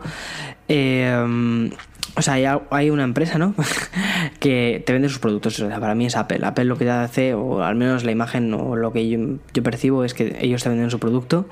Eh, 0.68 1.70
o 2.18 2.22
sea, 2.22 2.62
hay, 2.70 2.90
una 2.90 3.04
empresa, 3.04 3.38
¿no? 3.38 3.54
que 4.40 4.82
te 4.86 4.94
vende 4.94 5.10
sus 5.10 5.20
productos. 5.20 5.60
O 5.60 5.68
sea, 5.68 5.80
para 5.80 5.96
mí 5.96 6.06
es 6.06 6.16
Apple. 6.16 6.40
Apple 6.44 6.64
lo 6.66 6.78
que 6.78 6.86
te 6.86 6.92
hace, 6.92 7.34
o 7.34 7.62
al 7.62 7.76
menos 7.76 8.06
la 8.06 8.12
imagen 8.12 8.54
o 8.54 8.76
lo 8.78 8.94
que 8.94 9.10
yo, 9.10 9.64
percibo 9.64 10.06
es 10.06 10.14
que 10.14 10.38
ellos 10.40 10.64
te 10.64 10.70
venden 10.70 10.90
su 10.90 11.00
producto, 11.00 11.50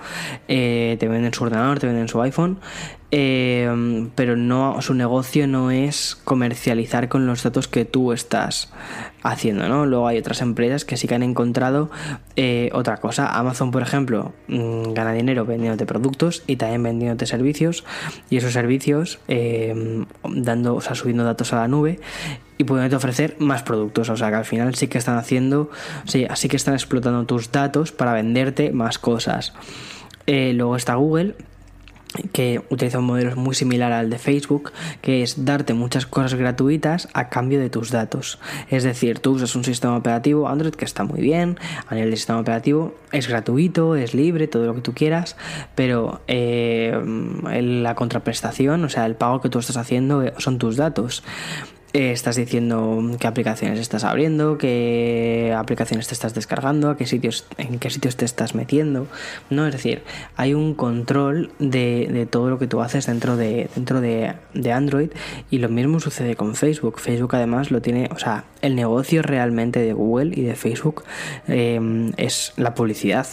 eh, 0.47 0.95
te 0.99 1.07
venden 1.09 1.33
su 1.33 1.43
ordenador, 1.43 1.79
te 1.79 1.87
venden 1.87 2.07
su 2.07 2.21
iPhone, 2.21 2.59
eh, 3.15 4.09
pero 4.15 4.35
no 4.35 4.81
su 4.81 4.95
negocio 4.95 5.45
no 5.45 5.69
es 5.69 6.15
comercializar 6.23 7.09
con 7.09 7.27
los 7.27 7.43
datos 7.43 7.67
que 7.67 7.85
tú 7.85 8.11
estás 8.11 8.73
haciendo, 9.21 9.69
¿no? 9.69 9.85
Luego 9.85 10.07
hay 10.07 10.17
otras 10.17 10.41
empresas 10.41 10.83
que 10.83 10.97
sí 10.97 11.07
que 11.07 11.13
han 11.13 11.21
encontrado 11.21 11.91
eh, 12.35 12.71
otra 12.73 12.97
cosa. 12.97 13.27
Amazon, 13.37 13.69
por 13.69 13.83
ejemplo, 13.83 14.33
mm, 14.47 14.93
gana 14.93 15.13
dinero 15.13 15.45
vendiéndote 15.45 15.85
productos 15.85 16.41
y 16.47 16.55
también 16.55 16.81
vendiéndote 16.81 17.27
servicios 17.27 17.85
y 18.31 18.37
esos 18.37 18.51
servicios 18.51 19.19
eh, 19.27 20.05
dando, 20.27 20.73
o 20.73 20.81
sea, 20.81 20.95
subiendo 20.95 21.23
datos 21.23 21.53
a 21.53 21.57
la 21.57 21.67
nube 21.67 21.99
y 22.57 22.63
pudiendo 22.63 22.97
ofrecer 22.97 23.35
más 23.37 23.61
productos. 23.61 24.09
O 24.09 24.17
sea 24.17 24.29
que 24.29 24.37
al 24.37 24.45
final 24.45 24.73
sí 24.73 24.87
que 24.87 24.97
están 24.97 25.19
haciendo, 25.19 25.69
sí, 26.05 26.25
así 26.27 26.49
que 26.49 26.57
están 26.57 26.73
explotando 26.73 27.27
tus 27.27 27.51
datos 27.51 27.91
para 27.91 28.11
venderte 28.13 28.71
más 28.71 28.97
cosas. 28.97 29.53
Eh, 30.25 30.53
luego 30.55 30.75
está 30.77 30.95
Google, 30.95 31.35
que 32.31 32.61
utiliza 32.69 32.99
un 32.99 33.05
modelo 33.05 33.35
muy 33.35 33.55
similar 33.55 33.91
al 33.91 34.09
de 34.09 34.17
Facebook, 34.17 34.71
que 35.01 35.23
es 35.23 35.45
darte 35.45 35.73
muchas 35.73 36.05
cosas 36.05 36.35
gratuitas 36.35 37.09
a 37.13 37.29
cambio 37.29 37.59
de 37.59 37.69
tus 37.69 37.91
datos. 37.91 38.39
Es 38.69 38.83
decir, 38.83 39.19
tú 39.19 39.31
usas 39.31 39.55
un 39.55 39.63
sistema 39.63 39.97
operativo 39.97 40.47
Android 40.47 40.73
que 40.73 40.85
está 40.85 41.03
muy 41.03 41.21
bien, 41.21 41.57
a 41.87 41.95
nivel 41.95 42.11
de 42.11 42.17
sistema 42.17 42.39
operativo 42.39 42.95
es 43.11 43.27
gratuito, 43.27 43.95
es 43.95 44.13
libre, 44.13 44.47
todo 44.47 44.65
lo 44.65 44.75
que 44.75 44.81
tú 44.81 44.93
quieras, 44.93 45.35
pero 45.75 46.21
eh, 46.27 46.99
la 47.51 47.95
contraprestación, 47.95 48.83
o 48.83 48.89
sea, 48.89 49.05
el 49.05 49.15
pago 49.15 49.41
que 49.41 49.49
tú 49.49 49.59
estás 49.59 49.77
haciendo 49.77 50.23
eh, 50.23 50.33
son 50.37 50.57
tus 50.57 50.75
datos. 50.75 51.23
Eh, 51.93 52.11
estás 52.11 52.35
diciendo 52.35 52.99
qué 53.19 53.27
aplicaciones 53.27 53.79
estás 53.79 54.03
abriendo, 54.03 54.57
qué 54.57 55.53
aplicaciones 55.55 56.07
te 56.07 56.15
estás 56.15 56.33
descargando, 56.33 56.89
a 56.89 56.97
qué 56.97 57.05
sitios, 57.05 57.45
en 57.57 57.77
qué 57.77 57.91
sitios 57.91 58.17
te 58.17 58.25
estás 58.25 58.55
metiendo, 58.55 59.05
¿no? 59.51 59.67
Es 59.67 59.73
decir, 59.73 60.01
hay 60.35 60.55
un 60.55 60.73
control 60.73 61.51
de, 61.59 62.09
de 62.11 62.25
todo 62.25 62.49
lo 62.49 62.57
que 62.57 62.65
tú 62.65 62.81
haces 62.81 63.05
dentro 63.05 63.37
de, 63.37 63.69
dentro 63.75 64.01
de, 64.01 64.33
de 64.55 64.71
Android 64.71 65.11
y 65.51 65.59
lo 65.59 65.69
mismo 65.69 65.99
sucede 65.99 66.35
con 66.35 66.55
Facebook. 66.55 66.99
Facebook 66.99 67.35
además 67.35 67.69
lo 67.69 67.79
tiene, 67.81 68.09
o 68.11 68.17
sea, 68.17 68.45
el 68.61 68.75
negocio 68.75 69.21
realmente 69.21 69.79
de 69.79 69.93
Google 69.93 70.31
y 70.35 70.41
de 70.41 70.55
Facebook 70.55 71.03
eh, 71.47 72.11
es 72.17 72.53
la 72.57 72.73
publicidad. 72.73 73.27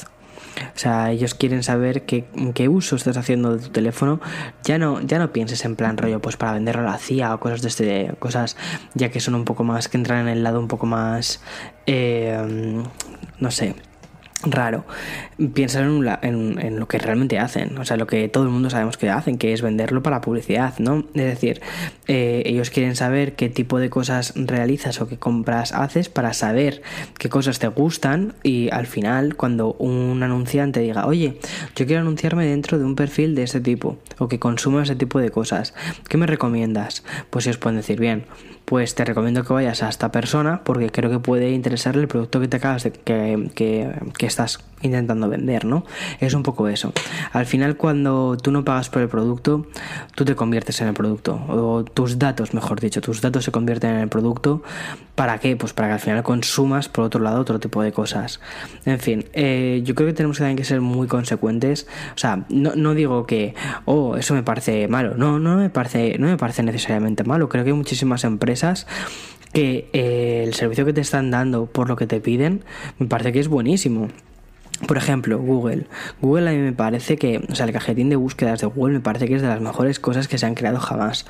O 0.75 0.79
sea, 0.79 1.11
ellos 1.11 1.35
quieren 1.35 1.63
saber 1.63 2.03
qué, 2.03 2.25
qué, 2.55 2.69
uso 2.69 2.97
estás 2.97 3.17
haciendo 3.17 3.57
de 3.57 3.65
tu 3.65 3.71
teléfono. 3.71 4.21
Ya 4.65 4.79
no, 4.79 5.01
ya 5.01 5.19
no 5.19 5.33
pienses 5.33 5.65
en 5.65 5.77
plan 5.77 5.97
rollo, 5.97 6.21
pues 6.21 6.37
para 6.37 6.53
venderlo 6.53 6.83
a 6.83 6.93
la 6.93 6.99
CIA 6.99 7.35
o 7.35 7.41
cosas 7.41 7.63
de 7.63 7.69
este, 7.69 8.15
cosas 8.19 8.57
ya 8.95 9.11
que 9.11 9.21
son 9.21 9.35
un 9.35 9.45
poco 9.45 9.65
más, 9.65 9.89
que 9.89 9.97
entran 9.97 10.21
en 10.21 10.29
el 10.29 10.43
lado 10.43 10.61
un 10.61 10.69
poco 10.69 10.87
más, 10.87 11.43
eh, 11.87 12.83
no 13.39 13.51
sé, 13.51 13.75
raro. 14.43 14.85
Piensa 15.55 15.81
en, 15.81 16.07
en, 16.23 16.59
en, 16.59 16.81
lo 16.81 16.89
que 16.89 16.99
realmente 16.99 17.39
hacen, 17.39 17.79
o 17.79 17.85
sea, 17.85 17.97
lo 17.97 18.07
que 18.07 18.29
todo 18.29 18.45
el 18.45 18.51
mundo 18.51 18.71
sabemos 18.71 18.97
que 18.97 19.11
hacen, 19.11 19.39
que 19.39 19.53
es 19.53 19.63
venderlo 19.63 20.03
para 20.03 20.21
publicidad, 20.21 20.79
¿no? 20.79 21.05
Es 21.15 21.25
decir, 21.25 21.61
eh, 22.07 22.43
ellos 22.47 22.71
quieren 22.71 22.97
saber 22.97 23.35
qué 23.35 23.49
tipo 23.49 23.79
de 23.79 23.91
cosas 23.91 24.33
realizas 24.37 25.01
o 25.01 25.09
qué 25.09 25.19
compras 25.19 25.73
haces 25.73 26.09
para 26.09 26.33
saber 26.33 26.83
qué 27.19 27.29
cosas 27.29 27.59
te 27.59 27.69
gustan 27.69 28.35
y 28.43 28.71
al 28.71 28.87
final, 28.87 29.37
cuando 29.37 29.75
un 29.75 30.23
anunciante 30.23 30.81
diga, 30.81 31.07
oye, 31.07 31.39
yo 31.77 31.87
quiero 31.87 32.01
anunciarme 32.01 32.47
dentro 32.47 32.79
de 32.79 32.85
un 32.85 32.97
perfil 32.97 33.35
de 33.35 33.43
este 33.43 33.61
tipo 33.61 33.99
o 34.19 34.29
que 34.29 34.39
consuma 34.39 34.83
ese 34.83 34.97
tipo 34.97 35.19
de 35.19 35.31
cosas, 35.31 35.75
¿qué 36.09 36.17
me 36.17 36.27
recomiendas? 36.27 37.05
Pues 37.31 37.47
ellos 37.47 37.59
pueden 37.59 37.77
decir, 37.77 38.01
bien, 38.01 38.25
pues 38.71 38.95
te 38.95 39.05
recomiendo 39.05 39.43
que 39.43 39.53
vayas 39.53 39.83
a 39.83 39.89
esta 39.89 40.13
persona 40.13 40.61
porque 40.63 40.91
creo 40.91 41.11
que 41.11 41.19
puede 41.19 41.51
interesarle 41.51 42.03
el 42.03 42.07
producto 42.07 42.39
que 42.39 42.47
te 42.47 42.59
acabas 42.59 42.85
de, 42.85 42.93
que, 42.93 43.51
que, 43.53 43.93
que, 44.17 44.27
estás 44.27 44.61
intentando 44.83 45.29
vender, 45.29 45.65
¿no? 45.65 45.85
Es 46.21 46.35
un 46.35 46.43
poco 46.43 46.69
eso. 46.69 46.93
Al 47.33 47.47
final, 47.47 47.77
cuando 47.77 48.37
tú 48.37 48.51
no 48.51 48.65
pagas 48.65 48.89
por 48.89 49.03
el 49.03 49.09
producto, 49.09 49.67
tú 50.15 50.25
te 50.25 50.35
conviertes 50.35 50.81
en 50.81 50.89
el 50.89 50.95
producto. 50.95 51.41
O 51.49 51.85
tus 51.85 52.19
datos, 52.19 52.55
mejor 52.55 52.81
dicho, 52.81 53.01
tus 53.01 53.21
datos 53.21 53.45
se 53.45 53.53
convierten 53.53 53.91
en 53.91 54.01
el 54.01 54.09
producto. 54.09 54.63
¿Para 55.15 55.39
qué? 55.39 55.57
Pues 55.57 55.73
para 55.73 55.89
que 55.89 55.95
al 55.95 56.01
final 56.01 56.23
consumas, 56.23 56.89
por 56.89 57.05
otro 57.05 57.21
lado, 57.21 57.41
otro 57.41 57.61
tipo 57.61 57.83
de 57.83 57.93
cosas. 57.93 58.41
En 58.87 58.99
fin, 58.99 59.27
eh, 59.33 59.83
yo 59.85 59.95
creo 59.95 60.09
que 60.09 60.15
tenemos 60.15 60.39
también 60.39 60.57
que 60.57 60.65
ser 60.65 60.81
muy 60.81 61.07
consecuentes. 61.07 61.87
O 62.15 62.19
sea, 62.19 62.45
no, 62.49 62.75
no 62.75 62.95
digo 62.95 63.27
que, 63.27 63.55
oh, 63.85 64.17
eso 64.17 64.35
me 64.35 64.43
parece 64.43 64.89
malo. 64.89 65.15
No, 65.17 65.39
no 65.39 65.57
me 65.57 65.71
parece, 65.71 66.17
no 66.19 66.27
me 66.27 66.37
parece 66.37 66.63
necesariamente 66.63 67.25
malo. 67.25 67.49
Creo 67.49 67.65
que 67.65 67.71
hay 67.71 67.77
muchísimas 67.77 68.25
empresas 68.25 68.87
que 69.53 69.89
eh, 69.93 70.45
el 70.47 70.55
servicio 70.55 70.85
que 70.85 70.93
te 70.93 71.01
están 71.01 71.31
dando 71.31 71.67
por 71.67 71.89
lo 71.89 71.97
que 71.97 72.07
te 72.07 72.21
piden 72.21 72.65
me 72.99 73.07
parece 73.07 73.33
que 73.33 73.41
es 73.41 73.49
buenísimo. 73.49 74.09
Por 74.87 74.97
ejemplo, 74.97 75.39
Google. 75.39 75.87
Google 76.21 76.51
a 76.51 76.53
mí 76.53 76.59
me 76.59 76.73
parece 76.73 77.17
que, 77.17 77.45
o 77.51 77.55
sea, 77.55 77.67
el 77.67 77.73
cajetín 77.73 78.09
de 78.09 78.17
búsquedas 78.17 78.61
de 78.61 78.67
Google 78.67 78.95
me 78.95 79.01
parece 79.01 79.29
que 79.29 79.37
es 79.37 79.43
de 79.43 79.49
las 79.49 79.61
mejores 79.61 79.99
cosas 80.01 80.29
que 80.29 80.39
se 80.39 80.47
han 80.47 80.55
creado 80.55 80.81
jamás. 80.81 81.27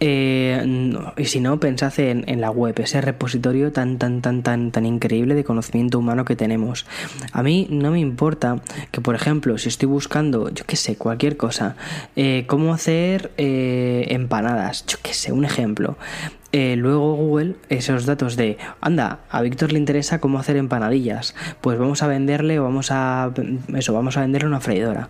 Eh, 0.00 0.92
y 1.16 1.24
si 1.26 1.40
no, 1.40 1.60
pensad 1.60 1.98
en, 2.00 2.24
en, 2.26 2.40
la 2.40 2.50
web, 2.50 2.74
ese 2.80 3.00
repositorio 3.00 3.72
tan, 3.72 3.98
tan, 3.98 4.20
tan, 4.22 4.42
tan, 4.42 4.72
tan 4.72 4.86
increíble 4.86 5.34
de 5.34 5.44
conocimiento 5.44 5.98
humano 5.98 6.24
que 6.24 6.36
tenemos. 6.36 6.86
A 7.32 7.42
mí 7.42 7.68
no 7.70 7.92
me 7.92 8.00
importa 8.00 8.60
que, 8.90 9.00
por 9.00 9.14
ejemplo, 9.14 9.56
si 9.58 9.68
estoy 9.68 9.88
buscando, 9.88 10.50
yo 10.50 10.64
qué 10.66 10.76
sé, 10.76 10.96
cualquier 10.96 11.36
cosa, 11.36 11.76
eh, 12.16 12.44
cómo 12.48 12.74
hacer 12.74 13.30
eh, 13.36 14.06
empanadas, 14.10 14.84
yo 14.86 14.98
qué 15.02 15.14
sé, 15.14 15.32
un 15.32 15.44
ejemplo. 15.44 15.96
Eh, 16.50 16.76
luego 16.76 17.14
Google 17.14 17.56
esos 17.68 18.06
datos 18.06 18.36
de 18.36 18.56
anda 18.80 19.18
a 19.28 19.42
Víctor 19.42 19.70
le 19.70 19.78
interesa 19.78 20.18
cómo 20.18 20.38
hacer 20.38 20.56
empanadillas 20.56 21.34
pues 21.60 21.78
vamos 21.78 22.02
a 22.02 22.06
venderle 22.06 22.58
o 22.58 22.62
vamos 22.62 22.90
a 22.90 23.30
eso 23.76 23.92
vamos 23.92 24.16
a 24.16 24.22
venderle 24.22 24.48
una 24.48 24.60
freidora 24.60 25.08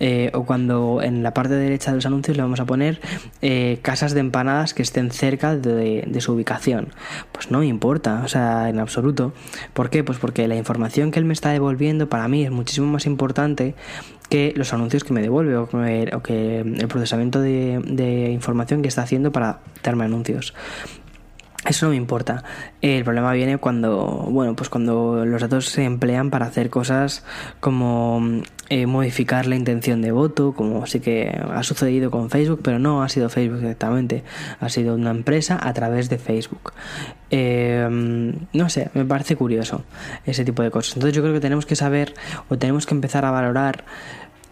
eh, 0.00 0.32
o 0.34 0.44
cuando 0.44 1.00
en 1.00 1.22
la 1.22 1.32
parte 1.32 1.54
derecha 1.54 1.92
de 1.92 1.98
los 1.98 2.06
anuncios 2.06 2.36
le 2.36 2.42
vamos 2.42 2.58
a 2.58 2.64
poner 2.64 3.00
eh, 3.40 3.78
casas 3.82 4.14
de 4.14 4.20
empanadas 4.20 4.74
que 4.74 4.82
estén 4.82 5.12
cerca 5.12 5.54
de, 5.54 6.02
de, 6.08 6.20
su 6.20 6.32
ubicación. 6.32 6.88
Pues 7.30 7.52
no 7.52 7.60
me 7.60 7.66
importa 7.66 8.22
o 8.24 8.28
sea 8.28 8.68
en 8.68 8.80
absoluto. 8.80 9.32
¿por 9.74 9.90
qué? 9.90 10.02
pues 10.02 10.18
porque 10.18 10.48
la 10.48 10.56
información 10.56 11.12
que 11.12 11.20
él 11.20 11.24
me 11.24 11.34
está 11.34 11.50
devolviendo 11.50 12.08
para 12.08 12.26
mí 12.26 12.42
es 12.44 12.50
muchísimo 12.50 12.88
más 12.88 13.06
importante 13.06 13.76
que 14.30 14.54
los 14.56 14.72
anuncios 14.72 15.04
que 15.04 15.12
me 15.12 15.20
devuelve 15.20 15.56
o 15.56 15.68
que, 15.68 16.10
o 16.12 16.22
el 16.80 16.88
procesamiento 16.88 17.40
de, 17.40 18.30
información 18.32 18.80
que 18.80 18.88
está 18.88 19.02
haciendo 19.02 19.32
para 19.32 19.58
darme 19.82 20.04
anuncios. 20.04 20.54
Eso 21.66 21.84
no 21.84 21.90
me 21.90 21.96
importa. 21.96 22.42
El 22.80 23.04
problema 23.04 23.32
viene 23.32 23.58
cuando, 23.58 24.26
bueno, 24.30 24.56
pues 24.56 24.70
cuando 24.70 25.26
los 25.26 25.42
datos 25.42 25.66
se 25.66 25.84
emplean 25.84 26.30
para 26.30 26.46
hacer 26.46 26.70
cosas 26.70 27.22
como 27.60 28.22
eh, 28.70 28.86
modificar 28.86 29.46
la 29.46 29.56
intención 29.56 30.00
de 30.00 30.10
voto, 30.10 30.54
como 30.54 30.86
sí 30.86 31.00
que 31.00 31.28
ha 31.28 31.62
sucedido 31.62 32.10
con 32.10 32.30
Facebook, 32.30 32.60
pero 32.62 32.78
no 32.78 33.02
ha 33.02 33.10
sido 33.10 33.28
Facebook 33.28 33.58
directamente, 33.58 34.24
ha 34.58 34.70
sido 34.70 34.94
una 34.94 35.10
empresa 35.10 35.58
a 35.60 35.74
través 35.74 36.08
de 36.08 36.16
Facebook. 36.16 36.72
Eh, 37.30 37.86
no 38.52 38.68
sé, 38.70 38.90
me 38.94 39.04
parece 39.04 39.36
curioso 39.36 39.84
ese 40.24 40.44
tipo 40.44 40.62
de 40.62 40.70
cosas. 40.70 40.94
Entonces 40.94 41.14
yo 41.14 41.20
creo 41.20 41.34
que 41.34 41.40
tenemos 41.40 41.66
que 41.66 41.76
saber 41.76 42.14
o 42.48 42.56
tenemos 42.56 42.86
que 42.86 42.94
empezar 42.94 43.24
a 43.24 43.30
valorar 43.30 43.84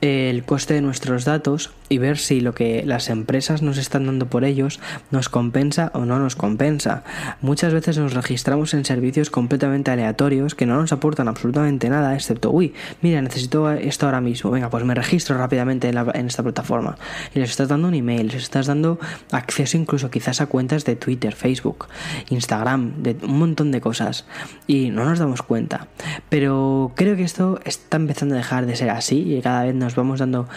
el 0.01 0.45
coste 0.45 0.75
de 0.75 0.81
nuestros 0.81 1.25
datos 1.25 1.71
y 1.89 1.99
ver 1.99 2.19
si 2.19 2.41
lo 2.41 2.55
que 2.55 2.85
las 2.85 3.09
empresas 3.09 3.63
nos 3.63 3.79
están 3.79 4.07
dando 4.07 4.27
por 4.27 4.45
ellos 4.45 4.81
nos 5.11 5.29
compensa 5.29 5.91
o 5.95 6.05
no 6.05 6.19
nos 6.19 6.37
compensa. 6.37 7.05
Muchas 7.41 7.73
veces 7.73 7.99
nos 7.99 8.15
registramos 8.15 8.75
en 8.75 8.85
servicios 8.85 9.31
completamente 9.31 9.91
aleatorios 9.91 10.55
que 10.55 10.67
no 10.67 10.77
nos 10.81 10.93
aportan 10.93 11.29
absolutamente 11.29 11.89
nada, 11.89 12.15
excepto, 12.15 12.51
uy, 12.51 12.75
mira, 13.03 13.23
necesito 13.23 13.71
esto 13.71 14.07
ahora 14.07 14.21
mismo, 14.21 14.51
venga, 14.51 14.71
pues 14.71 14.85
me 14.85 14.95
registro 14.95 15.37
rápidamente 15.37 15.89
en, 15.89 16.27
esta 16.27 16.43
plataforma. 16.43 16.97
Y 17.35 17.41
les 17.41 17.51
estás 17.51 17.69
dando 17.69 17.89
un 17.89 17.95
email, 17.95 18.29
les 18.29 18.43
estás 18.43 18.67
dando 18.67 18.99
acceso 19.33 19.77
incluso 19.77 20.11
quizás 20.11 20.41
a 20.41 20.47
cuentas 20.47 20.85
de 20.85 20.97
Twitter, 20.97 21.35
Facebook, 21.35 21.87
Instagram, 22.31 23.03
de 23.03 23.17
un 23.23 23.39
montón 23.39 23.71
de 23.71 23.81
cosas. 23.81 24.27
Y 24.67 24.91
no 24.91 25.05
nos 25.05 25.19
damos 25.19 25.43
cuenta. 25.43 25.89
Pero 26.29 26.93
creo 26.95 27.17
que 27.17 27.23
esto 27.23 27.61
está 27.65 27.97
empezando 27.97 28.35
a 28.35 28.39
dejar 28.39 28.67
de 28.67 28.77
ser 28.77 28.91
así 28.91 29.35
y 29.35 29.41
cada 29.41 29.65
vez 29.65 29.75
nos 29.75 29.95
vamos 29.95 30.21
dando 30.21 30.49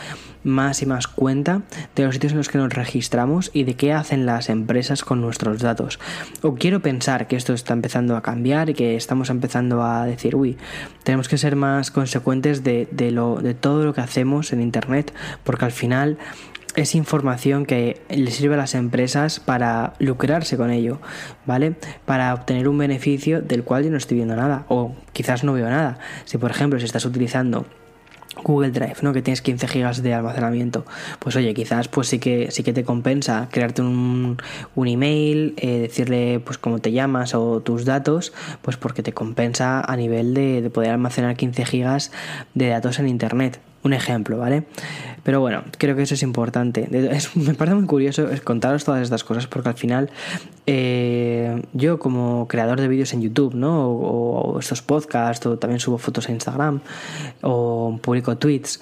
más 0.44 0.82
y 0.82 0.86
más 0.86 1.08
cuenta 1.08 1.62
de 1.96 2.06
los 2.06 2.16
sitios 2.16 2.32
en 2.34 2.38
los 2.38 2.50
que 2.50 2.58
nos 2.58 2.74
registramos 2.74 3.52
y 3.54 3.64
de 3.64 3.76
qué 3.76 3.94
hacen 3.94 4.26
las 4.26 4.50
empresas 4.50 5.04
con 5.04 5.22
nuestros 5.22 5.60
datos. 5.60 6.00
O 6.42 6.56
quiero 6.56 6.82
pensar 6.82 7.28
que 7.28 7.36
esto 7.36 7.54
está 7.54 7.74
empezando 7.74 8.16
a 8.16 8.22
cambiar 8.22 8.70
y 8.70 8.74
que 8.74 8.96
estamos 8.96 9.30
empezando 9.30 9.84
a 9.84 10.06
decir, 10.06 10.36
uy, 10.36 10.58
tenemos 11.04 11.28
que 11.28 11.38
ser 11.38 11.56
más 11.56 11.92
consecuentes 11.92 12.64
de, 12.64 12.88
de, 12.92 13.12
lo, 13.12 13.38
de 13.42 13.54
todo 13.54 13.86
lo 13.86 13.94
que 13.94 14.02
hacemos 14.02 14.54
en 14.54 14.62
Internet, 14.62 15.14
porque 15.44 15.66
al 15.66 15.72
final 15.72 16.18
es 16.76 16.96
información 16.96 17.66
que 17.66 18.02
le 18.10 18.32
sirve 18.32 18.56
a 18.56 18.58
las 18.58 18.76
empresas 18.76 19.40
para 19.40 19.94
lucrarse 20.00 20.58
con 20.58 20.72
ello, 20.72 21.02
¿vale? 21.46 21.76
Para 22.06 22.34
obtener 22.34 22.68
un 22.68 22.78
beneficio 22.78 23.42
del 23.42 23.64
cual 23.64 23.84
yo 23.84 23.92
no 23.92 23.98
estoy 23.98 24.18
viendo 24.18 24.36
nada 24.36 24.66
o 24.70 24.96
quizás 25.12 25.44
no 25.44 25.54
veo 25.54 25.70
nada. 25.70 26.00
Si 26.26 26.38
por 26.38 26.52
ejemplo 26.52 26.80
si 26.80 26.86
estás 26.86 27.06
utilizando 27.06 27.66
Google 28.44 28.72
Drive, 28.72 28.98
¿no? 29.02 29.14
Que 29.14 29.22
tienes 29.22 29.42
15 29.42 29.68
gigas 29.68 30.04
de 30.04 30.14
almacenamiento. 30.14 30.86
Pues 31.20 31.36
oye, 31.36 31.54
quizás 31.54 31.88
pues 31.88 32.08
sí 32.08 32.20
que 32.20 32.52
sí 32.52 32.64
que 32.64 32.74
te 32.74 32.84
compensa 32.84 33.48
crearte 33.52 33.82
un, 33.82 34.38
un 34.76 34.88
email, 34.88 35.54
eh, 35.58 35.80
decirle 35.80 36.40
pues 36.40 36.58
cómo 36.58 36.80
te 36.80 36.92
llamas 36.92 37.34
o 37.36 37.62
tus 37.62 37.86
datos, 37.86 38.34
pues 38.62 38.78
porque 38.78 39.04
te 39.04 39.14
compensa 39.14 39.82
a 39.82 39.96
nivel 39.96 40.34
de, 40.34 40.62
de 40.62 40.70
poder 40.70 40.92
almacenar 40.92 41.36
15 41.36 41.66
gigas 41.66 42.12
de 42.54 42.68
datos 42.70 43.00
en 43.00 43.08
internet. 43.08 43.60
Un 43.84 43.94
ejemplo, 43.94 44.38
¿vale? 44.38 44.64
Pero 45.24 45.40
bueno, 45.40 45.64
creo 45.78 45.96
que 45.96 46.04
eso 46.04 46.14
es 46.16 46.24
importante. 46.24 46.88
Es, 47.16 47.36
me 47.36 47.54
parece 47.54 47.76
muy 47.76 47.86
curioso 47.86 48.28
contaros 48.44 48.84
todas 48.84 49.02
estas 49.02 49.24
cosas 49.24 49.48
porque 49.48 49.70
al 49.70 49.76
final 49.76 50.10
eh, 50.66 51.62
yo 51.74 52.00
como 52.00 52.48
creador 52.48 52.80
de 52.80 52.88
vídeos 52.88 53.14
en 53.14 53.22
YouTube, 53.22 53.54
¿no? 53.56 53.88
O, 53.88 54.54
o, 54.54 54.60
estos 54.60 54.82
podcasts, 54.82 55.46
o 55.46 55.58
también 55.58 55.80
subo 55.80 55.98
fotos 55.98 56.30
a 56.30 56.32
Instagram, 56.32 56.82
o 57.42 58.00
publico 58.02 58.38
tweets. 58.38 58.82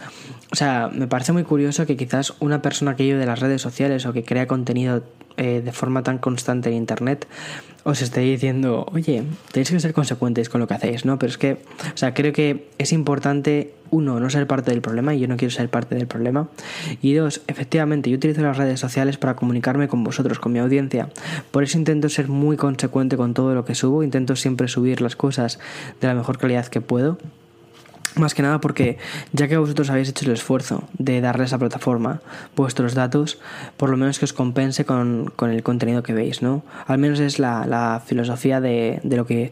O 0.52 0.56
sea, 0.56 0.90
me 0.94 1.08
parece 1.08 1.32
muy 1.32 1.44
curioso 1.44 1.86
que 1.86 1.96
quizás 1.96 2.34
una 2.40 2.62
persona 2.62 2.96
que 2.96 3.04
vive 3.04 3.20
de 3.20 3.26
las 3.26 3.40
redes 3.40 3.62
sociales 3.62 4.06
o 4.06 4.14
que 4.14 4.24
crea 4.24 4.48
contenido 4.48 5.04
eh, 5.40 5.62
de 5.64 5.72
forma 5.72 6.04
tan 6.04 6.18
constante 6.18 6.68
en 6.68 6.76
Internet 6.76 7.26
os 7.86 8.02
esté 8.02 8.20
diciendo, 8.20 8.86
oye, 8.92 9.24
tenéis 9.54 9.72
que 9.72 9.80
ser 9.80 9.94
consecuentes 9.94 10.50
con 10.50 10.60
lo 10.60 10.68
que 10.68 10.74
hacéis, 10.74 11.06
¿no? 11.06 11.18
Pero 11.18 11.32
es 11.32 11.38
que, 11.38 11.54
o 11.54 11.98
sea, 11.98 12.14
creo 12.14 12.34
que 12.34 12.68
es 12.78 12.92
importante, 12.92 13.74
uno, 13.90 14.20
no 14.20 14.30
ser 14.30 14.48
parte 14.48 14.72
del 14.72 14.82
problema, 14.82 15.16
y 15.16 15.22
yo 15.22 15.30
no 15.30 15.38
quiero 15.38 15.50
ser 15.50 15.70
parte 15.70 15.96
del 15.96 16.06
problema, 16.06 16.50
y 17.02 17.14
dos, 17.14 17.42
efectivamente, 17.48 18.10
yo 18.10 18.18
utilizo 18.18 18.42
las 18.42 18.58
redes 18.58 18.82
sociales 18.82 19.18
para 19.18 19.38
comunicarme 19.38 19.88
con 19.88 20.04
vosotros, 20.04 20.40
con 20.40 20.52
mi 20.52 20.60
audiencia, 20.60 21.08
por 21.52 21.64
eso 21.64 21.78
intento 21.78 22.10
ser 22.10 22.28
muy 22.28 22.58
consecuente 22.58 23.16
con 23.16 23.34
todo 23.34 23.56
lo 23.56 23.64
que 23.64 23.76
subo, 23.76 24.04
intento 24.04 24.36
siempre 24.36 24.68
subir 24.68 25.00
las 25.00 25.16
cosas 25.16 25.58
de 26.02 26.08
la 26.08 26.16
mejor 26.16 26.38
calidad 26.38 26.68
que 26.68 26.82
puedo, 26.82 27.18
Más 28.16 28.34
que 28.34 28.42
nada 28.42 28.60
porque 28.60 28.98
ya 29.34 29.48
que 29.48 29.58
vosotros 29.58 29.90
habéis 29.90 30.10
hecho 30.10 30.26
el 30.26 30.32
esfuerzo 30.32 30.84
de 30.98 31.22
darle 31.22 31.44
a 31.44 31.46
esa 31.46 31.58
plataforma 31.58 32.22
vuestros 32.56 32.94
datos, 32.96 33.40
por 33.78 33.90
lo 33.90 33.98
menos 33.98 34.20
que 34.20 34.26
os 34.26 34.34
compense 34.34 34.86
con, 34.86 35.32
el 35.42 35.64
contenido 35.64 36.04
que 36.04 36.14
veis, 36.14 36.42
¿no? 36.42 36.64
Al 36.88 36.98
menos 36.98 37.20
es 37.20 37.40
la, 37.40 38.02
filosofía 38.06 38.62
de, 38.62 39.00
lo 39.04 39.26
que 39.26 39.52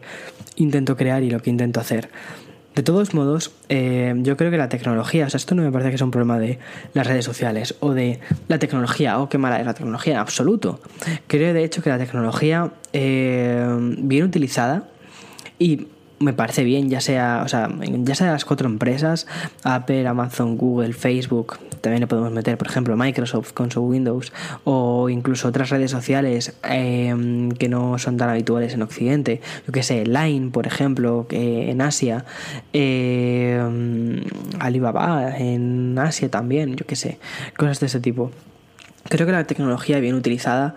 intento 0.56 0.96
crear 0.96 1.22
y 1.22 1.30
lo 1.30 1.40
que 1.40 1.50
intento 1.50 1.80
hacer. 1.80 2.10
De 2.74 2.82
todos 2.82 3.12
modos, 3.12 3.52
eh, 3.68 4.14
yo 4.18 4.36
creo 4.36 4.50
que 4.50 4.56
la 4.56 4.68
tecnología, 4.68 5.26
o 5.26 5.30
sea, 5.30 5.38
esto 5.38 5.54
no 5.54 5.62
me 5.62 5.72
parece 5.72 5.90
que 5.90 5.98
sea 5.98 6.04
un 6.04 6.12
problema 6.12 6.38
de 6.38 6.58
las 6.94 7.06
redes 7.06 7.24
sociales 7.24 7.74
o 7.80 7.92
de 7.92 8.20
la 8.46 8.58
tecnología, 8.58 9.18
o 9.18 9.24
oh, 9.24 9.28
qué 9.28 9.36
mala 9.36 9.58
es 9.58 9.66
la 9.66 9.74
tecnología, 9.74 10.14
en 10.14 10.20
absoluto. 10.20 10.80
Creo 11.26 11.54
de 11.54 11.64
hecho 11.64 11.82
que 11.82 11.90
la 11.90 11.98
tecnología, 11.98 12.70
eh, 12.92 13.66
bien 13.98 14.24
utilizada, 14.24 14.88
y 15.58 15.88
me 16.20 16.32
parece 16.32 16.64
bien, 16.64 16.90
ya 16.90 17.00
sea, 17.00 17.42
o 17.44 17.48
sea, 17.48 17.68
ya 17.80 18.14
sea 18.14 18.32
las 18.32 18.44
cuatro 18.44 18.68
empresas, 18.68 19.26
Apple, 19.62 20.06
Amazon, 20.06 20.56
Google, 20.56 20.92
Facebook, 20.92 21.58
también 21.80 22.00
le 22.00 22.06
podemos 22.06 22.32
meter, 22.32 22.58
por 22.58 22.68
ejemplo, 22.68 22.96
Microsoft 22.96 23.52
con 23.52 23.70
su 23.70 23.80
Windows, 23.82 24.32
o 24.64 25.08
incluso 25.08 25.48
otras 25.48 25.70
redes 25.70 25.90
sociales 25.90 26.54
em, 26.64 27.50
que 27.50 27.68
no 27.68 27.98
son 27.98 28.16
tan 28.16 28.28
habituales 28.30 28.74
en 28.74 28.82
Occidente, 28.82 29.40
yo 29.66 29.72
que 29.72 29.82
sé, 29.82 30.04
Line, 30.04 30.50
por 30.50 30.66
ejemplo, 30.66 31.26
en 31.30 31.80
Asia, 31.80 32.24
em, 32.72 34.22
Alibaba 34.58 35.36
en 35.38 35.98
Asia 35.98 36.28
también, 36.30 36.76
yo 36.76 36.86
que 36.86 36.96
sé, 36.96 37.18
cosas 37.56 37.80
de 37.80 37.86
ese 37.86 38.00
tipo. 38.00 38.30
Creo 39.08 39.26
que 39.26 39.32
la 39.32 39.44
tecnología 39.44 40.00
bien 40.00 40.14
utilizada 40.14 40.74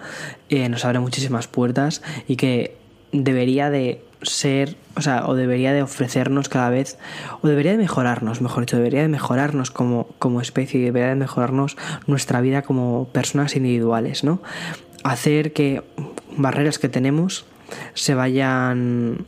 eh, 0.50 0.70
nos 0.70 0.86
abre 0.86 1.00
muchísimas 1.00 1.48
puertas 1.48 2.02
y 2.28 2.38
que 2.38 2.78
debería 3.12 3.70
de 3.70 4.02
ser, 4.22 4.76
o 4.96 5.02
sea, 5.02 5.26
o 5.28 5.36
debería 5.36 5.74
de 5.74 5.82
ofrecernos 5.82 6.50
cada 6.50 6.70
vez, 6.70 6.98
o 7.42 7.48
debería 7.48 7.72
de 7.72 7.78
mejorarnos, 7.78 8.42
mejor 8.42 8.64
dicho, 8.64 8.78
debería 8.78 9.02
de 9.02 9.08
mejorarnos 9.08 9.72
como, 9.72 10.08
como 10.20 10.42
especie, 10.42 10.80
debería 10.80 11.10
de 11.10 11.16
mejorarnos 11.16 11.78
nuestra 12.08 12.42
vida 12.42 12.62
como 12.62 13.08
personas 13.12 13.56
individuales, 13.56 14.24
¿no? 14.24 14.42
Hacer 15.04 15.54
que 15.54 15.84
barreras 16.38 16.80
que 16.80 16.90
tenemos 16.90 17.46
se 17.94 18.14
vayan, 18.16 19.26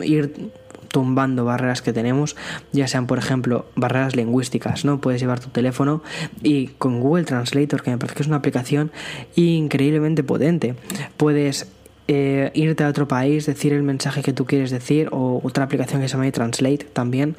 ir 0.00 0.52
tumbando 0.90 1.44
barreras 1.44 1.82
que 1.82 1.92
tenemos, 1.92 2.36
ya 2.72 2.88
sean 2.88 3.06
por 3.06 3.18
ejemplo 3.18 3.66
barreras 3.76 4.16
lingüísticas, 4.16 4.84
¿no? 4.84 5.00
Puedes 5.00 5.20
llevar 5.20 5.40
tu 5.40 5.48
teléfono 5.48 6.02
y 6.42 6.68
con 6.68 7.00
Google 7.00 7.24
Translator, 7.24 7.82
que 7.82 7.90
me 7.90 7.98
parece 7.98 8.16
que 8.16 8.22
es 8.22 8.28
una 8.28 8.36
aplicación 8.36 8.90
increíblemente 9.36 10.24
potente, 10.24 10.74
puedes 11.16 11.68
eh, 12.12 12.50
irte 12.54 12.82
a 12.82 12.88
otro 12.88 13.06
país, 13.06 13.46
decir 13.46 13.72
el 13.72 13.84
mensaje 13.84 14.20
que 14.20 14.32
tú 14.32 14.44
quieres 14.44 14.72
decir, 14.72 15.08
o 15.12 15.40
otra 15.44 15.62
aplicación 15.62 16.02
que 16.02 16.08
se 16.08 16.16
llama 16.16 16.28
Translate 16.32 16.84
también, 16.92 17.36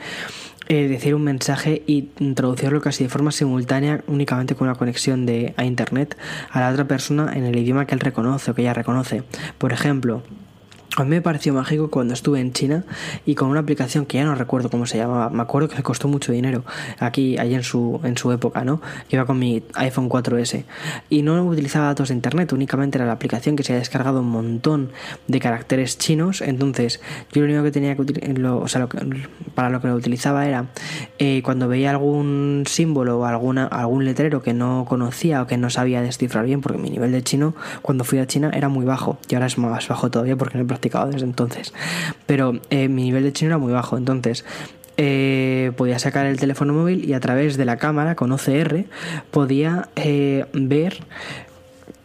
eh, 0.70 0.88
decir 0.88 1.14
un 1.14 1.26
mensaje 1.26 1.84
y 1.86 2.04
traducirlo 2.36 2.80
casi 2.80 3.04
de 3.04 3.10
forma 3.10 3.34
simultánea, 3.34 4.02
únicamente 4.08 4.56
con 4.56 4.70
una 4.70 4.78
conexión 4.78 5.26
de, 5.26 5.54
a 5.58 5.66
internet, 5.66 6.16
a 6.50 6.62
la 6.62 6.70
otra 6.70 6.86
persona 6.88 7.34
en 7.36 7.44
el 7.44 7.58
idioma 7.58 7.86
que 7.86 7.96
él 7.96 8.00
reconoce 8.00 8.52
o 8.52 8.56
que 8.56 8.62
ella 8.62 8.74
reconoce. 8.74 9.24
Por 9.58 9.74
ejemplo, 9.74 10.24
a 10.98 11.04
mí 11.04 11.10
me 11.10 11.22
pareció 11.22 11.54
mágico 11.54 11.90
cuando 11.90 12.14
estuve 12.14 12.42
en 12.42 12.52
China 12.52 12.84
y 13.26 13.36
con 13.36 13.50
una 13.50 13.62
aplicación 13.62 14.06
que 14.06 14.18
ya 14.18 14.26
no 14.26 14.36
recuerdo 14.36 14.70
cómo 14.70 14.86
se 14.86 14.98
llamaba. 14.98 15.30
Me 15.30 15.42
acuerdo 15.42 15.70
que 15.70 15.76
me 15.76 15.84
costó 15.84 16.10
mucho 16.10 16.34
dinero 16.34 16.66
aquí, 17.00 17.38
allí 17.38 17.56
en 17.56 17.64
su, 17.64 18.02
en 18.04 18.18
su 18.18 18.32
época, 18.32 18.66
¿no? 18.66 18.82
Iba 19.10 19.26
con 19.26 19.40
mi 19.40 19.64
iPhone 19.76 20.10
4S 20.10 20.66
y 21.10 21.22
no 21.22 21.42
utilizaba 21.46 21.88
datos 21.88 22.10
de 22.10 22.16
internet, 22.16 22.52
únicamente 22.52 22.98
era 22.98 23.06
la 23.06 23.14
aplicación 23.14 23.56
que 23.56 23.64
se 23.64 23.74
ha 23.74 23.78
descargado 23.78 24.20
un 24.20 24.30
montón 24.30 24.92
de 25.28 25.40
caracteres 25.40 25.98
chinos. 25.98 26.42
Entonces, 26.42 27.00
yo 27.32 27.42
lo 27.42 27.48
único 27.48 27.64
que 27.64 27.72
tenía 27.72 27.96
que 27.96 28.02
utilizar, 28.02 28.46
o 28.46 28.68
sea, 28.68 28.88
para 29.56 29.70
lo 29.70 29.82
que 29.82 29.88
lo 29.88 29.96
utilizaba 29.96 30.46
era 30.46 30.66
eh, 31.20 31.42
cuando 31.44 31.70
veía 31.70 31.92
algún 31.92 32.64
símbolo 32.68 33.20
o 33.20 33.26
alguna, 33.26 33.66
algún 33.68 34.04
letrero 34.04 34.42
que 34.42 34.54
no 34.54 34.86
conocía 34.88 35.42
o 35.42 35.48
que 35.48 35.58
no 35.58 35.70
sabía 35.70 36.02
descifrar 36.02 36.46
bien, 36.46 36.60
porque 36.60 36.80
mi 36.80 36.90
nivel 36.90 37.14
de 37.14 37.24
chino 37.24 37.56
cuando 37.82 38.04
fui 38.04 38.20
a 38.20 38.28
China 38.28 38.52
era 38.54 38.68
muy 38.68 38.86
bajo 38.86 39.18
y 39.30 39.36
ahora 39.36 39.48
es 39.48 39.58
más 39.58 39.88
bajo 39.88 40.12
todavía 40.12 40.36
porque 40.36 40.58
desde 40.90 41.26
entonces. 41.26 41.74
Pero 42.26 42.60
eh, 42.70 42.88
mi 42.88 43.04
nivel 43.04 43.24
de 43.24 43.34
chino 43.34 43.50
era 43.50 43.58
muy 43.58 43.74
bajo, 43.74 43.98
entonces 43.98 44.46
eh, 44.98 45.72
podía 45.78 46.00
sacar 46.00 46.26
el 46.26 46.40
teléfono 46.40 46.74
móvil 46.74 47.10
y 47.10 47.14
a 47.14 47.20
través 47.20 47.58
de 47.58 47.66
la 47.66 47.78
cámara 47.78 48.16
con 48.16 48.32
OCR 48.32 48.86
podía 49.32 49.90
eh, 49.96 50.46
ver 50.54 51.00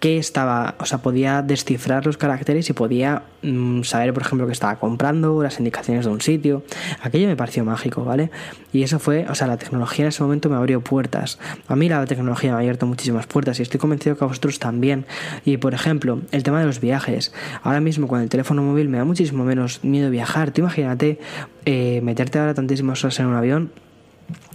que 0.00 0.18
estaba, 0.18 0.74
o 0.78 0.84
sea, 0.84 0.98
podía 0.98 1.42
descifrar 1.42 2.04
los 2.04 2.18
caracteres 2.18 2.68
y 2.68 2.72
podía 2.74 3.22
mm, 3.42 3.82
saber, 3.82 4.12
por 4.12 4.22
ejemplo, 4.22 4.46
que 4.46 4.52
estaba 4.52 4.76
comprando, 4.76 5.42
las 5.42 5.58
indicaciones 5.58 6.04
de 6.04 6.10
un 6.10 6.20
sitio. 6.20 6.62
Aquello 7.00 7.26
me 7.26 7.36
pareció 7.36 7.64
mágico, 7.64 8.04
¿vale? 8.04 8.30
Y 8.72 8.82
eso 8.82 8.98
fue, 8.98 9.26
o 9.28 9.34
sea, 9.34 9.46
la 9.46 9.56
tecnología 9.56 10.04
en 10.04 10.08
ese 10.10 10.22
momento 10.22 10.50
me 10.50 10.56
abrió 10.56 10.82
puertas. 10.82 11.38
A 11.66 11.76
mí 11.76 11.88
la 11.88 12.04
tecnología 12.04 12.50
me 12.50 12.56
ha 12.56 12.58
abierto 12.58 12.86
muchísimas 12.86 13.26
puertas 13.26 13.58
y 13.58 13.62
estoy 13.62 13.80
convencido 13.80 14.16
que 14.16 14.24
a 14.24 14.28
vosotros 14.28 14.58
también. 14.58 15.06
Y, 15.44 15.56
por 15.56 15.72
ejemplo, 15.72 16.20
el 16.30 16.42
tema 16.42 16.60
de 16.60 16.66
los 16.66 16.80
viajes. 16.80 17.32
Ahora 17.62 17.80
mismo 17.80 18.06
con 18.06 18.20
el 18.20 18.28
teléfono 18.28 18.62
móvil 18.62 18.88
me 18.88 18.98
da 18.98 19.04
muchísimo 19.04 19.44
menos 19.44 19.82
miedo 19.82 20.10
viajar. 20.10 20.50
Tú 20.50 20.60
imagínate 20.60 21.18
eh, 21.64 22.00
meterte 22.02 22.38
ahora 22.38 22.52
tantísimas 22.52 23.02
horas 23.02 23.18
en 23.20 23.26
un 23.26 23.34
avión 23.34 23.70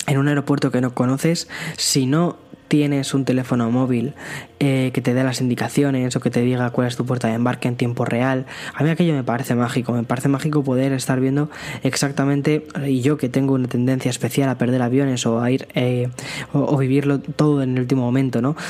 en 0.08 0.18
un 0.18 0.28
aeropuerto 0.28 0.72
que 0.72 0.82
no 0.82 0.94
conoces, 0.94 1.48
si 1.78 2.06
no 2.06 2.38
tienes 2.72 3.14
un 3.14 3.26
teléfono 3.26 3.70
móvil 3.70 4.14
eh, 4.62 4.92
que 4.94 5.02
te 5.02 5.14
dé 5.14 5.26
las 5.26 5.42
indicaciones 5.42 6.16
o 6.16 6.22
que 6.22 6.30
te 6.30 6.40
diga 6.40 6.70
cuál 6.70 6.88
es 6.88 6.96
tu 6.96 7.06
puerta 7.06 7.28
de 7.28 7.34
embarque 7.34 7.68
en 7.68 7.76
tiempo 7.76 8.06
real, 8.06 8.46
a 8.74 8.82
mí 8.82 8.90
aquello 8.90 9.14
me 9.14 9.26
parece 9.26 9.56
mágico, 9.56 9.92
me 9.92 10.04
parece 10.04 10.30
mágico 10.30 10.64
poder 10.64 10.94
estar 10.94 11.20
viendo 11.20 11.50
exactamente, 11.84 12.66
y 12.88 13.02
yo 13.02 13.18
que 13.18 13.28
tengo 13.28 13.56
una 13.56 13.68
tendencia 13.68 14.10
especial 14.10 14.48
a 14.48 14.58
perder 14.58 14.82
aviones 14.84 15.26
o 15.26 15.42
a 15.42 15.52
ir 15.52 15.68
eh, 15.76 16.08
o, 16.54 16.78
vivirlo 16.78 17.20
todo 17.20 17.62
en 17.62 17.74
el 17.74 17.82
último 17.82 18.04
momento, 18.04 18.42
¿no? 18.42 18.56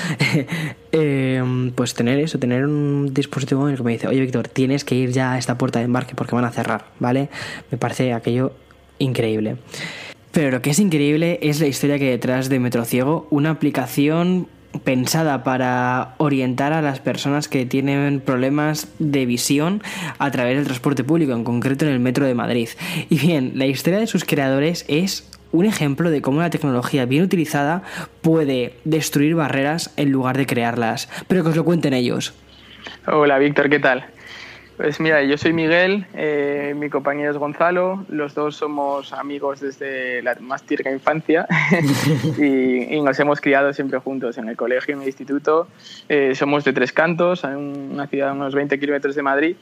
Eh, 0.93 1.41
pues 1.73 1.93
tener 1.93 2.19
eso, 2.19 2.37
tener 2.37 2.65
un 2.65 3.13
dispositivo 3.13 3.61
móvil 3.61 3.77
que 3.77 3.83
me 3.83 3.91
dice, 3.93 4.09
oye 4.09 4.19
Víctor, 4.19 4.49
tienes 4.49 4.83
que 4.83 4.93
ir 4.93 5.11
ya 5.11 5.31
a 5.31 5.37
esta 5.37 5.57
puerta 5.57 5.79
de 5.79 5.85
embarque 5.85 6.15
porque 6.15 6.35
van 6.35 6.43
a 6.43 6.51
cerrar, 6.51 6.87
¿vale? 6.99 7.29
Me 7.71 7.77
parece 7.77 8.11
aquello 8.11 8.51
increíble. 8.99 9.55
Pero 10.31 10.51
lo 10.51 10.61
que 10.61 10.69
es 10.69 10.79
increíble 10.79 11.39
es 11.41 11.59
la 11.59 11.67
historia 11.67 11.97
que 11.99 12.05
hay 12.05 12.11
detrás 12.11 12.47
de 12.49 12.59
Metro 12.59 12.85
Ciego, 12.85 13.27
una 13.29 13.49
aplicación 13.49 14.47
pensada 14.85 15.43
para 15.43 16.15
orientar 16.17 16.71
a 16.71 16.81
las 16.81 17.01
personas 17.01 17.49
que 17.49 17.65
tienen 17.65 18.21
problemas 18.21 18.87
de 18.99 19.25
visión 19.25 19.83
a 20.17 20.31
través 20.31 20.55
del 20.55 20.65
transporte 20.65 21.03
público, 21.03 21.33
en 21.33 21.43
concreto 21.43 21.85
en 21.85 21.91
el 21.91 21.99
Metro 21.99 22.25
de 22.25 22.33
Madrid. 22.33 22.69
Y 23.09 23.19
bien, 23.19 23.53
la 23.55 23.65
historia 23.65 23.99
de 23.99 24.07
sus 24.07 24.23
creadores 24.23 24.85
es 24.87 25.29
un 25.51 25.65
ejemplo 25.65 26.09
de 26.09 26.21
cómo 26.21 26.39
la 26.39 26.49
tecnología 26.49 27.05
bien 27.05 27.23
utilizada 27.23 27.83
puede 28.21 28.75
destruir 28.85 29.35
barreras 29.35 29.91
en 29.97 30.11
lugar 30.11 30.37
de 30.37 30.45
crearlas. 30.45 31.09
Pero 31.27 31.43
que 31.43 31.49
os 31.49 31.55
lo 31.57 31.65
cuenten 31.65 31.93
ellos. 31.93 32.33
Hola 33.05 33.37
Víctor, 33.37 33.69
¿qué 33.69 33.79
tal? 33.79 34.05
Pues 34.81 34.99
mira, 34.99 35.21
yo 35.21 35.37
soy 35.37 35.53
Miguel, 35.53 36.07
eh, 36.15 36.73
mi 36.75 36.89
compañero 36.89 37.29
es 37.29 37.37
Gonzalo, 37.37 38.03
los 38.09 38.33
dos 38.33 38.55
somos 38.55 39.13
amigos 39.13 39.59
desde 39.59 40.23
la 40.23 40.35
más 40.39 40.63
tierna 40.63 40.89
infancia 40.89 41.45
y, 42.39 42.99
nos 42.99 43.19
hemos 43.19 43.39
criado 43.41 43.73
siempre 43.73 43.99
juntos 43.99 44.39
en 44.39 44.49
el 44.49 44.57
colegio, 44.57 44.95
en 44.95 45.01
el 45.01 45.07
instituto. 45.07 45.67
Eh, 46.09 46.33
somos 46.33 46.63
de 46.63 46.73
Tres 46.73 46.93
Cantos, 46.93 47.43
una 47.43 48.07
ciudad 48.07 48.29
a 48.29 48.33
unos 48.33 48.55
20 48.55 48.79
kilómetros 48.79 49.13
de 49.13 49.21
Madrid 49.21 49.55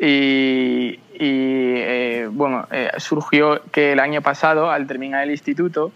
y, 0.00 0.98
eh, 1.12 2.26
bueno, 2.32 2.66
surgió 2.96 3.60
que 3.70 3.92
el 3.92 4.00
año 4.00 4.22
pasado, 4.22 4.70
al 4.70 4.86
terminar 4.86 5.24
el 5.24 5.30
instituto, 5.30 5.92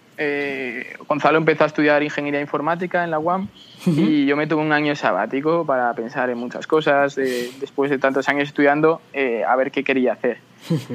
Gonzalo 1.06 1.38
empezó 1.38 1.64
a 1.64 1.68
estudiar 1.68 2.02
ingeniería 2.02 2.42
informática 2.42 3.02
en 3.02 3.12
la 3.12 3.18
UAM 3.18 3.48
y 3.86 4.26
yo 4.26 4.36
me 4.36 4.46
tuve 4.46 4.62
un 4.62 4.72
año 4.72 4.94
sabático 4.96 5.64
para 5.64 5.92
pensar 5.94 6.30
en 6.30 6.38
muchas 6.38 6.66
cosas, 6.66 7.14
después 7.14 7.90
de 7.90 7.98
tantos 7.98 8.28
años 8.28 8.48
estudiando, 8.48 9.00
eh, 9.12 9.44
a 9.46 9.54
ver 9.56 9.70
qué 9.70 9.84
quería 9.84 10.12
hacer. 10.14 10.38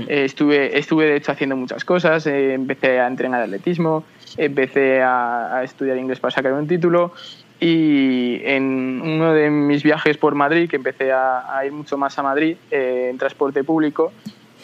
Eh, 0.08 0.26
estuve, 0.26 0.78
estuve, 0.78 1.06
de 1.06 1.16
hecho, 1.16 1.32
haciendo 1.32 1.56
muchas 1.56 1.86
cosas. 1.86 2.28
Eh, 2.28 2.54
empecé 2.54 3.00
a 3.00 3.08
entrenar 3.08 3.42
atletismo, 3.42 4.04
empecé 4.38 5.02
a, 5.02 5.62
estudiar 5.64 5.98
inglés 5.98 6.20
para 6.20 6.32
sacar 6.32 6.54
un 6.54 6.68
título 6.68 7.14
y 7.60 8.42
en 8.44 9.02
uno 9.02 9.34
de 9.34 9.50
mis 9.50 9.84
viajes 9.84 10.18
por 10.18 10.36
Madrid, 10.36 10.70
que 10.70 10.76
empecé 10.76 11.14
a, 11.14 11.62
ir 11.66 11.72
mucho 11.72 11.98
más 11.98 12.18
a 12.20 12.24
Madrid 12.24 12.58
en 12.70 13.18
transporte 13.18 13.64
público, 13.64 14.12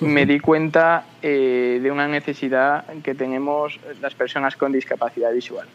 me 0.02 0.26
di 0.26 0.40
cuenta 0.40 1.06
de 1.22 1.90
una 1.92 2.08
necesidad 2.08 2.84
que 3.02 3.16
tenemos 3.16 3.80
las 4.02 4.14
personas 4.16 4.58
con 4.58 4.74
discapacidad 4.74 5.32
visual. 5.32 5.68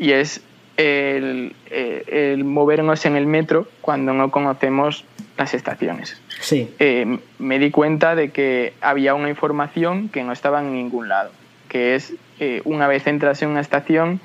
Y 0.00 0.10
es 0.10 0.42
el, 0.80 1.54
eh, 1.70 2.32
el, 2.34 2.44
movernos 2.44 3.04
en 3.06 3.16
el 3.16 3.26
metro 3.26 3.68
cuando 3.80 4.12
no 4.12 4.30
conocemos 4.30 5.04
las 5.36 5.54
estaciones. 5.54 6.20
Sí. 6.40 6.72
Eh, 6.78 7.18
me 7.38 7.58
di 7.58 7.70
cuenta 7.70 8.14
de 8.14 8.30
que 8.30 8.74
había 8.80 9.14
una 9.14 9.28
información 9.28 10.08
que 10.08 10.22
no 10.22 10.32
estaba 10.32 10.60
en 10.60 10.72
ningún 10.72 11.08
lado, 11.08 11.30
que 11.68 11.94
es 11.94 12.14
eh, 12.38 12.62
una 12.64 12.88
vez 12.88 13.06
entras 13.06 13.42
en 13.42 13.50
una 13.50 13.60
estación, 13.60 14.20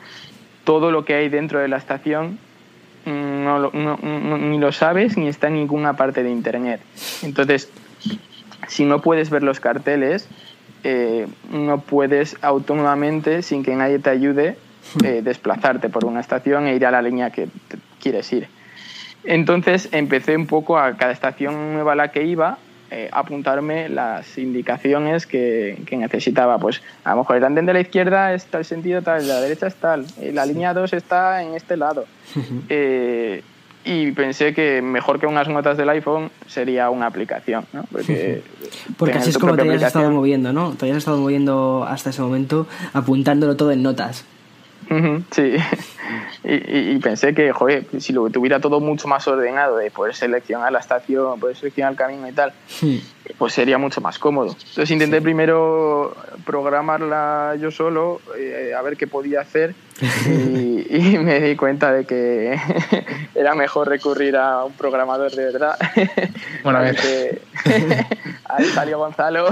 todo 0.64 0.92
lo 0.92 1.06
que 1.06 1.14
hay 1.14 1.30
dentro 1.30 1.60
de 1.60 1.68
la 1.68 1.78
estación 1.78 2.40
no, 3.06 3.70
ni 4.38 4.58
lo 4.58 4.72
sabes 4.72 5.16
ni 5.16 5.28
está 5.28 5.48
en 5.48 5.56
ninguna 5.56 5.96
parte 5.96 6.24
de 6.24 6.32
Internet. 6.32 6.82
Entonces, 7.22 7.70
si 8.68 8.86
no 8.86 9.02
puedes 9.02 9.30
ver 9.30 9.44
los 9.44 9.60
carteles, 9.60 10.28
eh, 10.84 11.28
no 11.52 11.82
puedes 11.82 12.36
autónomamente, 12.42 13.42
sin 13.42 13.64
que 13.64 13.76
nadie 13.76 14.00
te 14.00 14.10
ayude, 14.10 14.58
eh, 15.04 15.22
desplazarte 15.24 15.90
por 15.90 16.06
una 16.06 16.20
estación 16.20 16.68
e 16.68 16.76
ir 16.76 16.86
a 16.86 16.92
la 16.92 17.02
línea 17.02 17.30
que 17.30 17.48
quieres 18.02 18.32
ir. 18.34 18.48
Entonces 19.24 19.90
empecé 19.92 20.36
un 20.36 20.48
poco 20.48 20.78
a 20.78 20.96
cada 20.96 21.12
estación 21.12 21.74
nueva 21.74 21.94
a 21.94 21.96
la 21.96 22.12
que 22.12 22.24
iba 22.26 22.58
eh, 22.92 23.10
apuntarme 23.12 23.90
las 23.90 24.38
indicaciones 24.38 25.26
que, 25.26 25.84
necesitaba. 25.92 26.60
Pues 26.60 26.84
a 27.04 27.12
lo 27.12 27.18
mejor 27.18 27.38
el 27.38 27.44
andén 27.44 27.66
de 27.66 27.74
la 27.74 27.80
izquierda 27.80 28.34
está 28.36 28.60
el 28.60 28.66
sentido 28.66 29.02
tal, 29.02 29.28
la 29.28 29.42
derecha 29.42 29.66
es 29.68 29.76
tal, 29.76 30.06
eh, 30.22 30.32
la 30.32 30.46
línea 30.46 30.74
2 30.74 30.94
está 30.94 31.42
en 31.44 31.56
este 31.56 31.78
lado. 31.78 32.06
Eh, 32.70 33.44
y 33.84 34.12
pensé 34.14 34.54
que 34.54 34.82
mejor 34.82 35.20
que 35.20 35.28
unas 35.28 35.48
notas 35.48 35.78
del 35.78 35.90
iPhone 35.90 36.32
sería 36.48 36.90
una 36.90 37.06
aplicación, 37.06 37.66
¿no? 37.72 37.84
Porque, 37.92 38.42
Porque 38.98 39.18
así 39.18 39.30
es 39.30 39.38
como 39.38 39.56
te 39.56 39.62
hayas 39.62 39.84
estado 39.84 40.10
moviendo, 40.12 40.54
¿no? 40.54 40.72
Te 40.72 40.86
hayas 40.86 40.98
estado 40.98 41.18
moviendo 41.18 41.86
hasta 41.88 42.10
ese 42.10 42.22
momento 42.22 42.68
apuntándolo 42.94 43.56
todo 43.56 43.72
en 43.72 43.84
notas. 43.84 44.26
Sí, 45.32 45.56
y, 46.44 46.98
pensé 47.00 47.34
que, 47.34 47.52
joder, 47.52 47.86
si 48.00 48.14
lo 48.14 48.30
tuviera 48.30 48.60
todo 48.60 48.80
mucho 48.80 49.08
más 49.08 49.28
ordenado, 49.28 49.78
de 49.78 49.92
poder 49.92 50.16
seleccionar 50.16 50.72
la 50.72 50.80
estación, 50.80 51.40
poder 51.40 51.56
seleccionar 51.56 51.94
el 51.94 51.98
camino 51.98 52.28
y 52.28 52.32
tal, 52.32 52.54
pues 53.38 53.54
sería 53.54 53.78
mucho 53.78 54.02
más 54.02 54.20
cómodo. 54.20 54.52
Entonces 54.52 54.92
intenté 54.92 55.22
primero 55.22 56.16
programarla 56.46 57.56
yo 57.60 57.72
solo, 57.72 58.22
eh, 58.38 58.74
a 58.78 58.82
ver 58.82 58.98
qué 58.98 59.08
podía 59.08 59.42
hacer, 59.42 59.74
y, 60.02 61.18
me 61.18 61.40
di 61.40 61.56
cuenta 61.56 61.92
de 61.92 62.06
que 62.06 62.60
era 63.36 63.56
mejor 63.56 63.90
recurrir 63.90 64.36
a 64.36 64.66
un 64.66 64.74
programador 64.74 65.32
de 65.32 65.46
verdad. 65.46 65.78
Bueno, 66.64 66.80
a 66.80 66.82
ver. 66.84 67.42
ahí 68.46 68.66
salió 68.66 69.00
Gonzalo 69.00 69.48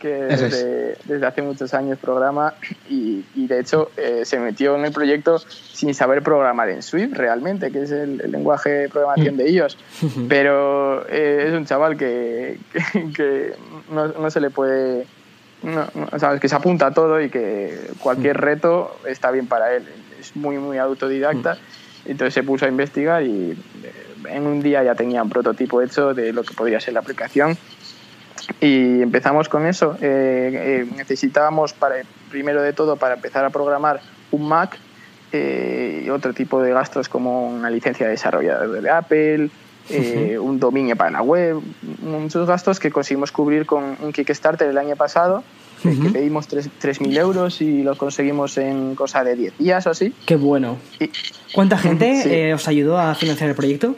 que 0.00 0.08
desde, 0.08 1.26
hace 1.26 1.42
muchos 1.42 1.74
años 1.74 1.98
programa 1.98 2.54
y, 2.88 3.24
de 3.34 3.60
hecho 3.60 3.90
eh, 3.96 4.22
se 4.24 4.38
metió 4.38 4.76
en 4.76 4.84
el 4.84 4.92
proyecto 4.92 5.38
sin 5.38 5.94
saber 5.94 6.22
programar 6.22 6.68
en 6.70 6.82
Swift 6.82 7.12
realmente, 7.14 7.70
que 7.70 7.82
es 7.82 7.90
el, 7.90 8.18
lenguaje 8.30 8.70
de 8.70 8.88
programación 8.88 9.36
de 9.36 9.48
ellos. 9.48 9.78
Pero 10.28 11.06
eh, 11.08 11.46
es 11.48 11.54
un 11.54 11.66
chaval 11.66 11.96
que, 11.96 12.58
que, 13.14 13.54
no, 13.90 14.30
se 14.30 14.40
le 14.40 14.50
puede... 14.50 15.06
No, 15.62 15.86
sabes 16.18 16.40
que 16.40 16.48
se 16.48 16.54
apunta 16.54 16.88
a 16.88 16.90
todo 16.92 17.20
y 17.20 17.30
que 17.30 17.90
cualquier 18.00 18.36
reto 18.36 18.96
está 19.06 19.30
bien 19.30 19.46
para 19.46 19.74
él. 19.74 19.84
Es 20.20 20.36
muy, 20.36 20.58
muy 20.58 20.78
autodidacta. 20.78 21.58
Entonces 22.04 22.34
se 22.34 22.42
puso 22.42 22.66
a 22.66 22.68
investigar 22.68 23.22
y 23.22 23.52
eh, 23.52 23.56
en 24.28 24.46
un 24.46 24.60
día 24.60 24.82
ya 24.82 24.94
tenía 24.94 25.22
un 25.22 25.30
prototipo 25.30 25.82
hecho 25.82 26.14
de 26.14 26.32
lo 26.32 26.42
que 26.42 26.54
podría 26.54 26.80
ser 26.80 26.94
la 26.94 27.00
aplicación 27.00 27.56
y 28.60 29.02
empezamos 29.02 29.48
con 29.48 29.66
eso. 29.66 29.96
Eh, 30.00 30.50
eh, 30.82 30.86
necesitábamos, 30.96 31.72
para, 31.72 31.96
primero 32.30 32.62
de 32.62 32.72
todo, 32.72 32.96
para 32.96 33.14
empezar 33.14 33.44
a 33.44 33.50
programar 33.50 34.00
un 34.30 34.48
Mac 34.48 34.78
eh, 35.32 36.02
y 36.06 36.10
otro 36.10 36.32
tipo 36.32 36.62
de 36.62 36.72
gastos 36.72 37.08
como 37.08 37.48
una 37.48 37.70
licencia 37.70 38.06
de 38.06 38.12
desarrollador 38.12 38.80
de 38.80 38.90
Apple, 38.90 39.50
un 40.40 40.58
dominio 40.58 40.96
para 40.96 41.10
la 41.10 41.22
web, 41.22 41.60
muchos 42.02 42.46
gastos 42.48 42.80
que 42.80 42.90
conseguimos 42.90 43.30
cubrir 43.30 43.66
con 43.66 43.96
un 44.00 44.12
Kickstarter 44.12 44.68
el 44.68 44.78
año 44.78 44.96
pasado, 44.96 45.44
que 45.82 46.10
pedimos 46.10 46.48
3.000 46.48 47.16
euros 47.18 47.60
y 47.60 47.82
lo 47.84 47.96
conseguimos 47.96 48.58
en 48.58 48.96
cosa 48.96 49.22
de 49.22 49.36
10 49.36 49.58
días 49.58 49.86
o 49.86 49.90
así. 49.90 50.12
Qué 50.26 50.34
bueno. 50.34 50.78
¿Cuánta 51.54 51.78
gente 51.78 52.52
os 52.54 52.66
ayudó 52.66 52.98
a 52.98 53.14
financiar 53.14 53.50
el 53.50 53.54
proyecto? 53.54 53.94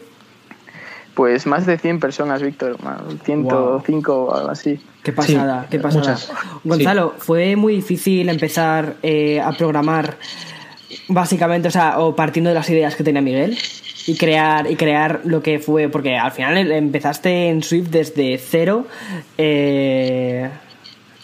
Pues 1.19 1.49
más 1.49 1.67
de 1.67 1.77
100 1.77 1.99
personas, 1.99 2.41
Víctor, 2.41 2.79
105 3.25 4.15
o 4.15 4.35
algo 4.37 4.51
así. 4.51 4.79
Qué 5.03 5.11
pasada, 5.11 5.67
qué 5.69 5.81
pasada. 5.81 6.17
Gonzalo, 6.63 7.13
¿fue 7.19 7.57
muy 7.57 7.75
difícil 7.75 8.29
empezar 8.29 8.95
eh, 9.03 9.41
a 9.41 9.51
programar 9.51 10.17
básicamente, 11.09 11.67
o 11.67 11.71
sea, 11.73 11.99
o 11.99 12.15
partiendo 12.15 12.51
de 12.51 12.55
las 12.55 12.71
ideas 12.71 12.95
que 12.95 13.03
tenía 13.03 13.21
Miguel? 13.21 13.59
Y 14.07 14.17
crear, 14.17 14.71
y 14.71 14.77
crear 14.77 15.23
lo 15.25 15.43
que 15.43 15.59
fue, 15.59 15.89
porque 15.89 16.17
al 16.17 16.31
final 16.31 16.71
empezaste 16.71 17.49
en 17.49 17.65
Swift 17.65 17.89
desde 17.89 18.39
cero. 18.39 18.87
Eh, 19.37 20.49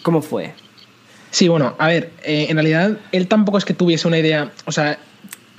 ¿Cómo 0.03 0.21
fue? 0.21 0.51
Sí, 1.31 1.47
bueno, 1.47 1.73
a 1.77 1.87
ver, 1.87 2.11
eh, 2.25 2.47
en 2.49 2.57
realidad 2.57 2.97
él 3.13 3.29
tampoco 3.29 3.57
es 3.59 3.63
que 3.63 3.73
tuviese 3.73 4.09
una 4.09 4.19
idea, 4.19 4.51
o 4.65 4.73
sea, 4.73 4.99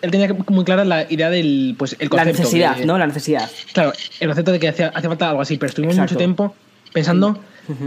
él 0.02 0.10
tenía 0.10 0.34
muy 0.48 0.64
clara 0.64 0.84
la 0.84 1.10
idea 1.10 1.30
del 1.30 1.74
pues, 1.78 1.96
el 1.98 2.08
concepto. 2.08 2.32
La 2.32 2.38
necesidad, 2.38 2.76
¿no? 2.84 2.98
La 2.98 3.06
necesidad. 3.06 3.50
Claro, 3.72 3.92
el 4.20 4.28
concepto 4.28 4.52
de 4.52 4.58
que 4.58 4.68
hacía, 4.68 4.92
falta 4.92 5.30
algo 5.30 5.42
así, 5.42 5.56
pero 5.56 5.70
estuvimos 5.70 5.96
mucho 5.96 6.16
tiempo 6.16 6.54
pensando 6.92 7.38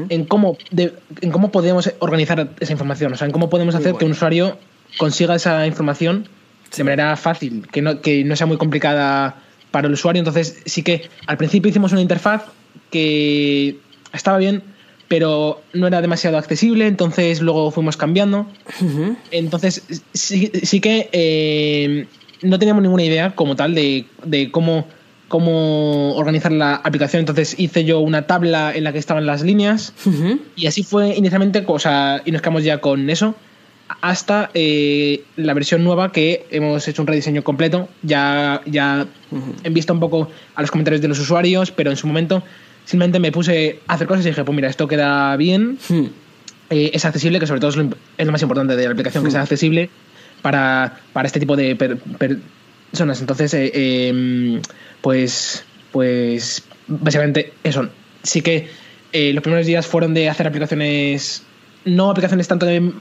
en, 0.10 0.26
cómo 0.26 0.58
en 0.72 1.32
cómo 1.32 1.52
podemos 1.52 1.92
organizar 2.00 2.50
esa 2.60 2.72
información, 2.72 3.14
o 3.14 3.18
sea, 3.18 3.26
en 3.26 3.32
cómo 3.32 3.50
podemos 3.50 3.76
hacer 3.76 3.96
que 3.96 4.06
un 4.06 4.12
usuario 4.12 4.58
consiga 4.98 5.36
esa 5.36 5.66
información 5.68 6.28
de 6.76 6.84
manera 6.84 7.16
fácil, 7.16 7.68
que 7.72 7.82
no, 7.82 8.02
que 8.02 8.24
no 8.24 8.36
sea 8.36 8.46
muy 8.46 8.58
complicada 8.58 9.42
para 9.72 9.88
el 9.88 9.94
usuario. 9.94 10.20
Entonces, 10.20 10.62
sí 10.66 10.84
que 10.84 11.10
al 11.28 11.38
principio 11.38 11.70
hicimos 11.70 11.92
una 11.92 12.02
interfaz 12.02 12.44
que 12.92 13.78
estaba 14.14 14.38
bien, 14.38 14.64
pero 15.10 15.62
no 15.74 15.88
era 15.88 16.02
demasiado 16.02 16.38
accesible, 16.38 16.88
entonces 16.88 17.42
luego 17.42 17.72
fuimos 17.72 17.98
cambiando. 17.98 18.48
Entonces 19.32 19.84
sí, 20.14 20.52
sí 20.64 20.80
que 20.80 21.10
eh, 21.12 22.08
no 22.44 22.60
teníamos 22.60 22.84
ninguna 22.84 23.04
idea 23.04 23.32
como 23.36 23.56
tal 23.56 23.74
de, 23.74 24.06
cómo, 24.52 24.88
cómo 25.28 26.16
organizar 26.16 26.52
la 26.52 26.76
aplicación, 26.76 27.22
entonces 27.22 27.56
hice 27.58 27.84
yo 27.84 28.00
una 28.00 28.28
tabla 28.28 28.72
en 28.74 28.84
la 28.84 28.94
que 28.94 29.00
estaban 29.00 29.26
las 29.26 29.42
líneas 29.42 29.94
y 30.56 30.68
así 30.68 30.84
fue 30.84 31.16
inicialmente, 31.16 31.66
o 31.68 31.78
y 32.24 32.32
nos 32.32 32.42
quedamos 32.42 32.64
ya 32.64 32.80
con 32.80 33.10
eso 33.10 33.36
hasta 34.02 34.52
eh, 34.54 35.24
la 35.36 35.56
versión 35.56 35.84
nueva 35.84 36.12
que 36.12 36.46
hemos 36.52 36.88
hecho 36.88 37.02
un 37.02 37.08
rediseño 37.08 37.44
completo. 37.44 37.90
Ya, 38.04 38.62
ya 38.68 39.08
he 39.64 39.70
visto 39.70 39.94
un 39.94 40.00
poco 40.00 40.30
a 40.54 40.62
los 40.62 40.70
comentarios 40.70 41.02
de 41.02 41.08
los 41.08 41.20
usuarios, 41.20 41.72
pero 41.72 41.90
en 41.90 41.98
su 41.98 42.06
momento 42.06 42.44
simplemente 42.90 43.20
me 43.20 43.32
puse 43.32 43.82
a 43.86 43.94
hacer 43.94 44.08
cosas 44.08 44.26
y 44.26 44.30
dije, 44.30 44.44
pues 44.44 44.56
mira, 44.56 44.68
esto 44.68 44.88
queda 44.88 45.38
bien, 45.38 45.78
hmm. 45.90 46.06
eh, 46.72 46.90
es 46.92 47.06
accesible, 47.06 47.40
que 47.40 47.46
sobre 47.46 47.60
todo 47.60 47.70
es 47.70 47.76
lo, 48.26 48.32
más 48.32 48.42
importante 48.42 48.76
de 48.76 48.86
la 48.86 48.90
aplicación, 48.90 49.24
que 49.24 49.30
sea 49.30 49.42
hmm. 49.42 49.44
accesible 49.44 49.90
para, 50.42 51.00
este 51.24 51.40
tipo 51.40 51.56
de 51.56 51.76
personas. 51.76 53.22
Entonces, 53.22 53.54
eh, 53.54 54.08
em, 54.08 54.60
pues, 55.02 55.64
pues 55.92 56.64
básicamente 56.88 57.54
eso. 57.64 57.90
Sí 58.24 58.42
que 58.42 58.70
eh, 59.14 59.34
los 59.34 59.44
primeros 59.44 59.68
días 59.68 59.86
fueron 59.86 60.16
de 60.16 60.28
hacer 60.28 60.48
aplicaciones, 60.48 61.44
no 61.86 62.10
aplicaciones 62.10 62.48
tanto 62.48 62.66
de 62.66 62.92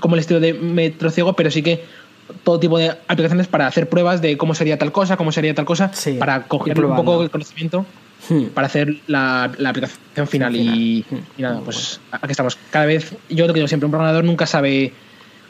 como 0.00 0.16
el 0.16 0.20
estilo 0.20 0.40
de 0.40 0.54
Metro 0.54 1.08
Ciego, 1.10 1.34
pero 1.34 1.52
sí 1.52 1.62
que 1.62 1.84
todo 2.42 2.58
tipo 2.58 2.78
de 2.78 2.90
aplicaciones 3.06 3.46
para 3.46 3.68
hacer 3.68 3.88
pruebas 3.88 4.20
de 4.20 4.36
cómo 4.36 4.56
sería 4.56 4.76
tal 4.76 4.90
cosa, 4.90 5.16
cómo 5.16 5.30
sería 5.30 5.54
tal 5.54 5.66
cosa, 5.66 5.92
para 6.18 6.48
coger 6.48 6.84
un 6.84 6.96
poco 6.96 7.22
el 7.22 7.30
conocimiento 7.30 7.86
Hmm. 8.28 8.46
para 8.46 8.66
hacer 8.66 8.96
la, 9.06 9.44
aplicación 9.44 10.26
final. 10.26 10.54
Y, 10.54 11.04
nada, 11.38 11.60
pues 11.60 12.00
aquí 12.10 12.32
estamos. 12.32 12.58
Cada 12.70 12.86
vez, 12.86 13.14
yo 13.28 13.46
lo 13.46 13.52
que 13.52 13.58
digo 13.58 13.68
siempre, 13.68 13.86
un 13.86 13.90
programador 13.90 14.24
nunca 14.24 14.46
sabe 14.46 14.92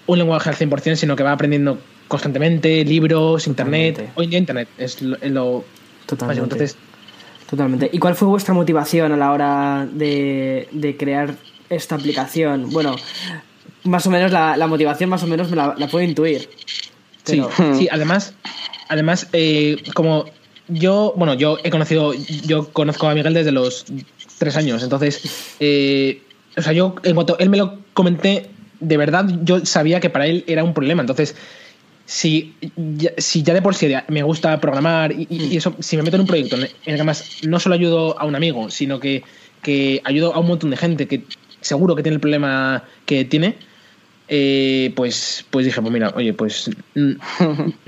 un 0.06 0.18
lenguaje 0.18 0.48
al 0.48 0.56
100%, 0.56 0.96
sino 0.96 1.16
que 1.16 1.22
va 1.22 1.32
aprendiendo 1.32 1.78
constantemente, 2.08 2.84
libros, 2.84 3.46
internet. 3.46 4.12
Hoy 4.14 4.24
en 4.24 4.30
día 4.30 4.38
internet 4.38 4.68
es 4.78 5.00
lo, 5.02 5.64
Totalmente. 6.06 6.42
Entonces, 6.42 6.76
Totalmente. 7.50 7.90
¿Y 7.92 7.98
cuál 7.98 8.14
fue 8.14 8.28
vuestra 8.28 8.54
motivación 8.54 9.10
a 9.10 9.16
la 9.16 9.32
hora 9.32 9.88
de, 9.90 10.96
crear 10.98 11.34
esta 11.68 11.96
aplicación? 11.96 12.70
Bueno, 12.70 12.94
más 13.82 14.06
o 14.06 14.10
menos 14.10 14.30
la, 14.30 14.66
motivación 14.68 15.10
más 15.10 15.22
o 15.24 15.26
menos 15.26 15.50
me 15.50 15.56
la, 15.56 15.74
puedo 15.90 16.04
intuir. 16.04 16.48
Sí, 17.24 17.42
sí, 17.74 17.88
además, 17.90 18.34
además 18.88 19.28
eh, 19.32 19.82
como 19.94 20.26
yo, 20.70 21.14
bueno, 21.16 21.34
yo 21.34 21.58
he 21.62 21.70
conocido, 21.70 22.12
yo 22.14 22.72
conozco 22.72 23.08
a 23.08 23.14
Miguel 23.14 23.34
desde 23.34 23.52
los 23.52 23.84
tres 24.38 24.56
años, 24.56 24.82
entonces, 24.82 25.56
eh, 25.60 26.22
o 26.56 26.62
sea, 26.62 26.72
yo, 26.72 26.94
en 27.02 27.14
cuanto 27.14 27.38
él 27.38 27.50
me 27.50 27.56
lo 27.56 27.78
comenté, 27.92 28.50
de 28.80 28.96
verdad 28.96 29.26
yo 29.42 29.64
sabía 29.64 30.00
que 30.00 30.10
para 30.10 30.26
él 30.26 30.44
era 30.46 30.64
un 30.64 30.74
problema, 30.74 31.02
entonces, 31.02 31.36
si 32.06 32.54
ya, 32.76 33.12
si 33.18 33.42
ya 33.42 33.54
de 33.54 33.62
por 33.62 33.74
sí 33.74 33.92
me 34.08 34.22
gusta 34.22 34.60
programar 34.60 35.12
y, 35.12 35.26
y, 35.30 35.56
eso, 35.56 35.76
si 35.78 35.96
me 35.96 36.02
meto 36.02 36.16
en 36.16 36.22
un 36.22 36.26
proyecto 36.26 36.56
en 36.56 36.62
el 36.62 36.68
que 36.84 36.92
además 36.92 37.38
no 37.42 37.60
solo 37.60 37.76
ayudo 37.76 38.18
a 38.18 38.24
un 38.24 38.34
amigo, 38.34 38.68
sino 38.70 38.98
que, 38.98 39.22
que 39.62 40.00
ayudo 40.04 40.34
a 40.34 40.40
un 40.40 40.48
montón 40.48 40.70
de 40.70 40.76
gente 40.76 41.06
que 41.06 41.24
seguro 41.60 41.94
que 41.94 42.02
tiene 42.02 42.14
el 42.14 42.20
problema 42.20 42.84
que 43.06 43.24
tiene, 43.24 43.56
eh, 44.32 44.92
pues, 44.94 45.44
pues 45.50 45.66
dije, 45.66 45.80
pues 45.80 45.92
mira, 45.92 46.12
oye, 46.14 46.32
pues 46.32 46.70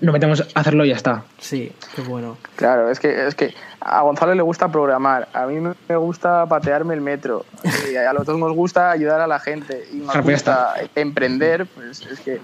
nos, 0.00 0.12
metemos 0.12 0.40
a 0.54 0.60
hacerlo 0.60 0.84
y 0.84 0.88
ya 0.88 0.96
está. 0.96 1.24
Sí, 1.38 1.72
qué 1.94 2.02
bueno. 2.02 2.36
Claro, 2.56 2.90
es 2.90 3.00
que, 3.00 3.26
es 3.26 3.34
que 3.34 3.54
a 3.80 4.02
Gonzalo 4.02 4.34
le 4.34 4.42
gusta 4.42 4.70
programar, 4.70 5.28
a 5.32 5.46
mí 5.46 5.56
me 5.88 5.96
gusta 5.96 6.46
patearme 6.46 6.94
el 6.94 7.00
metro, 7.00 7.44
y 7.92 7.96
a 7.96 8.12
los 8.12 8.26
dos 8.26 8.38
nos 8.38 8.52
gusta 8.52 8.90
ayudar 8.90 9.20
a 9.20 9.26
la 9.26 9.38
gente 9.38 9.84
y 9.92 9.96
nos 9.96 10.16
gusta 10.22 10.74
emprender, 10.94 11.66
pues 11.66 12.06
es 12.06 12.20
que 12.20 12.40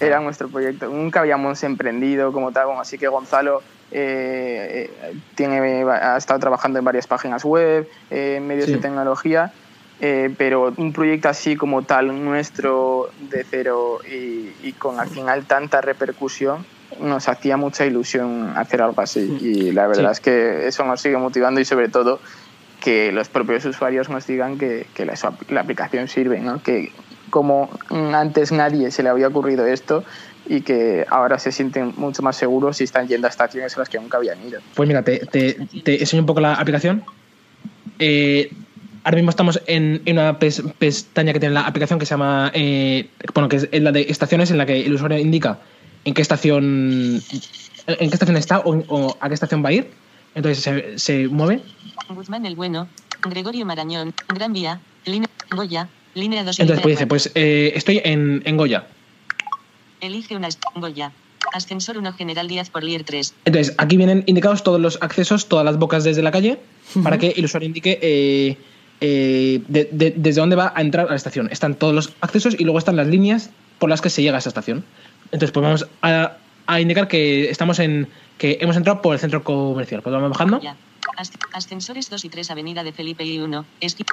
era 0.00 0.20
nuestro 0.20 0.48
proyecto. 0.48 0.88
Nunca 0.88 1.20
habíamos 1.20 1.62
emprendido 1.62 2.32
como 2.32 2.52
tal, 2.52 2.68
así 2.78 2.98
que 2.98 3.08
Gonzalo 3.08 3.62
eh, 3.90 4.90
eh, 5.02 5.14
tiene, 5.34 5.84
ha 5.84 6.16
estado 6.16 6.40
trabajando 6.40 6.78
en 6.78 6.84
varias 6.84 7.06
páginas 7.06 7.44
web, 7.44 7.88
en 8.10 8.46
medios 8.46 8.68
de 8.68 8.78
tecnología 8.78 9.52
eh, 10.02 10.34
pero 10.38 10.72
un 10.78 10.94
proyecto 10.94 11.28
así 11.28 11.56
como 11.56 11.82
tal 11.82 12.24
nuestro 12.24 13.10
de 13.28 13.44
cero 13.44 13.98
y, 14.08 14.72
con 14.72 14.98
al 14.98 15.10
final 15.10 15.44
tanta 15.44 15.82
repercusión 15.82 16.64
nos 17.00 17.28
hacía 17.28 17.56
mucha 17.56 17.86
ilusión 17.86 18.52
hacer 18.56 18.82
algo 18.82 19.00
así 19.00 19.38
y 19.40 19.72
la 19.72 19.86
verdad 19.86 20.12
es 20.12 20.20
que 20.20 20.66
eso 20.66 20.84
nos 20.84 21.00
sigue 21.00 21.16
motivando 21.16 21.60
y 21.60 21.64
sobre 21.64 21.88
todo 21.88 22.20
que 22.80 23.12
los 23.12 23.28
propios 23.28 23.64
usuarios 23.64 24.08
nos 24.08 24.26
digan 24.26 24.58
que, 24.58 24.86
que 24.94 25.04
la, 25.04 25.14
la, 25.50 25.60
aplicación 25.60 26.08
sirve, 26.08 26.40
¿no? 26.40 26.62
que 26.62 26.92
como 27.28 27.70
antes 27.90 28.52
nadie 28.52 28.90
se 28.90 29.02
le 29.02 29.08
había 29.10 29.28
ocurrido 29.28 29.66
esto 29.66 30.02
y 30.46 30.62
que 30.62 31.06
ahora 31.08 31.38
se 31.38 31.52
sienten 31.52 31.92
mucho 31.96 32.22
más 32.22 32.36
seguros 32.36 32.80
y 32.80 32.84
están 32.84 33.06
yendo 33.06 33.26
a 33.26 33.30
estaciones 33.30 33.76
a 33.76 33.80
las 33.80 33.88
que 33.88 33.98
nunca 33.98 34.16
habían 34.16 34.42
ido. 34.46 34.60
Pues 34.74 34.88
mira, 34.88 35.02
te, 35.02 35.18
te, 35.26 35.56
te 35.84 36.00
enseño 36.00 36.22
un 36.22 36.26
poco 36.26 36.40
la 36.40 36.54
aplicación. 36.54 37.04
Eh, 37.98 38.50
ahora 39.04 39.16
mismo 39.16 39.30
estamos 39.30 39.62
en, 39.66 40.02
una 40.10 40.38
pestaña 40.38 41.32
que 41.32 41.40
tiene 41.40 41.54
la 41.54 41.66
aplicación 41.66 41.98
que 41.98 42.06
se 42.06 42.10
llama, 42.10 42.50
eh, 42.54 43.10
bueno, 43.34 43.48
que 43.48 43.56
es 43.56 43.68
la 43.72 43.92
de 43.92 44.06
estaciones 44.08 44.50
en 44.50 44.58
la 44.58 44.66
que 44.66 44.84
el 44.84 44.94
usuario 44.94 45.18
indica 45.18 45.58
en 46.04 46.14
qué 46.14 46.22
estación, 46.22 47.22
en 47.86 48.10
qué 48.10 48.14
estación 48.14 48.36
está 48.36 48.60
o, 48.60 49.16
a 49.20 49.28
qué 49.28 49.34
estación 49.34 49.64
va 49.64 49.70
a 49.70 49.72
ir. 49.72 49.90
Entonces 50.34 50.62
se, 50.62 50.98
se 50.98 51.28
mueve. 51.28 51.62
Guzmán 52.08 52.46
el 52.46 52.56
Bueno, 52.56 52.88
Gregorio 53.28 53.66
Marañón, 53.66 54.14
Gran 54.28 54.52
Vía, 54.52 54.80
línea 55.04 55.28
Goya, 55.50 55.88
línea 56.14 56.44
2. 56.44 56.60
Entonces 56.60 56.82
pues 56.82 56.94
dice, 56.94 57.06
pues 57.06 57.30
eh, 57.34 57.72
estoy 57.74 58.00
en, 58.04 58.42
en 58.44 58.56
Goya. 58.56 58.86
Elige 60.00 60.36
una 60.36 60.48
Goya. 60.76 61.12
Ascensor 61.52 61.98
1 61.98 62.12
General 62.12 62.46
Díaz 62.46 62.70
por 62.70 62.84
Lier 62.84 63.04
3. 63.04 63.34
Entonces, 63.44 63.74
aquí 63.78 63.96
vienen 63.96 64.22
indicados 64.26 64.62
todos 64.62 64.80
los 64.80 64.98
accesos, 65.00 65.48
todas 65.48 65.64
las 65.64 65.78
bocas 65.78 66.04
desde 66.04 66.22
la 66.22 66.30
calle, 66.30 66.58
para 67.02 67.18
que 67.18 67.30
el 67.30 67.44
usuario 67.44 67.66
indique 67.66 67.98
eh, 68.00 68.56
eh, 69.00 69.60
desde 69.68 70.40
dónde 70.40 70.56
va 70.56 70.72
a 70.74 70.80
entrar 70.80 71.06
a 71.06 71.10
la 71.10 71.16
estación. 71.16 71.48
Están 71.50 71.74
todos 71.74 71.94
los 71.94 72.12
accesos 72.20 72.54
y 72.58 72.64
luego 72.64 72.78
están 72.78 72.96
las 72.96 73.08
líneas 73.08 73.50
por 73.78 73.90
las 73.90 74.00
que 74.00 74.10
se 74.10 74.22
llega 74.22 74.36
a 74.36 74.38
esa 74.38 74.50
estación. 74.50 74.84
Entonces, 75.32 75.52
pues 75.52 75.62
vamos 75.62 75.86
a, 76.02 76.80
indicar 76.80 77.08
que 77.08 77.50
estamos 77.50 77.78
en 77.78 78.08
que 78.38 78.58
hemos 78.60 78.76
entrado 78.76 79.02
por 79.02 79.14
el 79.14 79.20
centro 79.20 79.42
comercial. 79.44 80.02
Pues 80.02 80.12
vamos 80.12 80.30
bajando. 80.30 80.60
Ascensores 81.52 82.08
2 82.08 82.24
y 82.24 82.28
3 82.28 82.50
Avenida 82.50 82.82
de 82.82 82.92
Felipe 82.92 83.24
y 83.24 83.38
1. 83.38 83.64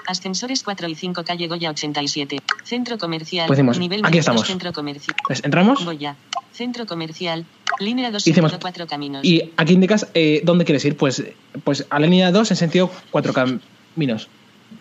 Ascensores 0.07 0.63
4 0.63 0.87
y 0.87 0.95
5 0.95 1.23
Calle 1.23 1.47
Goya 1.47 1.69
87. 1.69 2.37
Centro 2.63 2.97
comercial. 2.97 3.47
Pues 3.47 3.79
nivel 3.79 4.01
aquí 4.03 4.17
estamos. 4.17 4.45
Centro 4.45 4.73
comercial. 4.73 5.15
Pues 5.25 5.43
entramos. 5.43 5.85
Goya. 5.85 6.15
Centro 6.51 6.85
comercial. 6.85 7.45
Línea 7.79 8.09
2 8.09 8.27
Hicimos, 8.27 8.57
4 8.59 8.87
caminos. 8.87 9.23
Y 9.23 9.53
aquí 9.55 9.73
indicas 9.73 10.07
eh, 10.13 10.41
dónde 10.43 10.65
quieres 10.65 10.83
ir. 10.85 10.97
Pues, 10.97 11.23
pues 11.63 11.85
a 11.89 11.99
la 11.99 12.07
línea 12.07 12.31
2 12.31 12.51
en 12.51 12.57
sentido 12.57 12.91
4 13.11 13.33
caminos. 13.33 14.27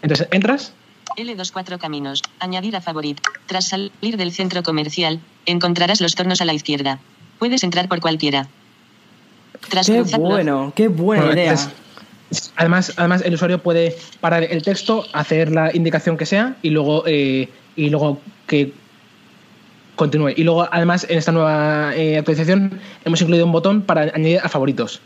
Entonces, 0.03 0.29
entras. 0.31 0.73
L2 1.17 1.53
4 1.53 1.79
caminos. 1.79 2.23
Añadir 2.41 2.75
a 2.77 2.81
favorito. 2.81 3.23
Tras 3.47 3.69
salir 3.69 4.17
del 4.17 4.33
centro 4.33 4.63
comercial, 4.63 5.21
encontrarás 5.47 6.01
los 6.01 6.15
tornos 6.15 6.41
a 6.41 6.45
la 6.45 6.53
izquierda. 6.53 6.99
Puedes 7.39 7.63
entrar 7.65 7.89
por 7.89 8.01
cualquiera. 8.01 8.49
Tras 9.69 9.87
qué 9.87 10.03
bueno, 10.19 10.73
qué 10.75 10.89
buena 10.89 11.33
idea. 11.33 11.57
además, 12.57 12.93
además, 12.97 13.23
el 13.25 13.35
usuario 13.35 13.63
puede 13.63 13.97
parar 14.21 14.45
el 14.45 14.63
texto, 14.63 15.05
hacer 15.13 15.51
la 15.51 15.75
indicación 15.75 16.17
que 16.17 16.27
sea 16.27 16.57
y 16.63 16.71
luego, 16.71 17.05
eh, 17.07 17.49
y 17.75 17.91
luego 17.91 18.21
que 18.47 18.73
continúe. 19.97 20.31
Y 20.37 20.45
luego, 20.45 20.69
además, 20.71 21.07
en 21.09 21.19
esta 21.19 21.33
nueva 21.33 21.97
eh, 21.97 22.19
actualización 22.19 22.79
hemos 23.05 23.21
incluido 23.21 23.47
un 23.47 23.53
botón 23.53 23.83
para 23.83 24.03
añadir 24.03 24.41
a 24.43 24.49
favoritos. 24.49 25.01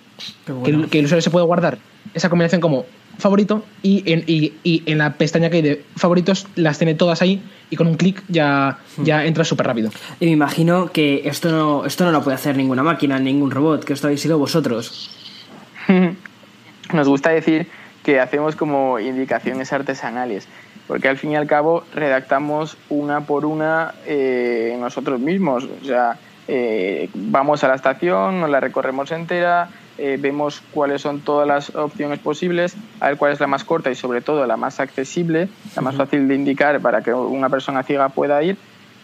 que, 0.65 0.99
el 0.99 1.05
usuario 1.05 1.23
se 1.23 1.31
puede 1.31 1.47
guardar 1.47 1.79
esa 2.13 2.29
combinación 2.29 2.61
como 2.61 2.85
favorito 3.21 3.65
y 3.83 4.03
en, 4.13 4.25
y, 4.27 4.83
en 4.87 4.99
la 4.99 5.15
pestaña 5.15 5.51
que 5.51 5.57
hay 5.57 5.63
de 5.63 5.85
favoritos 5.97 6.47
las 6.57 6.79
tiene 6.79 6.95
todas 6.95 7.23
ahí 7.23 7.43
y 7.71 7.77
con 7.77 7.87
un 7.87 7.97
clic 7.97 8.23
ya, 8.29 8.79
hmm. 8.97 9.05
ya 9.05 9.25
entra 9.25 9.45
súper 9.45 9.67
rápido. 9.67 9.91
Y 10.19 10.27
me 10.27 10.33
imagino 10.33 10.91
que 10.91 11.23
esto 11.25 11.51
no, 11.51 11.85
esto 11.85 12.05
no 12.05 12.13
lo 12.13 12.23
puede 12.23 12.35
hacer 12.35 12.57
ninguna 12.57 12.83
máquina, 12.83 13.19
ningún 13.19 13.51
robot, 13.51 13.85
que 13.85 13.93
esto 13.93 14.07
habéis 14.09 14.21
sido 14.21 14.39
vosotros. 14.39 15.11
Nos 16.93 17.09
gusta 17.09 17.31
decir 17.31 17.69
que 18.03 18.19
hacemos 18.19 18.57
como 18.57 18.99
indicaciones 18.99 19.73
artesanales, 19.73 20.49
porque 20.87 21.09
al 21.09 21.19
fin 21.19 21.33
y 21.33 21.37
al 21.37 21.47
cabo 21.47 21.85
redactamos 21.95 22.77
una 22.89 23.21
por 23.21 23.45
una 23.45 23.95
eh, 24.07 24.77
nosotros 24.81 25.21
mismos. 25.21 25.69
O 25.81 25.85
sea, 25.85 26.19
eh, 26.49 27.09
vamos 27.15 27.63
a 27.63 27.69
la 27.69 27.75
estación, 27.77 28.41
nos 28.41 28.51
la 28.51 28.59
recorremos 28.59 29.13
entera, 29.13 29.69
eh, 30.03 30.17
vemos 30.19 30.63
cuáles 30.73 31.03
son 31.03 31.21
todas 31.21 31.47
las 31.47 31.77
opciones 31.77 32.21
posibles, 32.21 32.75
a 33.01 33.09
ver 33.09 33.19
cuál 33.19 33.33
es 33.33 33.41
la 33.41 33.47
más 33.47 33.65
corta 33.65 33.91
y 33.91 33.95
sobre 33.95 34.23
todo 34.23 34.47
la 34.47 34.57
más 34.57 34.81
accesible, 34.81 35.51
la 35.77 35.83
más 35.83 35.95
fácil 35.95 36.27
de 36.27 36.35
indicar 36.35 36.81
para 36.81 37.03
que 37.03 37.13
una 37.13 37.51
persona 37.51 37.83
ciega 37.83 38.09
pueda 38.09 38.43
ir. 38.43 38.57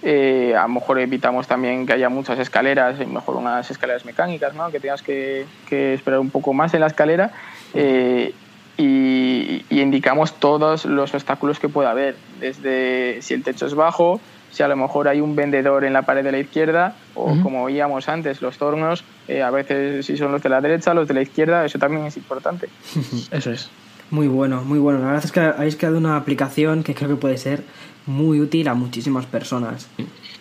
Eh, 0.03 0.55
a 0.57 0.63
lo 0.63 0.69
mejor 0.69 0.99
evitamos 0.99 1.47
también 1.47 1.85
que 1.85 1.93
haya 1.93 2.09
muchas 2.09 2.39
escaleras, 2.39 2.99
mejor 3.07 3.37
unas 3.37 3.71
escaleras 3.71 4.07
mecánicas, 4.07 4.55
¿no? 4.55 4.71
que 4.71 4.81
tengas 4.81 5.03
que, 5.03 5.45
esperar 5.69 6.19
un 6.19 6.31
poco 6.31 6.55
más 6.55 6.73
en 6.73 6.81
la 6.81 6.87
escalera. 6.87 7.31
Eh, 7.75 8.33
y, 8.79 9.67
y, 9.69 9.81
indicamos 9.81 10.35
todos 10.41 10.87
los 10.87 11.13
obstáculos 11.13 11.59
que 11.59 11.69
pueda 11.69 11.91
haber, 11.91 12.17
desde 12.41 13.21
si 13.21 13.35
el 13.35 13.43
techo 13.43 13.67
es 13.67 13.75
bajo, 13.75 14.19
si 14.57 14.63
a 14.63 14.69
lo 14.69 14.77
mejor 14.77 15.07
hay 15.07 15.21
un 15.21 15.37
vendedor 15.37 15.85
en 15.85 15.93
la 15.93 16.03
pared 16.03 16.25
de 16.25 16.33
la 16.33 16.39
izquierda 16.39 16.97
o 17.15 17.37
como 17.43 17.67
veíamos 17.67 18.09
antes, 18.09 18.41
los 18.41 18.57
tornos, 18.57 19.05
eh, 19.29 19.43
a 19.43 19.51
veces 19.51 20.07
si 20.07 20.17
son 20.17 20.33
los 20.33 20.43
de 20.43 20.49
la 20.49 20.63
derecha, 20.63 20.95
los 20.95 21.07
de 21.07 21.13
la 21.13 21.21
izquierda, 21.21 21.63
eso 21.67 21.79
también 21.79 22.07
es 22.07 22.17
importante. 22.17 22.71
eso 23.31 23.51
es. 23.51 23.69
Muy 24.11 24.29
bueno, 24.29 24.63
muy 24.63 24.79
bueno. 24.79 25.01
La 25.01 25.07
verdad 25.09 25.25
es 25.27 25.33
que 25.33 25.41
habéis 25.41 25.77
creado 25.77 25.99
una 25.99 26.17
aplicación 26.17 26.85
que 26.85 26.95
creo 26.95 27.11
que 27.11 27.17
puede 27.17 27.37
ser 27.37 27.65
muy 28.07 28.41
útil 28.41 28.69
a 28.69 28.75
muchísimas 28.75 29.27
personas. 29.27 29.91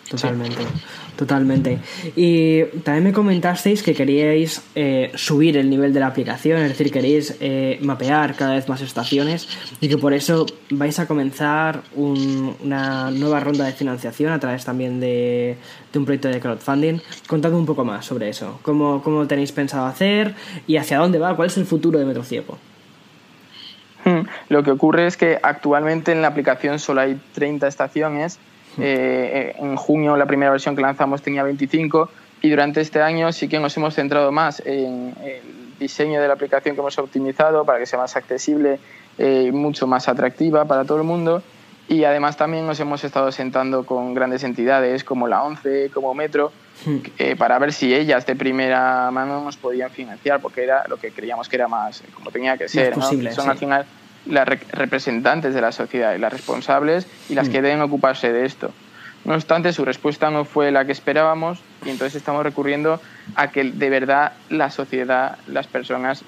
Totalmente, 0.09 0.61
totalmente. 1.15 1.79
Y 2.15 2.63
también 2.83 3.05
me 3.05 3.11
comentasteis 3.11 3.81
que 3.81 3.95
queríais 3.95 4.61
eh, 4.75 5.11
subir 5.15 5.57
el 5.57 5.67
nivel 5.67 5.93
de 5.93 5.99
la 5.99 6.07
aplicación, 6.07 6.61
es 6.61 6.69
decir, 6.69 6.91
queréis 6.91 7.35
eh, 7.39 7.79
mapear 7.81 8.35
cada 8.35 8.53
vez 8.53 8.69
más 8.69 8.81
estaciones 8.81 9.47
y 9.81 9.89
que 9.89 9.97
por 9.97 10.13
eso 10.13 10.45
vais 10.69 10.99
a 10.99 11.07
comenzar 11.07 11.81
una 11.95 13.09
nueva 13.09 13.39
ronda 13.39 13.65
de 13.65 13.71
financiación 13.71 14.31
a 14.31 14.39
través 14.39 14.63
también 14.63 14.99
de, 14.99 15.57
un 15.95 16.05
proyecto 16.05 16.27
de 16.27 16.39
crowdfunding. 16.39 16.99
Contadme 17.27 17.57
un 17.57 17.65
poco 17.65 17.83
más 17.83 18.05
sobre 18.05 18.29
eso, 18.29 18.59
cómo, 18.61 19.01
cómo 19.01 19.25
tenéis 19.25 19.51
pensado 19.51 19.87
hacer 19.87 20.35
y 20.67 20.77
hacia 20.77 20.99
dónde 20.99 21.17
va, 21.17 21.35
cuál 21.35 21.47
es 21.47 21.57
el 21.57 21.65
futuro 21.65 21.97
de 21.97 22.05
Metro 22.05 22.23
Ciego. 22.23 22.59
Hmm, 24.03 24.27
lo 24.49 24.61
que 24.61 24.69
ocurre 24.69 25.07
es 25.07 25.17
que 25.17 25.39
actualmente 25.41 26.11
en 26.11 26.21
la 26.21 26.27
aplicación 26.27 26.77
solo 26.77 27.01
hay 27.01 27.19
30 27.33 27.67
estaciones 27.67 28.37
eh, 28.79 29.55
en 29.57 29.75
junio 29.75 30.17
la 30.17 30.25
primera 30.25 30.51
versión 30.51 30.75
que 30.75 30.81
lanzamos 30.81 31.21
tenía 31.21 31.43
25 31.43 32.09
y 32.41 32.49
durante 32.49 32.81
este 32.81 33.01
año 33.01 33.31
sí 33.31 33.47
que 33.47 33.59
nos 33.59 33.75
hemos 33.77 33.95
centrado 33.95 34.31
más 34.31 34.61
en 34.65 35.13
el 35.23 35.77
diseño 35.79 36.21
de 36.21 36.27
la 36.27 36.33
aplicación 36.33 36.75
que 36.75 36.81
hemos 36.81 36.97
optimizado 36.97 37.65
para 37.65 37.79
que 37.79 37.85
sea 37.85 37.99
más 37.99 38.15
accesible 38.15 38.79
y 39.17 39.23
eh, 39.47 39.51
mucho 39.51 39.87
más 39.87 40.07
atractiva 40.07 40.65
para 40.65 40.85
todo 40.85 40.97
el 40.97 41.03
mundo. 41.03 41.41
Y 41.87 42.03
además 42.03 42.35
también 42.35 42.65
nos 42.65 42.79
hemos 42.79 43.03
estado 43.03 43.31
sentando 43.31 43.85
con 43.85 44.15
grandes 44.15 44.43
entidades 44.43 45.03
como 45.03 45.27
la 45.27 45.43
ONCE, 45.43 45.91
como 45.93 46.15
Metro, 46.15 46.51
hmm. 46.85 46.97
eh, 47.19 47.35
para 47.35 47.59
ver 47.59 47.73
si 47.73 47.93
ellas 47.93 48.25
de 48.25 48.35
primera 48.35 49.11
mano 49.11 49.43
nos 49.43 49.55
podían 49.55 49.91
financiar, 49.91 50.41
porque 50.41 50.63
era 50.63 50.83
lo 50.87 50.97
que 50.97 51.11
creíamos 51.11 51.47
que 51.47 51.57
era 51.57 51.67
más, 51.67 52.01
como 52.15 52.31
tenía 52.31 52.57
que 52.57 52.67
ser. 52.67 52.95
Son 52.95 53.49
al 53.49 53.57
final 53.57 53.85
las 54.25 54.47
representantes 54.47 55.53
de 55.53 55.61
la 55.61 55.71
sociedad 55.71 56.15
y 56.15 56.19
las 56.19 56.31
responsables 56.31 57.07
y 57.29 57.35
las 57.35 57.49
que 57.49 57.59
mm. 57.59 57.63
deben 57.63 57.81
ocuparse 57.81 58.31
de 58.31 58.45
esto. 58.45 58.71
No 59.23 59.33
obstante, 59.33 59.73
su 59.73 59.83
respuesta 59.85 60.29
no 60.29 60.45
fue 60.45 60.71
la 60.71 60.85
que 60.85 60.91
esperábamos 60.91 61.59
y 61.83 61.89
entonces 61.89 62.15
estamos 62.15 62.43
recurriendo 62.43 63.01
a 63.35 63.49
que 63.49 63.63
de 63.63 63.89
verdad 63.89 64.33
la 64.49 64.69
sociedad, 64.69 65.39
las 65.47 65.65
personas 65.65 66.23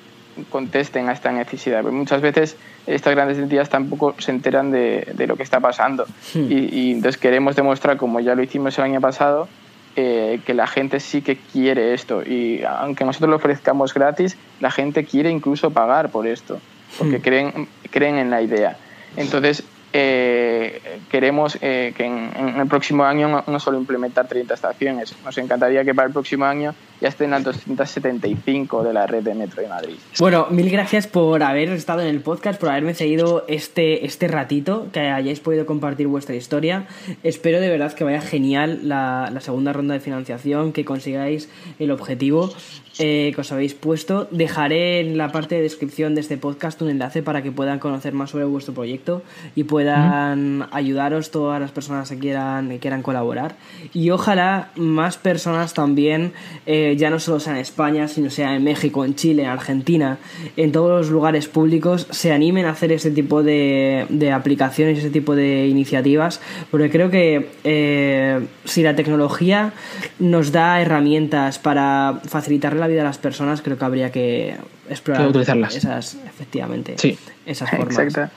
contesten 0.50 1.08
a 1.10 1.14
esta 1.14 1.32
necesidad. 1.32 1.82
Porque 1.82 1.96
muchas 1.96 2.22
veces 2.22 2.58
estas 2.88 3.14
grandes 3.14 3.38
entidades 3.38 3.70
tampoco 3.70 4.16
se 4.18 4.32
enteran 4.32 4.72
de, 4.72 5.14
lo 5.28 5.36
que 5.36 5.44
está 5.44 5.60
pasando 5.60 6.06
mm. 6.34 6.52
y, 6.52 6.92
entonces 6.94 7.20
queremos 7.20 7.56
demostrar, 7.56 7.98
como 7.98 8.20
ya 8.20 8.34
lo 8.34 8.42
hicimos 8.42 8.78
el 8.80 8.86
año 8.86 9.02
pasado, 9.02 9.48
eh, 9.96 10.40
que 10.46 10.54
la 10.54 10.68
gente 10.68 11.00
sí 11.00 11.22
que 11.22 11.38
quiere 11.38 11.94
esto 11.94 12.24
y 12.24 12.64
aunque 12.64 13.04
nosotros 13.04 13.30
lo 13.30 13.36
ofrezcamos 13.38 13.94
gratis, 13.94 14.38
la 14.60 14.72
gente 14.72 15.06
quiere 15.06 15.30
incluso 15.30 15.72
pagar 15.72 16.10
por 16.10 16.28
esto 16.28 16.60
porque 16.98 17.20
hmm. 17.20 17.22
creen, 17.22 17.68
creen 17.92 18.18
en 18.18 18.30
la 18.30 18.42
idea. 18.42 18.78
Entonces, 19.16 19.64
eh, 19.94 20.82
queremos 21.10 21.58
eh, 21.62 21.94
que 21.96 22.04
en, 22.06 22.60
el 22.60 22.68
próximo 22.68 23.04
año 23.04 23.44
no, 23.48 23.60
solo 23.60 23.80
implementar 23.80 24.28
30 24.28 24.54
estaciones, 24.54 25.16
nos 25.24 25.38
encantaría 25.38 25.84
que 25.86 25.96
para 25.96 26.08
el 26.08 26.14
próximo 26.14 26.46
año 26.46 26.76
ya 27.00 27.08
estoy 27.08 27.26
en 27.26 27.32
la 27.32 27.40
275 27.40 28.84
de 28.84 28.94
la 28.94 29.08
red 29.08 29.24
de 29.24 29.34
Metro 29.34 29.62
de 29.62 29.70
Madrid. 29.70 29.96
Bueno, 30.20 30.48
mil 30.52 30.70
gracias 30.70 31.08
por 31.08 31.42
haber 31.42 31.70
estado 31.70 32.02
en 32.02 32.10
el 32.10 32.22
podcast, 32.22 32.60
por 32.60 32.70
haberme 32.70 32.94
seguido 32.96 33.46
este, 33.48 34.06
este 34.06 34.28
ratito, 34.28 34.88
que 34.92 35.00
hayáis 35.00 35.40
podido 35.40 35.66
compartir 35.66 36.08
vuestra 36.08 36.36
historia. 36.36 36.86
Espero 37.24 37.60
de 37.62 37.70
verdad 37.70 37.94
que 37.94 38.04
vaya 38.04 38.22
genial 38.22 38.82
la, 38.84 39.30
la 39.34 39.40
segunda 39.40 39.74
ronda 39.74 39.94
de 39.94 40.00
financiación, 40.00 40.74
que 40.74 40.84
consigáis 40.86 41.50
el 41.80 41.92
objetivo 41.92 42.52
eh, 43.00 43.32
que 43.34 43.42
os 43.42 43.52
habéis 43.52 43.74
puesto. 43.74 44.28
Dejaré 44.32 45.00
en 45.00 45.18
la 45.18 45.32
parte 45.32 45.56
de 45.56 45.62
descripción 45.62 46.16
de 46.16 46.22
este 46.22 46.38
podcast 46.38 46.82
un 46.82 46.90
enlace 46.90 47.22
para 47.22 47.42
que 47.42 47.52
puedan 47.52 47.80
conocer 47.80 48.14
más 48.14 48.32
sobre 48.32 48.46
vuestro 48.46 48.74
proyecto 48.74 49.24
y 49.56 49.64
puedan 49.64 50.68
ayudaros 50.72 51.32
todas 51.32 51.60
las 51.60 51.72
personas 51.72 52.10
que 52.10 52.18
quieran, 52.18 52.70
que 52.70 52.80
quieran 52.80 53.02
colaborar. 53.02 53.56
Y 53.94 54.10
ojalá 54.10 54.72
más 54.76 55.18
personas 55.18 55.74
también, 55.74 56.34
eh, 56.66 56.96
ya 56.98 57.10
no 57.10 57.20
solo 57.20 57.40
sea 57.40 57.54
en 57.54 57.60
España, 57.60 58.08
sino 58.08 58.30
sea 58.30 58.56
en 58.56 58.64
México, 58.64 59.06
en 59.06 59.16
Chile, 59.16 59.44
en 59.44 59.50
Argentina, 59.50 60.18
en 60.56 60.72
todos 60.72 60.90
los 60.90 61.10
lugares 61.10 61.48
públicos, 61.48 62.08
se 62.12 62.32
animen 62.32 62.66
a 62.66 62.72
hacer 62.72 62.92
ese 62.92 63.12
tipo 63.12 63.44
de, 63.44 64.06
de 64.10 64.32
aplicaciones, 64.32 65.00
ese 65.00 65.10
tipo 65.10 65.36
de 65.36 65.68
iniciativas, 65.68 66.42
porque 66.72 66.90
creo 66.90 67.10
que 67.10 67.50
eh, 67.64 68.46
si 68.66 68.84
la 68.84 68.96
tecnología 68.96 69.74
nos 70.20 70.52
da 70.52 70.82
herramientas 70.82 71.60
para 71.60 72.22
facilitar 72.26 72.76
la 72.76 72.87
vida 72.88 73.02
a 73.02 73.06
las 73.06 73.18
personas, 73.18 73.62
creo 73.62 73.78
que 73.78 73.86
habría 73.86 74.12
que 74.12 74.56
explorar 74.90 75.28
utilizarlas. 75.28 75.76
esas, 75.76 76.16
efectivamente, 76.26 76.96
Sí. 76.98 77.18
esas 77.46 77.70
formas. 77.70 77.98
Exacto. 77.98 78.34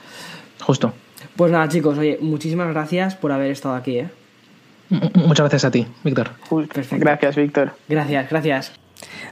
Justo. 0.61 0.93
Pues 1.35 1.51
nada, 1.51 1.67
chicos, 1.69 1.97
oye, 1.97 2.17
muchísimas 2.21 2.67
gracias 2.69 3.15
por 3.15 3.31
haber 3.31 3.51
estado 3.51 3.75
aquí, 3.75 3.99
¿eh? 3.99 4.09
Muchas 4.89 5.39
gracias 5.45 5.65
a 5.65 5.71
ti, 5.71 5.87
Víctor. 6.03 6.31
Perfecto. 6.73 6.97
Gracias, 6.99 7.35
Víctor. 7.35 7.71
Gracias, 7.87 8.29
gracias. 8.29 8.80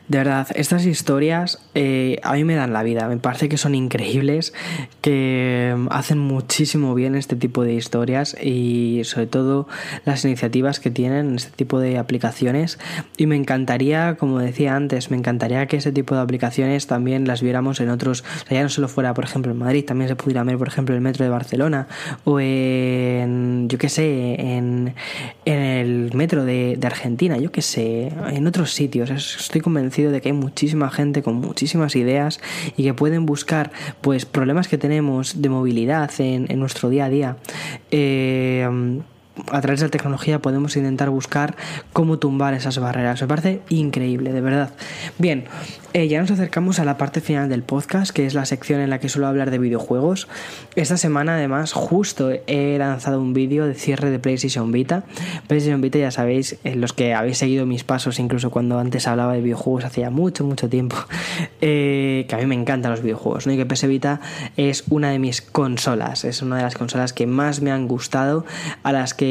De 0.07 0.17
verdad, 0.17 0.47
estas 0.55 0.86
historias 0.86 1.59
eh, 1.76 2.20
a 2.24 2.34
mí 2.34 2.43
me 2.43 2.55
dan 2.55 2.74
la 2.74 2.82
vida, 2.84 3.07
me 3.07 3.17
parece 3.17 3.47
que 3.47 3.57
son 3.57 3.76
increíbles, 3.76 4.53
que 5.01 5.76
mm, 5.78 5.88
hacen 5.91 6.17
muchísimo 6.17 6.95
bien 6.95 7.13
este 7.15 7.36
tipo 7.36 7.63
de 7.63 7.74
historias 7.76 8.36
y 8.41 9.01
sobre 9.03 9.28
todo 9.28 9.67
las 10.05 10.26
iniciativas 10.26 10.80
que 10.80 10.89
tienen 10.89 11.36
este 11.36 11.51
tipo 11.55 11.80
de 11.80 11.97
aplicaciones 11.99 12.80
y 13.17 13.28
me 13.28 13.36
encantaría, 13.36 14.15
como 14.15 14.39
decía 14.39 14.76
antes, 14.76 15.11
me 15.11 15.17
encantaría 15.17 15.67
que 15.67 15.78
ese 15.78 15.91
tipo 15.91 16.15
de 16.15 16.22
aplicaciones 16.22 16.88
también 16.88 17.28
las 17.28 17.41
viéramos 17.43 17.80
en 17.80 17.89
otros, 17.89 18.22
o 18.22 18.47
sea, 18.47 18.57
ya 18.57 18.63
no 18.63 18.70
solo 18.70 18.88
fuera, 18.88 19.13
por 19.13 19.26
ejemplo, 19.26 19.51
en 19.51 19.59
Madrid, 19.59 19.86
también 19.86 20.07
se 20.07 20.15
pudiera 20.15 20.43
ver, 20.43 20.57
por 20.57 20.67
ejemplo, 20.67 20.95
el 20.95 21.01
metro 21.01 21.24
de 21.24 21.30
Barcelona 21.30 21.88
o 22.24 22.39
en, 22.39 23.67
yo 23.70 23.78
qué 23.78 23.89
sé, 23.89 24.36
en, 24.39 24.95
en 25.45 25.59
el 25.59 26.13
metro 26.15 26.45
de, 26.45 26.76
de 26.78 26.88
Argentina, 26.88 27.38
yo 27.38 27.51
qué 27.51 27.61
sé, 27.61 28.11
en 28.32 28.47
otros 28.47 28.74
sitios. 28.74 29.09
Es- 29.11 29.38
Convencido 29.62 30.12
de 30.12 30.22
que 30.22 30.30
hay 30.30 30.34
muchísima 30.34 30.89
gente 30.89 31.24
con 31.24 31.36
muchísimas 31.36 31.95
ideas 31.95 32.39
y 32.78 32.84
que 32.84 32.93
pueden 32.93 33.26
buscar 33.26 33.72
pues 34.01 34.26
problemas 34.26 34.68
que 34.68 34.78
tenemos 34.78 35.41
de 35.41 35.49
movilidad 35.49 36.12
en, 36.20 36.49
en 36.49 36.60
nuestro 36.60 36.89
día 36.89 37.05
a 37.05 37.10
día. 37.10 37.38
Eh, 37.91 38.68
a 39.52 39.62
través 39.62 39.80
de 39.80 39.88
la 39.88 39.92
tecnología 39.92 40.40
podemos 40.40 40.76
intentar 40.76 41.10
buscar 41.10 41.56
cómo 41.94 42.20
tumbar 42.20 42.54
esas 42.54 42.78
barreras. 42.80 43.22
Me 43.22 43.28
parece 43.28 43.62
increíble, 43.70 44.34
de 44.34 44.42
verdad. 44.42 44.72
Bien, 45.18 45.46
eh, 45.94 46.08
ya 46.08 46.22
nos 46.22 46.30
acercamos 46.30 46.80
a 46.80 46.86
la 46.86 46.98
parte 46.98 47.20
final 47.20 47.50
del 47.50 47.64
podcast, 47.64 48.12
que 48.12 48.28
es 48.28 48.36
la 48.36 48.46
sección 48.46 48.80
en 48.80 48.92
la 48.92 49.00
que 49.00 49.10
suelo 49.10 49.28
hablar 49.28 49.50
de 49.50 49.58
videojuegos. 49.58 50.28
Esta 50.76 50.98
semana, 50.98 51.36
además, 51.36 51.74
justo 51.74 52.30
he 52.46 52.78
lanzado 52.78 53.20
un 53.20 53.34
vídeo 53.34 53.66
de 53.66 53.74
cierre 53.74 54.12
de 54.12 54.20
PlayStation 54.20 54.72
Vita. 54.72 55.04
PlayStation 55.48 55.82
Vita, 55.82 55.98
ya 55.98 56.12
sabéis, 56.12 56.58
eh, 56.64 56.76
los 56.76 56.94
que 56.94 57.16
habéis 57.16 57.40
seguido 57.40 57.66
mis 57.66 57.84
pasos, 57.84 58.20
incluso 58.20 58.52
cuando 58.52 58.78
antes 58.78 59.08
hablaba 59.08 59.34
de 59.34 59.42
videojuegos 59.42 59.84
hacía 59.84 60.12
mucho, 60.12 60.44
mucho 60.44 60.70
tiempo, 60.70 60.96
eh, 61.62 62.26
que 62.30 62.36
a 62.36 62.38
mí 62.38 62.46
me 62.46 62.56
encantan 62.56 62.92
los 62.92 63.02
videojuegos, 63.02 63.48
¿no? 63.48 63.54
Y 63.54 63.58
que 63.58 63.66
PS 63.66 63.88
Vita 63.88 64.22
es 64.58 64.84
una 64.90 65.10
de 65.10 65.18
mis 65.18 65.42
consolas, 65.42 66.24
es 66.24 66.44
una 66.44 66.58
de 66.58 66.64
las 66.64 66.76
consolas 66.76 67.14
que 67.14 67.26
más 67.26 67.62
me 67.62 67.72
han 67.72 67.88
gustado, 67.88 68.46
a 68.84 68.92
las 68.92 69.16
que 69.16 69.28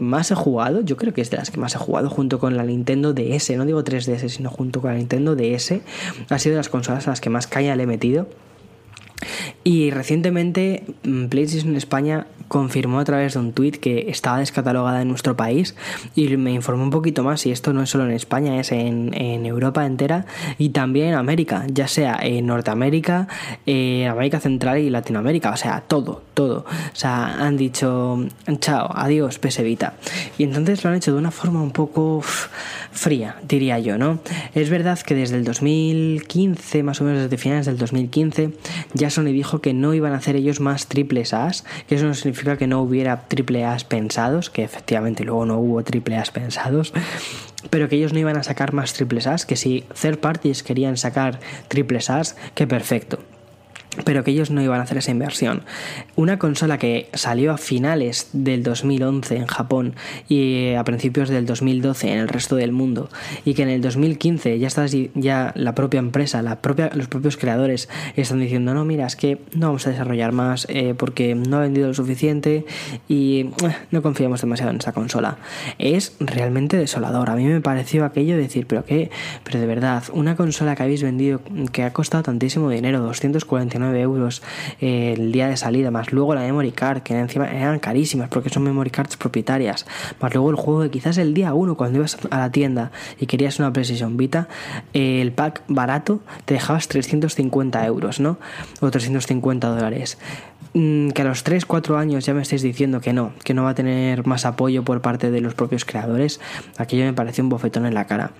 más 0.00 0.30
he 0.30 0.34
jugado, 0.34 0.80
yo 0.80 0.96
creo 0.96 1.12
que 1.12 1.20
es 1.20 1.30
de 1.30 1.36
las 1.36 1.50
que 1.50 1.58
más 1.58 1.74
he 1.74 1.78
jugado, 1.78 2.10
junto 2.10 2.38
con 2.38 2.56
la 2.56 2.64
Nintendo 2.64 3.12
DS, 3.12 3.56
no 3.56 3.64
digo 3.64 3.82
3DS, 3.82 4.28
sino 4.28 4.50
junto 4.50 4.80
con 4.80 4.92
la 4.92 4.98
Nintendo 4.98 5.36
DS, 5.36 5.80
ha 6.28 6.38
sido 6.38 6.54
de 6.54 6.58
las 6.58 6.68
consolas 6.68 7.06
a 7.06 7.10
las 7.10 7.20
que 7.20 7.30
más 7.30 7.46
caña 7.46 7.76
le 7.76 7.84
he 7.84 7.86
metido. 7.86 8.28
Y 9.62 9.90
recientemente 9.90 10.84
mm, 11.04 11.26
PlayStation 11.26 11.76
España 11.76 12.26
confirmó 12.54 13.00
a 13.00 13.04
través 13.04 13.34
de 13.34 13.40
un 13.40 13.52
tweet 13.52 13.72
que 13.72 14.08
estaba 14.10 14.38
descatalogada 14.38 15.02
en 15.02 15.08
nuestro 15.08 15.36
país 15.36 15.74
y 16.14 16.36
me 16.36 16.52
informó 16.52 16.84
un 16.84 16.90
poquito 16.90 17.24
más 17.24 17.44
y 17.46 17.50
esto 17.50 17.72
no 17.72 17.82
es 17.82 17.90
solo 17.90 18.04
en 18.04 18.12
España, 18.12 18.60
es 18.60 18.70
en, 18.70 19.12
Europa 19.44 19.84
entera 19.84 20.24
y 20.56 20.68
también 20.68 21.08
en 21.08 21.14
América, 21.14 21.66
ya 21.66 21.88
sea 21.88 22.16
en 22.22 22.46
Norteamérica, 22.46 23.26
en 23.66 24.06
América 24.06 24.38
Central 24.38 24.78
y 24.78 24.88
Latinoamérica, 24.88 25.50
o 25.50 25.56
sea, 25.56 25.80
todo, 25.80 26.22
todo. 26.32 26.58
O 26.58 26.96
sea, 26.96 27.44
han 27.44 27.56
dicho, 27.56 28.24
chao, 28.60 28.88
adiós, 28.94 29.40
PS 29.40 29.64
Vita. 29.64 29.94
Y 30.38 30.44
entonces 30.44 30.84
lo 30.84 30.90
han 30.90 30.96
hecho 30.96 31.12
de 31.12 31.18
una 31.18 31.32
forma 31.32 31.60
un 31.60 31.72
poco 31.72 32.22
fría, 32.22 33.34
diría 33.42 33.80
yo, 33.80 33.98
¿no? 33.98 34.20
Es 34.54 34.70
verdad 34.70 34.96
que 35.00 35.16
desde 35.16 35.36
el 35.36 35.44
2015, 35.44 36.84
más 36.84 37.00
o 37.00 37.04
menos 37.04 37.22
desde 37.22 37.36
finales 37.36 37.66
del 37.66 37.78
2015, 37.78 38.52
ya 38.92 39.10
Sony 39.10 39.32
dijo 39.32 39.60
que 39.60 39.74
no 39.74 39.92
iban 39.92 40.12
a 40.12 40.18
hacer 40.18 40.36
ellos 40.36 40.60
más 40.60 40.86
triples 40.86 41.34
A's, 41.34 41.64
que 41.88 41.96
eso 41.96 42.06
no 42.06 42.14
significa 42.14 42.43
que 42.58 42.66
no 42.66 42.80
hubiera 42.80 43.22
triple 43.28 43.64
A's 43.64 43.84
pensados, 43.84 44.50
que 44.50 44.62
efectivamente 44.62 45.24
luego 45.24 45.46
no 45.46 45.58
hubo 45.58 45.82
triple 45.82 46.16
A's 46.16 46.30
pensados, 46.30 46.92
pero 47.70 47.88
que 47.88 47.96
ellos 47.96 48.12
no 48.12 48.18
iban 48.18 48.36
a 48.36 48.42
sacar 48.42 48.72
más 48.72 48.92
triples 48.92 49.26
A's, 49.26 49.46
que 49.46 49.56
si 49.56 49.84
third 50.00 50.18
parties 50.18 50.62
querían 50.62 50.96
sacar 50.96 51.40
triples 51.68 52.10
A's, 52.10 52.36
que 52.54 52.66
perfecto 52.66 53.18
pero 54.04 54.24
que 54.24 54.30
ellos 54.30 54.50
no 54.50 54.62
iban 54.62 54.80
a 54.80 54.84
hacer 54.84 54.98
esa 54.98 55.10
inversión. 55.10 55.62
Una 56.16 56.38
consola 56.38 56.78
que 56.78 57.08
salió 57.14 57.52
a 57.52 57.58
finales 57.58 58.28
del 58.32 58.62
2011 58.62 59.36
en 59.36 59.46
Japón 59.46 59.94
y 60.28 60.74
a 60.74 60.84
principios 60.84 61.28
del 61.28 61.46
2012 61.46 62.12
en 62.12 62.18
el 62.18 62.28
resto 62.28 62.56
del 62.56 62.72
mundo 62.72 63.08
y 63.44 63.54
que 63.54 63.62
en 63.62 63.68
el 63.68 63.80
2015 63.80 64.58
ya 64.58 64.66
está 64.66 64.84
ya 65.14 65.52
la 65.54 65.74
propia 65.74 65.98
empresa, 65.98 66.42
la 66.42 66.60
propia, 66.60 66.90
los 66.94 67.08
propios 67.08 67.36
creadores 67.36 67.88
están 68.16 68.40
diciendo 68.40 68.74
no 68.74 68.84
mira 68.84 69.06
es 69.06 69.16
que 69.16 69.38
no 69.54 69.68
vamos 69.68 69.86
a 69.86 69.90
desarrollar 69.90 70.32
más 70.32 70.66
eh, 70.68 70.94
porque 70.96 71.34
no 71.34 71.56
ha 71.56 71.60
vendido 71.60 71.88
lo 71.88 71.94
suficiente 71.94 72.64
y 73.08 73.50
eh, 73.64 73.76
no 73.90 74.02
confiamos 74.02 74.40
demasiado 74.40 74.70
en 74.70 74.78
esta 74.78 74.92
consola. 74.92 75.38
Es 75.78 76.16
realmente 76.20 76.76
desolador. 76.76 77.30
A 77.30 77.36
mí 77.36 77.44
me 77.44 77.60
pareció 77.60 78.04
aquello 78.04 78.36
de 78.36 78.42
decir 78.42 78.66
pero 78.66 78.84
qué, 78.84 79.10
pero 79.42 79.60
de 79.60 79.66
verdad 79.66 80.04
una 80.12 80.36
consola 80.36 80.76
que 80.76 80.82
habéis 80.82 81.02
vendido 81.02 81.40
que 81.72 81.82
ha 81.82 81.92
costado 81.92 82.24
tantísimo 82.24 82.68
dinero 82.70 83.00
249 83.00 83.83
euros 83.92 84.42
eh, 84.80 85.14
el 85.16 85.32
día 85.32 85.48
de 85.48 85.56
salida, 85.56 85.90
más 85.90 86.12
luego 86.12 86.34
la 86.34 86.42
memory 86.42 86.72
card, 86.72 87.02
que 87.02 87.18
encima 87.18 87.50
eran 87.50 87.78
carísimas 87.78 88.28
porque 88.28 88.50
son 88.50 88.62
memory 88.62 88.90
cards 88.90 89.16
propietarias, 89.16 89.86
más 90.20 90.32
luego 90.32 90.50
el 90.50 90.56
juego 90.56 90.82
que 90.82 90.90
quizás 90.90 91.18
el 91.18 91.34
día 91.34 91.54
1 91.54 91.76
cuando 91.76 91.98
ibas 91.98 92.18
a 92.30 92.38
la 92.38 92.50
tienda 92.50 92.92
y 93.20 93.26
querías 93.26 93.58
una 93.58 93.72
PlayStation 93.72 94.16
Vita, 94.16 94.48
eh, 94.92 95.20
el 95.20 95.32
pack 95.32 95.62
barato 95.68 96.20
te 96.44 96.54
dejabas 96.54 96.88
350 96.88 97.84
euros, 97.86 98.20
¿no? 98.20 98.38
O 98.80 98.90
350 98.90 99.68
dólares 99.68 100.18
que 100.74 101.22
a 101.22 101.24
los 101.24 101.44
3-4 101.44 101.96
años 101.96 102.26
ya 102.26 102.34
me 102.34 102.42
estáis 102.42 102.60
diciendo 102.60 103.00
que 103.00 103.12
no, 103.12 103.32
que 103.44 103.54
no 103.54 103.62
va 103.62 103.70
a 103.70 103.74
tener 103.74 104.26
más 104.26 104.44
apoyo 104.44 104.82
por 104.82 105.00
parte 105.00 105.30
de 105.30 105.40
los 105.40 105.54
propios 105.54 105.84
creadores, 105.84 106.40
aquello 106.78 107.04
me 107.04 107.12
pareció 107.12 107.44
un 107.44 107.50
bofetón 107.50 107.86
en 107.86 107.94
la 107.94 108.06
cara. 108.06 108.32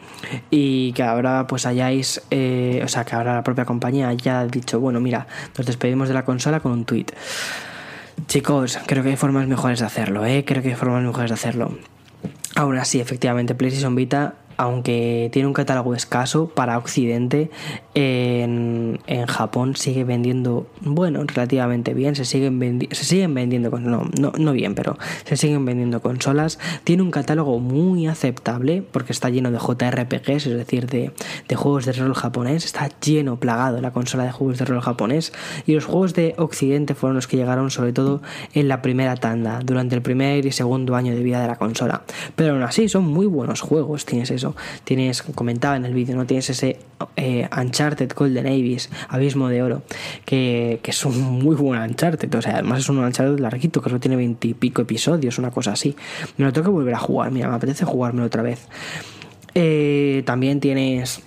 Y 0.50 0.92
que 0.94 1.04
ahora 1.04 1.46
pues 1.46 1.64
hayáis, 1.64 2.22
eh, 2.32 2.82
o 2.84 2.88
sea, 2.88 3.04
que 3.04 3.14
ahora 3.14 3.34
la 3.34 3.44
propia 3.44 3.64
compañía 3.64 4.08
haya 4.08 4.44
dicho, 4.46 4.80
bueno, 4.80 4.98
mira, 4.98 5.28
nos 5.56 5.64
despedimos 5.64 6.08
de 6.08 6.14
la 6.14 6.24
consola 6.24 6.58
con 6.58 6.72
un 6.72 6.84
tweet. 6.84 7.06
Chicos, 8.26 8.80
creo 8.86 9.04
que 9.04 9.10
hay 9.10 9.16
formas 9.16 9.46
mejores 9.46 9.78
de 9.78 9.86
hacerlo, 9.86 10.26
¿eh? 10.26 10.44
Creo 10.44 10.60
que 10.60 10.70
hay 10.70 10.74
formas 10.74 11.04
mejores 11.04 11.30
de 11.30 11.34
hacerlo. 11.34 11.76
Ahora 12.56 12.84
sí, 12.84 13.00
efectivamente, 13.00 13.54
PlayStation 13.54 13.94
Vita 13.94 14.34
aunque 14.56 15.28
tiene 15.32 15.48
un 15.48 15.54
catálogo 15.54 15.94
escaso 15.94 16.48
para 16.48 16.78
Occidente, 16.78 17.50
en, 17.94 18.98
Japón 19.28 19.76
sigue 19.76 20.04
vendiendo, 20.04 20.66
bueno, 20.80 21.22
relativamente 21.24 21.94
bien, 21.94 22.14
se 22.14 22.24
siguen, 22.24 22.88
se 22.90 23.04
siguen 23.04 23.34
vendiendo, 23.34 23.70
con, 23.70 23.90
no, 23.90 24.08
no, 24.18 24.32
no 24.36 24.52
bien, 24.52 24.74
pero 24.74 24.98
se 25.24 25.36
siguen 25.36 25.64
vendiendo 25.64 26.00
consolas, 26.00 26.58
tiene 26.84 27.02
un 27.02 27.10
catálogo 27.10 27.58
muy 27.58 28.06
aceptable 28.06 28.82
porque 28.82 29.12
está 29.12 29.30
lleno 29.30 29.50
de 29.50 29.58
JRPGs, 29.58 30.46
es 30.46 30.56
decir, 30.56 30.86
de, 30.86 31.12
de 31.48 31.56
juegos 31.56 31.86
de 31.86 31.92
rol 31.92 32.14
japonés, 32.14 32.64
está 32.64 32.90
lleno, 33.00 33.38
plagado 33.38 33.80
la 33.80 33.92
consola 33.92 34.24
de 34.24 34.32
juegos 34.32 34.58
de 34.58 34.64
rol 34.64 34.80
japonés. 34.80 35.32
Y 35.66 35.72
los 35.72 35.86
juegos 35.86 36.14
de 36.14 36.34
Occidente 36.38 36.94
fueron 36.94 37.16
los 37.16 37.26
que 37.26 37.36
llegaron 37.36 37.70
sobre 37.70 37.92
todo 37.92 38.22
en 38.52 38.68
la 38.68 38.82
primera 38.82 39.16
tanda, 39.16 39.60
durante 39.64 39.94
el 39.94 40.02
primer 40.02 40.44
y 40.44 40.52
segundo 40.52 40.96
año 40.96 41.14
de 41.14 41.22
vida 41.22 41.40
de 41.40 41.48
la 41.48 41.56
consola, 41.56 42.02
pero 42.36 42.54
aún 42.54 42.62
así 42.62 42.88
son 42.88 43.04
muy 43.04 43.26
buenos 43.26 43.60
juegos, 43.60 44.04
tienes 44.04 44.30
eso 44.30 44.43
Tienes, 44.84 45.22
comentaba 45.22 45.76
en 45.76 45.84
el 45.84 45.94
vídeo, 45.94 46.16
¿no? 46.16 46.26
Tienes 46.26 46.50
ese 46.50 46.78
eh, 47.16 47.48
Uncharted 47.56 48.12
Golden 48.14 48.46
Abyss, 48.46 48.90
Abismo 49.08 49.48
de 49.48 49.62
Oro, 49.62 49.82
que, 50.24 50.80
que, 50.82 50.90
es 50.90 51.04
un 51.04 51.20
muy 51.20 51.56
buen 51.56 51.80
Uncharted. 51.80 52.34
O 52.34 52.42
sea, 52.42 52.54
además 52.54 52.80
es 52.80 52.88
un 52.88 52.98
Uncharted 52.98 53.38
larguito, 53.40 53.80
que 53.80 53.88
solo 53.88 54.00
tiene 54.00 54.16
veintipico 54.16 54.82
episodios, 54.82 55.38
una 55.38 55.50
cosa 55.50 55.72
así. 55.72 55.96
Me 56.36 56.44
lo 56.44 56.52
tengo 56.52 56.66
que 56.66 56.72
volver 56.72 56.94
a 56.94 56.98
jugar, 56.98 57.30
mira, 57.30 57.48
me 57.48 57.56
apetece 57.56 57.84
jugármelo 57.84 58.26
otra 58.26 58.42
vez. 58.42 58.68
Eh, 59.54 60.22
también 60.26 60.60
tienes 60.60 61.22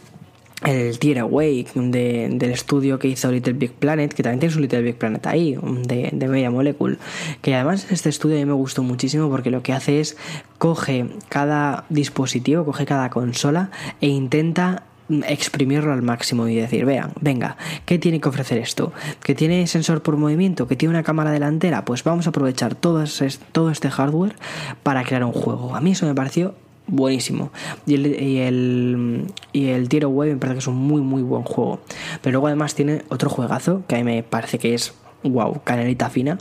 el 0.65 0.97
Tier 0.97 1.19
Away 1.19 1.67
del 1.75 2.51
estudio 2.51 2.97
que 2.97 3.07
hizo 3.07 3.31
Little 3.31 3.53
Big 3.53 3.73
Planet, 3.73 4.13
que 4.13 4.23
también 4.23 4.39
tienes 4.39 4.55
un 4.55 4.63
Little 4.63 4.81
Big 4.81 4.95
Planet 4.95 5.25
ahí, 5.27 5.57
de, 5.83 6.09
de 6.11 6.27
Media 6.27 6.49
Molecule, 6.49 6.97
que 7.41 7.53
además 7.53 7.87
este 7.91 8.09
estudio 8.09 8.37
a 8.37 8.39
mí 8.39 8.45
me 8.45 8.53
gustó 8.53 8.81
muchísimo 8.81 9.29
porque 9.29 9.51
lo 9.51 9.61
que 9.61 9.73
hace 9.73 9.99
es 9.99 10.17
coge 10.57 11.07
cada 11.29 11.85
dispositivo, 11.89 12.65
coge 12.65 12.85
cada 12.85 13.09
consola 13.09 13.69
e 14.01 14.07
intenta 14.07 14.83
exprimirlo 15.09 15.93
al 15.93 16.01
máximo 16.01 16.47
y 16.47 16.55
decir, 16.55 16.85
vean, 16.85 17.13
venga, 17.21 17.55
¿qué 17.85 17.97
tiene 17.97 18.19
que 18.19 18.27
ofrecer 18.27 18.57
esto? 18.57 18.91
¿Que 19.23 19.35
tiene 19.35 19.65
sensor 19.67 20.01
por 20.01 20.17
movimiento? 20.17 20.67
¿Que 20.67 20.75
tiene 20.75 20.95
una 20.95 21.03
cámara 21.03 21.31
delantera? 21.31 21.85
Pues 21.85 22.03
vamos 22.03 22.25
a 22.27 22.31
aprovechar 22.31 22.75
todo, 22.75 23.03
todo 23.51 23.69
este 23.69 23.89
hardware 23.89 24.35
para 24.83 25.03
crear 25.03 25.23
un 25.23 25.31
juego. 25.31 25.75
A 25.75 25.81
mí 25.81 25.91
eso 25.91 26.05
me 26.05 26.15
pareció 26.15 26.55
buenísimo. 26.87 27.51
Y 27.85 27.95
el, 27.95 28.07
y 28.21 28.37
el, 28.39 29.27
y 29.53 29.87
Tiro 29.87 30.09
Web 30.09 30.29
me 30.29 30.37
parece 30.37 30.55
que 30.55 30.59
es 30.59 30.67
un 30.67 30.77
muy, 30.77 31.01
muy 31.01 31.21
buen 31.21 31.43
juego. 31.43 31.79
Pero 32.21 32.33
luego 32.33 32.47
además 32.47 32.75
tiene 32.75 33.03
otro 33.09 33.29
juegazo 33.29 33.83
que 33.87 33.95
a 33.95 33.97
mí 33.99 34.03
me 34.03 34.23
parece 34.23 34.57
que 34.57 34.73
es, 34.73 34.93
wow, 35.23 35.61
canelita 35.63 36.09
fina, 36.09 36.37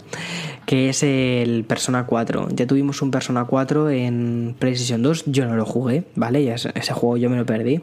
que 0.67 0.89
es 0.89 1.03
el 1.03 1.65
Persona 1.65 2.07
4. 2.07 2.49
Ya 2.51 2.67
tuvimos 2.67 3.03
un 3.03 3.11
Persona 3.11 3.45
4 3.45 3.91
en 3.91 4.55
PlayStation 4.59 5.03
2, 5.03 5.25
yo 5.27 5.47
no 5.47 5.57
lo 5.57 5.65
jugué, 5.65 6.05
¿vale? 6.15 6.45
Ya 6.45 6.55
ese, 6.55 6.71
ese 6.75 6.93
juego 6.93 7.17
yo 7.17 7.31
me 7.31 7.37
lo 7.37 7.47
perdí. 7.47 7.81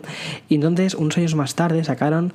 Y 0.49 0.55
entonces, 0.55 0.95
unos 0.95 1.17
años 1.17 1.35
más 1.35 1.55
tarde, 1.55 1.83
sacaron 1.83 2.33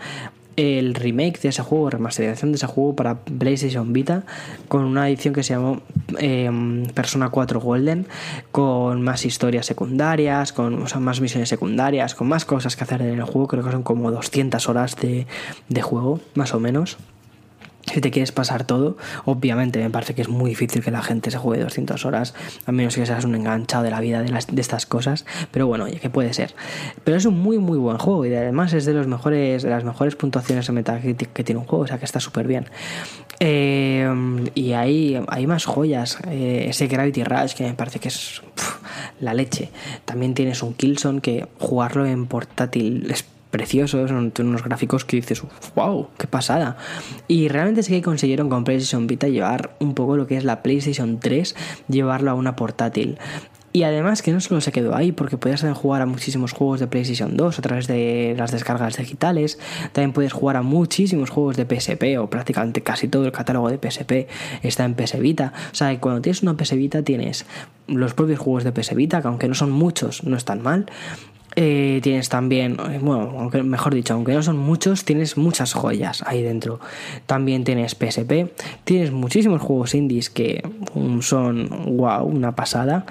el 0.58 0.94
remake 0.94 1.40
de 1.40 1.50
ese 1.50 1.62
juego, 1.62 1.88
remasterización 1.88 2.50
de 2.50 2.56
ese 2.56 2.66
juego 2.66 2.96
para 2.96 3.20
PlayStation 3.20 3.92
Vita, 3.92 4.24
con 4.66 4.84
una 4.84 5.08
edición 5.08 5.32
que 5.32 5.44
se 5.44 5.54
llamó 5.54 5.82
eh, 6.18 6.50
Persona 6.94 7.30
4 7.30 7.60
Golden, 7.60 8.06
con 8.50 9.00
más 9.02 9.24
historias 9.24 9.66
secundarias, 9.66 10.52
con 10.52 10.84
más 11.00 11.20
misiones 11.20 11.48
secundarias, 11.48 12.16
con 12.16 12.26
más 12.26 12.44
cosas 12.44 12.74
que 12.74 12.82
hacer 12.82 13.02
en 13.02 13.20
el 13.20 13.24
juego, 13.24 13.46
creo 13.46 13.62
que 13.62 13.70
son 13.70 13.84
como 13.84 14.10
200 14.10 14.68
horas 14.68 14.96
de 14.96 15.82
juego, 15.82 16.18
más 16.34 16.52
o 16.54 16.58
menos. 16.58 16.98
Si 17.92 18.00
te 18.00 18.10
quieres 18.10 18.32
pasar 18.32 18.64
todo, 18.64 18.96
obviamente 19.24 19.80
me 19.80 19.90
parece 19.90 20.14
que 20.14 20.22
es 20.22 20.28
muy 20.28 20.50
difícil 20.50 20.82
que 20.82 20.90
la 20.90 21.02
gente 21.02 21.30
se 21.30 21.38
juegue 21.38 21.62
200 21.62 22.04
horas, 22.04 22.34
a 22.66 22.72
menos 22.72 22.94
que 22.94 23.06
seas 23.06 23.24
un 23.24 23.34
enganchado 23.34 23.84
de 23.84 23.90
la 23.90 24.00
vida 24.00 24.22
de, 24.22 24.28
las, 24.28 24.46
de 24.46 24.60
estas 24.60 24.86
cosas. 24.86 25.24
Pero 25.50 25.66
bueno, 25.66 25.84
oye, 25.84 25.98
que 25.98 26.10
puede 26.10 26.32
ser. 26.32 26.54
Pero 27.04 27.16
es 27.16 27.24
un 27.24 27.38
muy, 27.38 27.58
muy 27.58 27.78
buen 27.78 27.98
juego 27.98 28.26
y 28.26 28.34
además 28.34 28.72
es 28.72 28.84
de, 28.84 28.92
los 28.92 29.06
mejores, 29.06 29.62
de 29.62 29.70
las 29.70 29.84
mejores 29.84 30.16
puntuaciones 30.16 30.68
en 30.68 30.74
Metacritic 30.74 31.32
que 31.32 31.44
tiene 31.44 31.60
un 31.60 31.66
juego, 31.66 31.84
o 31.84 31.86
sea 31.86 31.98
que 31.98 32.04
está 32.04 32.20
súper 32.20 32.46
bien. 32.46 32.66
Eh, 33.40 34.08
y 34.54 34.72
hay, 34.72 35.20
hay 35.28 35.46
más 35.46 35.64
joyas. 35.64 36.18
Eh, 36.28 36.66
ese 36.68 36.86
Gravity 36.86 37.24
Rush 37.24 37.54
que 37.54 37.64
me 37.64 37.74
parece 37.74 37.98
que 38.00 38.08
es 38.08 38.42
la 39.20 39.34
leche. 39.34 39.70
También 40.04 40.34
tienes 40.34 40.62
un 40.62 40.74
Killzone 40.74 41.20
que 41.20 41.46
jugarlo 41.58 42.06
en 42.06 42.26
portátil 42.26 43.10
es 43.10 43.24
preciosos, 43.50 44.10
unos 44.10 44.64
gráficos 44.64 45.04
que 45.04 45.16
dices, 45.16 45.42
wow, 45.74 46.08
qué 46.18 46.26
pasada. 46.26 46.76
Y 47.26 47.48
realmente 47.48 47.82
sí 47.82 47.92
que 47.92 48.02
consiguieron 48.02 48.48
con 48.48 48.64
PlayStation 48.64 49.06
Vita 49.06 49.28
llevar 49.28 49.76
un 49.78 49.94
poco 49.94 50.16
lo 50.16 50.26
que 50.26 50.36
es 50.36 50.44
la 50.44 50.62
PlayStation 50.62 51.18
3, 51.18 51.54
llevarlo 51.88 52.30
a 52.30 52.34
una 52.34 52.56
portátil. 52.56 53.18
Y 53.70 53.82
además 53.82 54.22
que 54.22 54.32
no 54.32 54.40
solo 54.40 54.60
se 54.60 54.72
quedó 54.72 54.96
ahí, 54.96 55.12
porque 55.12 55.36
podías 55.36 55.64
jugar 55.74 56.00
a 56.00 56.06
muchísimos 56.06 56.52
juegos 56.52 56.80
de 56.80 56.86
PlayStation 56.86 57.36
2 57.36 57.58
a 57.58 57.62
través 57.62 57.86
de 57.86 58.34
las 58.36 58.50
descargas 58.50 58.96
digitales, 58.96 59.58
también 59.92 60.12
puedes 60.12 60.32
jugar 60.32 60.56
a 60.56 60.62
muchísimos 60.62 61.28
juegos 61.28 61.56
de 61.56 61.66
PSP, 61.66 62.18
o 62.18 62.30
prácticamente 62.30 62.82
casi 62.82 63.08
todo 63.08 63.26
el 63.26 63.32
catálogo 63.32 63.70
de 63.70 63.78
PSP 63.78 64.26
está 64.62 64.84
en 64.84 64.94
PS 64.94 65.18
Vita. 65.18 65.52
O 65.70 65.74
sea, 65.74 65.90
que 65.90 66.00
cuando 66.00 66.22
tienes 66.22 66.42
una 66.42 66.56
PS 66.56 66.76
Vita 66.76 67.02
tienes 67.02 67.44
los 67.86 68.14
propios 68.14 68.38
juegos 68.38 68.64
de 68.64 68.72
PS 68.72 68.94
Vita, 68.94 69.20
que 69.20 69.28
aunque 69.28 69.48
no 69.48 69.54
son 69.54 69.70
muchos, 69.70 70.24
no 70.24 70.36
están 70.36 70.62
mal, 70.62 70.86
eh, 71.56 72.00
tienes 72.02 72.28
también, 72.28 72.76
bueno, 72.76 73.34
aunque, 73.38 73.62
mejor 73.62 73.94
dicho, 73.94 74.14
aunque 74.14 74.32
no 74.32 74.42
son 74.42 74.58
muchos, 74.58 75.04
tienes 75.04 75.36
muchas 75.36 75.72
joyas 75.72 76.22
ahí 76.26 76.42
dentro. 76.42 76.80
También 77.26 77.64
tienes 77.64 77.94
PSP, 77.94 78.52
tienes 78.84 79.10
muchísimos 79.10 79.60
juegos 79.60 79.94
indies 79.94 80.30
que 80.30 80.62
son, 81.20 81.96
wow, 81.96 82.24
una 82.24 82.54
pasada. 82.54 83.06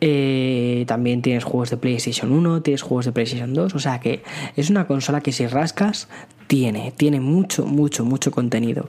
Eh, 0.00 0.84
también 0.88 1.22
tienes 1.22 1.44
juegos 1.44 1.70
de 1.70 1.76
PlayStation 1.76 2.32
1, 2.32 2.62
tienes 2.62 2.82
juegos 2.82 3.04
de 3.04 3.12
PlayStation 3.12 3.54
2, 3.54 3.74
o 3.74 3.78
sea 3.78 4.00
que 4.00 4.22
es 4.56 4.68
una 4.68 4.86
consola 4.86 5.20
que 5.20 5.30
si 5.30 5.46
rascas, 5.46 6.08
tiene, 6.48 6.92
tiene 6.96 7.20
mucho, 7.20 7.66
mucho, 7.66 8.04
mucho 8.04 8.30
contenido. 8.30 8.86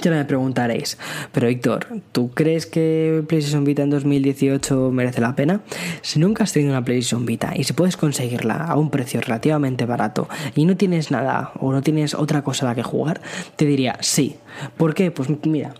Ya 0.00 0.10
me 0.12 0.24
preguntaréis, 0.24 0.96
pero 1.32 1.48
Víctor, 1.48 1.86
¿tú 2.12 2.30
crees 2.30 2.66
que 2.66 3.24
PlayStation 3.26 3.64
Vita 3.64 3.82
en 3.82 3.90
2018 3.90 4.90
merece 4.92 5.20
la 5.20 5.34
pena? 5.34 5.60
Si 6.02 6.20
nunca 6.20 6.44
has 6.44 6.52
tenido 6.52 6.72
una 6.72 6.84
PlayStation 6.84 7.26
Vita 7.26 7.52
y 7.56 7.64
si 7.64 7.72
puedes 7.72 7.96
conseguirla 7.96 8.54
a 8.54 8.76
un 8.76 8.90
precio 8.90 9.20
relativamente 9.20 9.86
barato 9.86 10.28
y 10.54 10.66
no 10.66 10.76
tienes 10.76 11.10
nada 11.10 11.52
o 11.58 11.72
no 11.72 11.82
tienes 11.82 12.14
otra 12.14 12.42
cosa 12.42 12.66
a 12.66 12.68
la 12.70 12.74
que 12.76 12.82
jugar, 12.82 13.20
te 13.56 13.64
diría 13.66 13.96
sí. 14.00 14.36
¿Por 14.76 14.94
qué? 14.94 15.10
Pues 15.10 15.28
mira, 15.46 15.74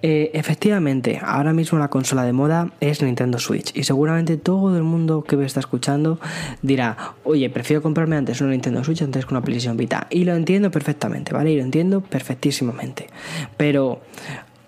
eh, 0.00 0.30
efectivamente, 0.34 1.18
ahora 1.22 1.52
mismo 1.52 1.78
la 1.78 1.88
consola 1.88 2.24
de 2.24 2.32
moda 2.32 2.70
es 2.80 3.02
Nintendo 3.02 3.38
Switch 3.38 3.76
y 3.76 3.82
seguramente 3.82 4.36
todo 4.36 4.76
el 4.76 4.84
mundo 4.84 5.24
que 5.24 5.36
me 5.36 5.44
está 5.44 5.60
escuchando 5.60 6.20
dirá, 6.62 7.14
oye, 7.24 7.50
prefiero 7.50 7.82
comprarme 7.82 8.16
antes 8.16 8.40
una 8.40 8.50
Nintendo 8.50 8.84
Switch 8.84 9.02
antes 9.02 9.26
que 9.26 9.34
una 9.34 9.42
PlayStation 9.42 9.76
Vita. 9.76 10.06
Y 10.10 10.24
lo 10.24 10.34
entiendo 10.34 10.70
perfectamente, 10.70 11.32
¿vale? 11.32 11.52
Y 11.52 11.56
lo 11.56 11.62
entiendo 11.62 12.00
perfectísimamente. 12.00 13.08
Pero 13.56 14.00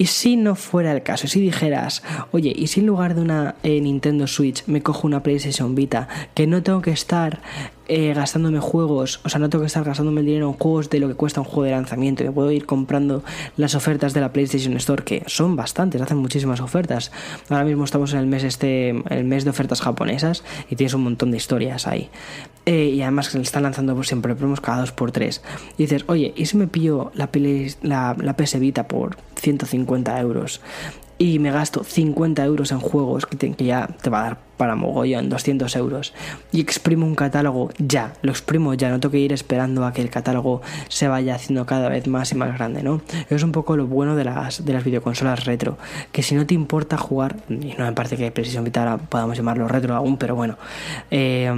¿Y 0.00 0.06
si 0.06 0.36
no 0.36 0.54
fuera 0.54 0.92
el 0.92 1.02
caso? 1.02 1.28
Si 1.28 1.42
dijeras, 1.42 2.02
oye, 2.32 2.54
¿y 2.56 2.68
si 2.68 2.80
en 2.80 2.86
lugar 2.86 3.14
de 3.14 3.20
una 3.20 3.56
eh, 3.62 3.82
Nintendo 3.82 4.26
Switch 4.26 4.64
me 4.66 4.82
cojo 4.82 5.06
una 5.06 5.22
PlayStation 5.22 5.74
Vita? 5.74 6.08
Que 6.32 6.46
no 6.46 6.62
tengo 6.62 6.80
que 6.80 6.90
estar 6.90 7.42
eh, 7.92 8.14
gastándome 8.14 8.60
juegos, 8.60 9.20
o 9.24 9.28
sea, 9.28 9.40
no 9.40 9.50
tengo 9.50 9.62
que 9.62 9.66
estar 9.66 9.82
gastándome 9.82 10.20
el 10.20 10.26
dinero 10.28 10.46
en 10.46 10.52
juegos 10.52 10.90
de 10.90 11.00
lo 11.00 11.08
que 11.08 11.14
cuesta 11.14 11.40
un 11.40 11.46
juego 11.46 11.64
de 11.64 11.72
lanzamiento. 11.72 12.22
Me 12.22 12.30
puedo 12.30 12.52
ir 12.52 12.64
comprando 12.64 13.24
las 13.56 13.74
ofertas 13.74 14.14
de 14.14 14.20
la 14.20 14.32
PlayStation 14.32 14.76
Store, 14.76 15.02
que 15.02 15.24
son 15.26 15.56
bastantes, 15.56 16.00
hacen 16.00 16.18
muchísimas 16.18 16.60
ofertas. 16.60 17.10
Ahora 17.48 17.64
mismo 17.64 17.82
estamos 17.82 18.12
en 18.12 18.20
el 18.20 18.26
mes 18.26 18.44
este, 18.44 18.90
el 18.90 19.24
mes 19.24 19.42
de 19.42 19.50
ofertas 19.50 19.80
japonesas 19.80 20.44
y 20.70 20.76
tienes 20.76 20.94
un 20.94 21.02
montón 21.02 21.32
de 21.32 21.38
historias 21.38 21.88
ahí. 21.88 22.10
Eh, 22.64 22.90
y 22.94 23.02
además 23.02 23.28
que 23.28 23.40
están 23.40 23.64
lanzando 23.64 23.96
pues, 23.96 24.06
siempre 24.06 24.36
promos 24.36 24.60
cada 24.60 24.84
2x3. 24.84 25.40
Y 25.76 25.82
dices, 25.82 26.04
oye, 26.06 26.32
¿y 26.36 26.46
si 26.46 26.56
me 26.58 26.68
pillo 26.68 27.10
la, 27.16 27.28
la, 27.82 28.16
la 28.16 28.36
PS 28.36 28.60
Vita 28.60 28.86
por 28.86 29.16
150 29.34 30.20
euros? 30.20 30.60
Y 31.20 31.38
me 31.38 31.50
gasto 31.50 31.84
50 31.84 32.42
euros 32.46 32.72
en 32.72 32.80
juegos 32.80 33.26
que, 33.26 33.54
ya 33.58 33.88
te 34.00 34.08
va 34.08 34.20
a 34.20 34.22
dar 34.22 34.38
para 34.56 34.74
mogollón, 34.74 35.28
200 35.28 35.76
euros, 35.76 36.14
y 36.50 36.62
exprimo 36.62 37.06
un 37.06 37.14
catálogo 37.14 37.68
ya, 37.76 38.14
lo 38.22 38.30
exprimo 38.32 38.72
ya, 38.72 38.88
no 38.88 39.00
tengo 39.00 39.12
que 39.12 39.18
ir 39.18 39.34
esperando 39.34 39.84
a 39.84 39.92
que 39.92 40.00
el 40.00 40.08
catálogo 40.08 40.62
se 40.88 41.08
vaya 41.08 41.34
haciendo 41.34 41.66
cada 41.66 41.90
vez 41.90 42.08
más 42.08 42.32
y 42.32 42.36
más 42.36 42.54
grande, 42.54 42.82
¿no? 42.82 43.02
Es 43.28 43.42
un 43.42 43.52
poco 43.52 43.76
lo 43.76 43.86
bueno 43.86 44.16
de 44.16 44.24
las, 44.24 44.64
de 44.64 44.72
las 44.72 44.82
videoconsolas 44.82 45.44
retro, 45.44 45.76
que 46.10 46.22
si 46.22 46.34
no 46.34 46.46
te 46.46 46.54
importa 46.54 46.96
jugar, 46.96 47.36
y 47.50 47.74
no 47.76 47.84
me 47.84 47.92
parece 47.92 48.16
que 48.16 48.30
Precision 48.30 48.64
Vita 48.64 48.96
podamos 48.96 49.36
llamarlo 49.36 49.68
retro 49.68 49.94
aún, 49.94 50.16
pero 50.16 50.34
bueno, 50.34 50.56
eh, 51.10 51.52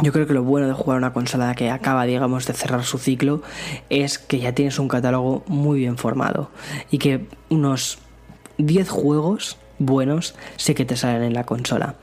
yo 0.00 0.10
creo 0.10 0.26
que 0.26 0.32
lo 0.32 0.42
bueno 0.42 0.66
de 0.68 0.72
jugar 0.72 0.96
una 0.96 1.12
consola 1.12 1.54
que 1.54 1.70
acaba, 1.70 2.04
digamos, 2.06 2.46
de 2.46 2.54
cerrar 2.54 2.82
su 2.82 2.96
ciclo 2.96 3.42
es 3.90 4.18
que 4.18 4.40
ya 4.40 4.52
tienes 4.52 4.78
un 4.78 4.88
catálogo 4.88 5.44
muy 5.46 5.80
bien 5.80 5.98
formado 5.98 6.50
y 6.90 6.96
que 6.96 7.26
unos 7.50 7.98
10 8.66 8.88
juegos 8.88 9.56
buenos 9.78 10.34
sé 10.56 10.74
que 10.74 10.84
te 10.84 10.96
salen 10.96 11.22
en 11.22 11.34
la 11.34 11.44
consola. 11.44 11.96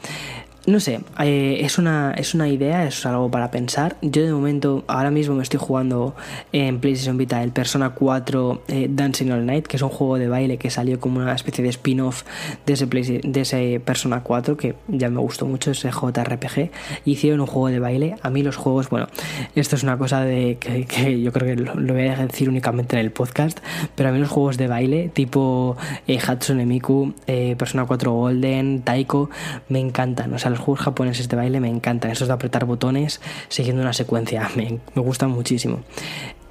No 0.69 0.79
sé, 0.79 1.01
eh, 1.19 1.61
es, 1.61 1.79
una, 1.79 2.13
es 2.15 2.35
una 2.35 2.47
idea, 2.47 2.85
es 2.85 3.03
algo 3.03 3.31
para 3.31 3.49
pensar. 3.49 3.97
Yo 4.03 4.23
de 4.23 4.31
momento, 4.31 4.83
ahora 4.85 5.09
mismo 5.09 5.33
me 5.33 5.41
estoy 5.41 5.59
jugando 5.59 6.15
en 6.51 6.79
PlayStation 6.79 7.17
Vita 7.17 7.41
el 7.41 7.51
Persona 7.51 7.89
4 7.89 8.61
eh, 8.67 8.87
Dancing 8.87 9.31
All 9.31 9.47
Night, 9.47 9.65
que 9.65 9.77
es 9.77 9.81
un 9.81 9.89
juego 9.89 10.19
de 10.19 10.27
baile 10.27 10.57
que 10.57 10.69
salió 10.69 10.99
como 10.99 11.21
una 11.21 11.33
especie 11.33 11.63
de 11.63 11.71
spin-off 11.71 12.21
de 12.67 12.73
ese, 12.73 12.85
de 12.85 13.41
ese 13.41 13.81
Persona 13.83 14.21
4, 14.21 14.57
que 14.57 14.75
ya 14.87 15.09
me 15.09 15.19
gustó 15.19 15.47
mucho, 15.47 15.71
ese 15.71 15.89
JRPG. 15.89 16.69
Hicieron 17.03 17.39
un 17.39 17.47
juego 17.47 17.69
de 17.69 17.79
baile. 17.79 18.15
A 18.21 18.29
mí 18.29 18.43
los 18.43 18.55
juegos, 18.55 18.91
bueno, 18.91 19.07
esto 19.55 19.75
es 19.75 19.81
una 19.81 19.97
cosa 19.97 20.21
de 20.21 20.57
que, 20.59 21.19
yo 21.19 21.33
creo 21.33 21.47
que 21.47 21.63
lo, 21.63 21.73
lo, 21.73 21.95
voy 21.95 22.09
a 22.09 22.27
decir 22.27 22.47
únicamente 22.47 22.95
en 22.95 23.01
el 23.01 23.11
podcast, 23.11 23.59
pero 23.95 24.09
a 24.09 24.11
mí 24.11 24.19
los 24.19 24.29
juegos 24.29 24.57
de 24.57 24.67
baile 24.67 25.09
tipo 25.09 25.77
eh, 26.05 26.19
Hatsune 26.19 26.67
Miku, 26.67 27.15
eh, 27.25 27.55
Persona 27.57 27.87
4 27.87 28.11
Golden, 28.11 28.83
Taiko, 28.83 29.31
me 29.67 29.79
encantan. 29.79 30.31
O 30.31 30.37
sea, 30.37 30.51
los 30.51 30.58
juegos 30.59 30.83
japoneses 30.83 31.27
de 31.29 31.35
baile 31.35 31.59
me 31.59 31.69
encantan, 31.69 32.11
esos 32.11 32.27
de 32.27 32.33
apretar 32.33 32.65
botones 32.65 33.21
siguiendo 33.47 33.81
una 33.81 33.93
secuencia, 33.93 34.49
me, 34.55 34.79
me 34.93 35.01
gustan 35.01 35.31
muchísimo. 35.31 35.81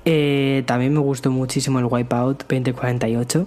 Eh, 0.04 0.62
también 0.66 0.94
me 0.94 1.00
gustó 1.00 1.30
muchísimo 1.30 1.78
el 1.78 1.84
Wipeout 1.84 2.44
2048. 2.48 3.46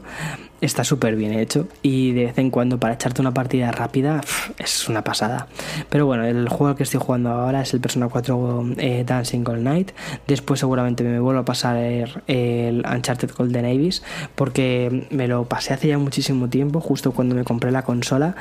Está 0.62 0.84
súper 0.84 1.16
bien 1.16 1.34
hecho 1.34 1.68
y 1.82 2.14
de 2.14 2.26
vez 2.26 2.38
en 2.38 2.52
cuando 2.52 2.80
para 2.80 2.94
echarte 2.94 3.20
una 3.20 3.34
partida 3.34 3.72
rápida 3.72 4.22
es 4.60 4.88
una 4.88 5.04
pasada. 5.04 5.48
Pero 5.90 6.06
bueno, 6.06 6.24
el 6.24 6.48
juego 6.50 6.76
que 6.76 6.84
estoy 6.84 7.00
jugando 7.00 7.32
ahora 7.32 7.62
es 7.62 7.74
el 7.74 7.82
Persona 7.82 8.08
4 8.08 8.66
eh, 8.78 9.04
Dancing 9.06 9.44
All 9.48 9.64
Night. 9.64 9.92
Después 10.28 10.60
seguramente 10.60 11.04
me 11.04 11.20
vuelvo 11.20 11.42
a 11.42 11.46
pasar 11.46 11.78
el, 11.78 12.86
Uncharted 12.86 13.32
Golden 13.36 13.66
Abyss 13.66 14.04
porque 14.36 15.08
me 15.10 15.28
lo 15.28 15.46
pasé 15.46 15.74
hace 15.74 15.88
ya 15.88 15.98
muchísimo 15.98 16.48
tiempo, 16.48 16.80
justo 16.80 17.12
cuando 17.12 17.36
me 17.36 17.44
compré 17.44 17.72
la 17.72 17.82
consola 17.82 18.36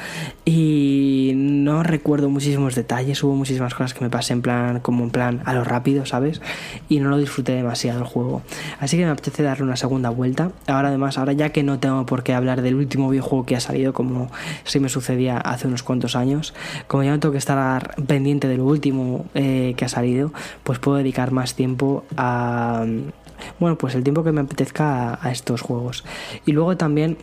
y 0.44 1.32
no 1.34 1.82
recuerdo 1.82 2.28
muchísimos 2.28 2.74
detalles, 2.74 3.22
hubo 3.22 3.34
muchísimas 3.34 3.74
cosas 3.74 3.94
que 3.94 4.04
me 4.04 4.10
pasé 4.10 4.34
en 4.34 4.42
plan 4.42 4.80
como 4.80 5.04
en 5.04 5.10
plan 5.10 5.42
a 5.46 5.54
lo 5.54 5.64
rápido, 5.64 6.04
¿sabes? 6.04 6.42
Y 6.88 7.00
no 7.00 7.08
lo 7.08 7.16
disfruté 7.16 7.52
demasiado 7.52 8.00
el 8.00 8.04
juego. 8.04 8.42
Así 8.78 8.98
que 8.98 9.04
me 9.04 9.10
apetece 9.10 9.42
darle 9.42 9.64
una 9.64 9.76
segunda 9.76 10.10
vuelta. 10.10 10.50
Ahora 10.66 10.88
además, 10.88 11.16
ahora 11.16 11.32
ya 11.32 11.50
que 11.50 11.62
no 11.62 11.78
tengo 11.78 12.04
por 12.10 12.24
qué 12.24 12.34
hablar 12.34 12.60
del 12.60 12.74
último 12.74 13.08
videojuego 13.08 13.46
que 13.46 13.54
ha 13.54 13.60
salido 13.60 13.92
como 13.92 14.32
si 14.64 14.80
me 14.80 14.88
sucedía 14.88 15.38
hace 15.38 15.68
unos 15.68 15.84
cuantos 15.84 16.16
años, 16.16 16.54
como 16.88 17.04
ya 17.04 17.12
no 17.12 17.20
tengo 17.20 17.30
que 17.30 17.38
estar 17.38 17.94
pendiente 18.04 18.48
de 18.48 18.56
lo 18.56 18.64
último 18.64 19.26
eh, 19.34 19.74
que 19.76 19.84
ha 19.84 19.88
salido, 19.88 20.32
pues 20.64 20.80
puedo 20.80 20.96
dedicar 20.96 21.30
más 21.30 21.54
tiempo 21.54 22.04
a 22.16 22.84
bueno, 23.60 23.78
pues 23.78 23.94
el 23.94 24.02
tiempo 24.02 24.24
que 24.24 24.32
me 24.32 24.40
apetezca 24.40 25.18
a, 25.22 25.30
estos 25.30 25.62
juegos. 25.62 26.04
Y 26.44 26.52
luego 26.52 26.76
también 26.76 27.16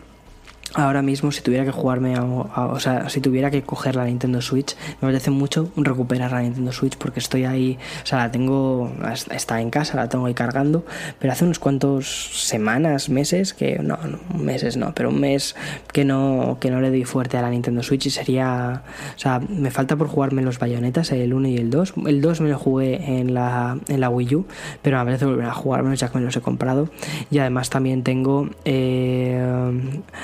ahora 0.73 1.01
mismo 1.01 1.31
si 1.31 1.41
tuviera 1.41 1.65
que 1.65 1.71
jugarme 1.71 2.19
o 2.19 2.79
sea 2.79 3.09
si 3.09 3.21
tuviera 3.21 3.51
que 3.51 3.63
coger 3.63 3.95
la 3.95 4.05
Nintendo 4.05 4.41
Switch 4.41 4.75
me 5.01 5.07
apetece 5.07 5.31
mucho 5.31 5.71
recuperar 5.75 6.31
la 6.31 6.41
Nintendo 6.41 6.71
Switch 6.71 6.97
porque 6.97 7.19
estoy 7.19 7.45
ahí 7.45 7.77
o 8.03 8.05
sea 8.05 8.19
la 8.19 8.31
tengo 8.31 8.91
está 9.31 9.61
en 9.61 9.69
casa 9.69 9.95
la 9.95 10.09
tengo 10.09 10.25
ahí 10.25 10.33
cargando 10.33 10.85
pero 11.19 11.33
hace 11.33 11.45
unos 11.45 11.59
cuantos 11.59 12.29
semanas 12.33 13.09
meses 13.09 13.53
que 13.53 13.79
no, 13.79 13.97
meses 14.37 14.77
no 14.77 14.93
pero 14.93 15.09
un 15.09 15.19
mes 15.19 15.55
que 15.91 16.05
no 16.05 16.57
que 16.59 16.71
no 16.71 16.81
le 16.81 16.89
doy 16.89 17.05
fuerte 17.05 17.37
a 17.37 17.41
la 17.41 17.49
Nintendo 17.49 17.83
Switch 17.83 18.05
y 18.07 18.09
sería 18.09 18.83
o 19.15 19.19
sea 19.19 19.39
me 19.39 19.71
falta 19.71 19.95
por 19.95 20.07
jugarme 20.07 20.41
los 20.41 20.59
bayonetas 20.59 21.11
el 21.11 21.33
1 21.33 21.47
y 21.47 21.57
el 21.57 21.69
2 21.69 21.93
el 22.05 22.21
2 22.21 22.41
me 22.41 22.49
lo 22.49 22.59
jugué 22.59 23.19
en 23.19 23.33
la 23.33 23.77
en 23.87 24.01
la 24.01 24.09
Wii 24.09 24.35
U 24.35 24.45
pero 24.81 24.99
a 24.99 25.03
veces 25.03 25.27
volver 25.27 25.45
a 25.45 25.53
jugármelo 25.53 25.95
ya 25.95 26.09
que 26.09 26.17
me 26.17 26.23
los 26.23 26.35
he 26.35 26.41
comprado. 26.41 26.89
Y 27.29 27.39
además 27.39 27.69
también 27.69 28.03
tengo 28.03 28.49
eh, 28.65 29.41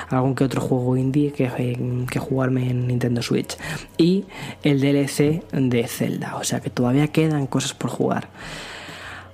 algún 0.10 0.33
que 0.36 0.44
otro 0.44 0.62
juego 0.62 0.98
indie 0.98 1.32
que, 1.32 2.06
que 2.10 2.20
jugarme 2.20 2.70
en 2.70 2.88
Nintendo 2.88 3.22
Switch. 3.22 3.58
Y 3.98 4.26
el 4.64 4.80
DLC 4.80 5.44
de 5.52 5.88
Zelda, 5.88 6.36
o 6.38 6.44
sea 6.44 6.60
que 6.60 6.70
todavía 6.70 7.08
quedan 7.08 7.48
cosas 7.48 7.74
por 7.74 7.90
jugar. 7.90 8.30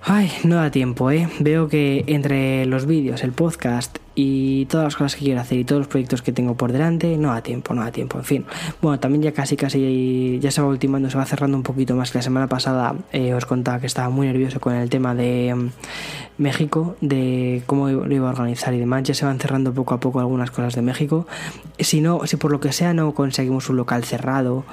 Ay, 0.01 0.31
no 0.43 0.55
da 0.55 0.71
tiempo, 0.71 1.11
¿eh? 1.11 1.27
Veo 1.39 1.67
que 1.67 2.05
entre 2.07 2.65
los 2.65 2.85
vídeos, 2.85 3.23
el 3.23 3.33
podcast 3.33 3.97
y 4.21 4.65
todas 4.65 4.83
las 4.83 4.95
cosas 4.97 5.15
que 5.15 5.23
quiero 5.23 5.39
hacer 5.39 5.59
y 5.59 5.63
todos 5.63 5.79
los 5.79 5.87
proyectos 5.87 6.21
que 6.21 6.33
tengo 6.33 6.55
por 6.55 6.73
delante, 6.73 7.15
no 7.15 7.29
da 7.29 7.41
tiempo, 7.41 7.73
no 7.73 7.83
da 7.85 7.91
tiempo, 7.93 8.17
en 8.17 8.25
fin. 8.25 8.45
Bueno, 8.81 8.99
también 8.99 9.21
ya 9.21 9.31
casi, 9.31 9.55
casi 9.55 10.39
ya 10.41 10.51
se 10.51 10.61
va 10.61 10.67
ultimando, 10.67 11.09
se 11.09 11.17
va 11.17 11.25
cerrando 11.25 11.55
un 11.55 11.63
poquito 11.63 11.95
más. 11.95 12.13
La 12.13 12.21
semana 12.21 12.47
pasada 12.47 12.95
eh, 13.13 13.33
os 13.33 13.45
contaba 13.45 13.79
que 13.79 13.87
estaba 13.87 14.09
muy 14.09 14.27
nervioso 14.27 14.59
con 14.59 14.73
el 14.75 14.89
tema 14.89 15.15
de 15.15 15.55
mm, 15.55 15.69
México, 16.37 16.97
de 16.99 17.63
cómo 17.65 17.87
lo 17.87 18.13
iba 18.13 18.27
a 18.27 18.31
organizar 18.31 18.73
y 18.73 18.79
demás. 18.79 19.03
Ya 19.03 19.13
se 19.13 19.23
van 19.23 19.39
cerrando 19.39 19.73
poco 19.73 19.93
a 19.93 20.01
poco 20.01 20.19
algunas 20.19 20.51
cosas 20.51 20.75
de 20.75 20.81
México. 20.81 21.25
Si 21.79 22.01
no, 22.01 22.19
si 22.25 22.35
por 22.35 22.51
lo 22.51 22.59
que 22.59 22.73
sea 22.73 22.93
no 22.93 23.13
conseguimos 23.13 23.69
un 23.69 23.77
local 23.77 24.03
cerrado 24.03 24.65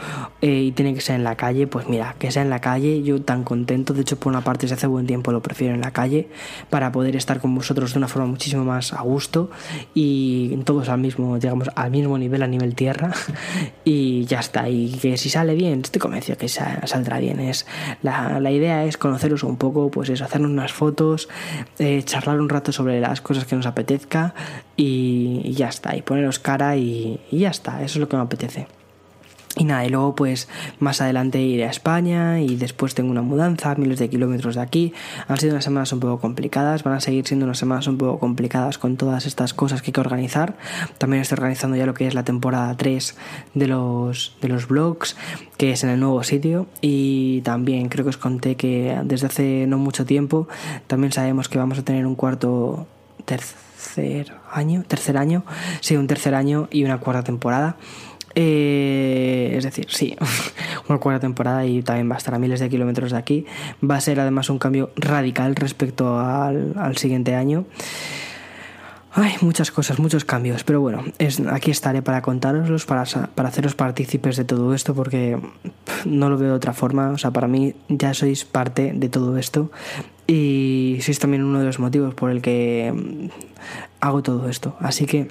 eh, 0.42 0.62
y 0.62 0.72
tiene 0.72 0.92
que 0.92 1.00
ser 1.00 1.14
en 1.14 1.22
la 1.22 1.36
calle, 1.36 1.68
pues 1.68 1.88
mira, 1.88 2.16
que 2.18 2.32
sea 2.32 2.42
en 2.42 2.50
la 2.50 2.58
calle, 2.58 3.04
yo 3.04 3.22
tan 3.22 3.44
contento. 3.44 3.94
De 3.94 4.00
hecho, 4.00 4.18
por 4.18 4.32
una 4.32 4.40
parte, 4.40 4.66
si 4.66 4.74
hace 4.74 4.88
buen 4.88 5.06
tiempo 5.06 5.30
lo 5.30 5.40
prefiero 5.40 5.72
en 5.72 5.82
la 5.82 5.92
calle 5.92 6.28
para 6.68 6.90
poder 6.90 7.14
estar 7.14 7.40
con 7.40 7.54
vosotros 7.54 7.92
de 7.92 7.98
una 7.98 8.08
forma 8.08 8.26
muchísimo 8.26 8.64
más 8.64 8.92
a 8.92 9.02
gusto 9.02 9.35
y 9.94 10.56
todos 10.64 10.88
al 10.88 10.98
mismo, 10.98 11.38
digamos, 11.38 11.70
al 11.74 11.90
mismo 11.90 12.18
nivel, 12.18 12.42
a 12.42 12.46
nivel 12.46 12.74
tierra 12.74 13.12
y 13.84 14.24
ya 14.26 14.40
está. 14.40 14.68
Y 14.68 14.98
que 15.00 15.16
si 15.16 15.30
sale 15.30 15.54
bien, 15.54 15.80
estoy 15.82 16.00
convencido 16.00 16.38
que 16.38 16.48
saldrá 16.48 17.18
bien. 17.18 17.40
Es, 17.40 17.66
la, 18.02 18.40
la 18.40 18.50
idea 18.50 18.84
es 18.84 18.96
conoceros 18.96 19.42
un 19.42 19.56
poco, 19.56 19.90
pues 19.90 20.08
es 20.10 20.22
hacernos 20.22 20.50
unas 20.50 20.72
fotos, 20.72 21.28
eh, 21.78 22.02
charlar 22.04 22.40
un 22.40 22.48
rato 22.48 22.72
sobre 22.72 23.00
las 23.00 23.20
cosas 23.20 23.44
que 23.44 23.56
nos 23.56 23.66
apetezca 23.66 24.34
y, 24.76 25.52
ya 25.52 25.68
está. 25.68 25.96
Y 25.96 26.02
poneros 26.02 26.38
cara 26.38 26.76
y 26.76 27.20
ya 27.30 27.50
está. 27.50 27.82
Eso 27.82 27.94
es 27.94 28.00
lo 28.00 28.08
que 28.08 28.16
me 28.16 28.22
apetece. 28.22 28.66
Y 29.58 29.64
nada, 29.64 29.86
y 29.86 29.88
luego 29.88 30.14
pues 30.14 30.48
más 30.80 31.00
adelante 31.00 31.40
iré 31.40 31.64
a 31.64 31.70
España 31.70 32.40
y 32.42 32.56
después 32.56 32.94
tengo 32.94 33.10
una 33.10 33.22
mudanza, 33.22 33.74
miles 33.74 33.98
de 33.98 34.10
kilómetros 34.10 34.56
de 34.56 34.60
aquí. 34.60 34.92
Han 35.28 35.38
sido 35.38 35.52
unas 35.52 35.64
semanas 35.64 35.92
un 35.94 36.00
poco 36.00 36.20
complicadas, 36.20 36.82
van 36.82 36.92
a 36.94 37.00
seguir 37.00 37.26
siendo 37.26 37.46
unas 37.46 37.56
semanas 37.56 37.86
un 37.86 37.96
poco 37.96 38.18
complicadas 38.18 38.76
con 38.76 38.98
todas 38.98 39.24
estas 39.24 39.54
cosas 39.54 39.80
que 39.80 39.88
hay 39.88 39.92
que 39.94 40.00
organizar. 40.00 40.56
También 40.98 41.22
estoy 41.22 41.36
organizando 41.36 41.74
ya 41.74 41.86
lo 41.86 41.94
que 41.94 42.06
es 42.06 42.12
la 42.12 42.22
temporada 42.22 42.76
3 42.76 43.16
de 43.54 43.66
los, 43.66 44.36
de 44.42 44.48
los 44.48 44.68
blogs, 44.68 45.16
que 45.56 45.72
es 45.72 45.82
en 45.84 45.88
el 45.88 46.00
nuevo 46.00 46.22
sitio. 46.22 46.66
Y 46.82 47.40
también 47.40 47.88
creo 47.88 48.04
que 48.04 48.10
os 48.10 48.18
conté 48.18 48.56
que 48.56 48.98
desde 49.04 49.26
hace 49.26 49.66
no 49.66 49.78
mucho 49.78 50.04
tiempo 50.04 50.48
también 50.86 51.12
sabemos 51.12 51.48
que 51.48 51.58
vamos 51.58 51.78
a 51.78 51.82
tener 51.82 52.06
un 52.06 52.14
cuarto 52.14 52.86
tercer 53.24 54.32
año, 54.52 54.84
tercer 54.86 55.16
año, 55.16 55.44
sí, 55.80 55.96
un 55.96 56.06
tercer 56.06 56.34
año 56.34 56.68
y 56.70 56.84
una 56.84 56.98
cuarta 56.98 57.22
temporada. 57.22 57.76
Eh, 58.38 59.54
es 59.56 59.64
decir, 59.64 59.86
sí, 59.88 60.14
una 60.88 60.98
cuarta 60.98 61.20
temporada 61.20 61.64
y 61.64 61.82
también 61.82 62.10
va 62.10 62.16
a 62.16 62.18
estar 62.18 62.34
a 62.34 62.38
miles 62.38 62.60
de 62.60 62.68
kilómetros 62.68 63.10
de 63.10 63.16
aquí. 63.16 63.46
Va 63.82 63.96
a 63.96 64.00
ser 64.00 64.20
además 64.20 64.50
un 64.50 64.58
cambio 64.58 64.90
radical 64.94 65.56
respecto 65.56 66.20
al, 66.20 66.96
siguiente 66.98 67.34
año. 67.34 67.64
Hay 69.12 69.32
muchas 69.40 69.70
cosas, 69.70 69.98
muchos 69.98 70.26
cambios, 70.26 70.62
pero 70.64 70.82
bueno, 70.82 71.02
es, 71.18 71.40
aquí 71.40 71.70
estaré 71.70 72.02
para 72.02 72.20
contároslos, 72.20 72.84
para, 72.84 73.04
para 73.34 73.48
haceros 73.48 73.74
partícipes 73.74 74.36
de 74.36 74.44
todo 74.44 74.74
esto, 74.74 74.94
porque 74.94 75.38
no 76.04 76.28
lo 76.28 76.36
veo 76.36 76.50
de 76.50 76.54
otra 76.54 76.74
forma. 76.74 77.08
O 77.08 77.16
sea, 77.16 77.30
para 77.30 77.48
mí 77.48 77.74
ya 77.88 78.12
sois 78.12 78.44
parte 78.44 78.92
de 78.94 79.08
todo 79.08 79.38
esto 79.38 79.70
y 80.26 80.98
sois 81.00 81.18
también 81.18 81.42
uno 81.42 81.60
de 81.60 81.64
los 81.64 81.78
motivos 81.78 82.12
por 82.14 82.30
el 82.30 82.42
que 82.42 82.92
hago 84.00 84.22
todo 84.22 84.50
esto. 84.50 84.76
Así 84.80 85.06
que 85.06 85.28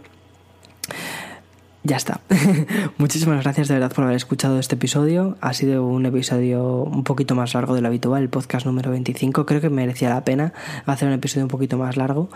ya 1.86 1.98
está. 1.98 2.20
Muchísimas 2.98 3.44
gracias 3.44 3.68
de 3.68 3.76
verdad 3.76 3.94
por 3.94 4.04
haber 4.04 4.18
escuchado 4.18 4.60
este 4.60 4.76
episodio. 4.76 5.38
Ha 5.40 5.54
sido 5.54 5.86
un 5.86 6.06
episodio 6.06 6.82
un 6.84 7.04
poquito 7.04 7.36
más 7.36 7.54
largo 7.54 7.76
de 7.76 7.82
lo 7.82 7.88
habitual, 7.88 8.24
el 8.24 8.30
podcast 8.30 8.66
número 8.66 8.90
25. 8.90 9.46
Creo 9.46 9.62
que 9.62 9.70
merecía 9.70 10.10
la 10.10 10.24
pena 10.24 10.54
hacer 10.86 11.08
un 11.08 11.14
episodio 11.14 11.46
un 11.46 11.50
poquito 11.50 11.78
más 11.78 11.96
largo 11.96 12.30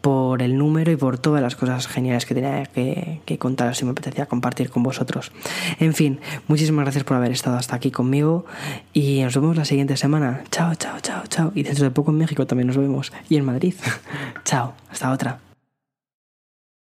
por 0.00 0.42
el 0.42 0.56
número 0.56 0.90
y 0.90 0.96
por 0.96 1.18
todas 1.18 1.42
las 1.42 1.54
cosas 1.54 1.86
geniales 1.86 2.24
que 2.24 2.34
tenía 2.34 2.64
que, 2.64 3.20
que 3.26 3.38
contaros 3.38 3.80
y 3.82 3.84
me 3.84 3.90
apetecía 3.90 4.26
compartir 4.26 4.70
con 4.70 4.82
vosotros. 4.82 5.32
En 5.80 5.92
fin, 5.92 6.20
muchísimas 6.48 6.84
gracias 6.84 7.04
por 7.04 7.16
haber 7.18 7.32
estado 7.32 7.58
hasta 7.58 7.76
aquí 7.76 7.90
conmigo 7.90 8.46
y 8.94 9.20
nos 9.22 9.34
vemos 9.34 9.56
la 9.56 9.66
siguiente 9.66 9.98
semana. 9.98 10.44
Chao, 10.50 10.74
chao, 10.76 10.98
chao, 11.00 11.22
chao. 11.28 11.52
Y 11.54 11.62
dentro 11.62 11.84
de 11.84 11.90
poco 11.90 12.10
en 12.10 12.18
México 12.18 12.46
también 12.46 12.68
nos 12.68 12.78
vemos 12.78 13.12
y 13.28 13.36
en 13.36 13.44
Madrid. 13.44 13.74
chao, 14.44 14.72
hasta 14.90 15.10
otra. 15.10 15.53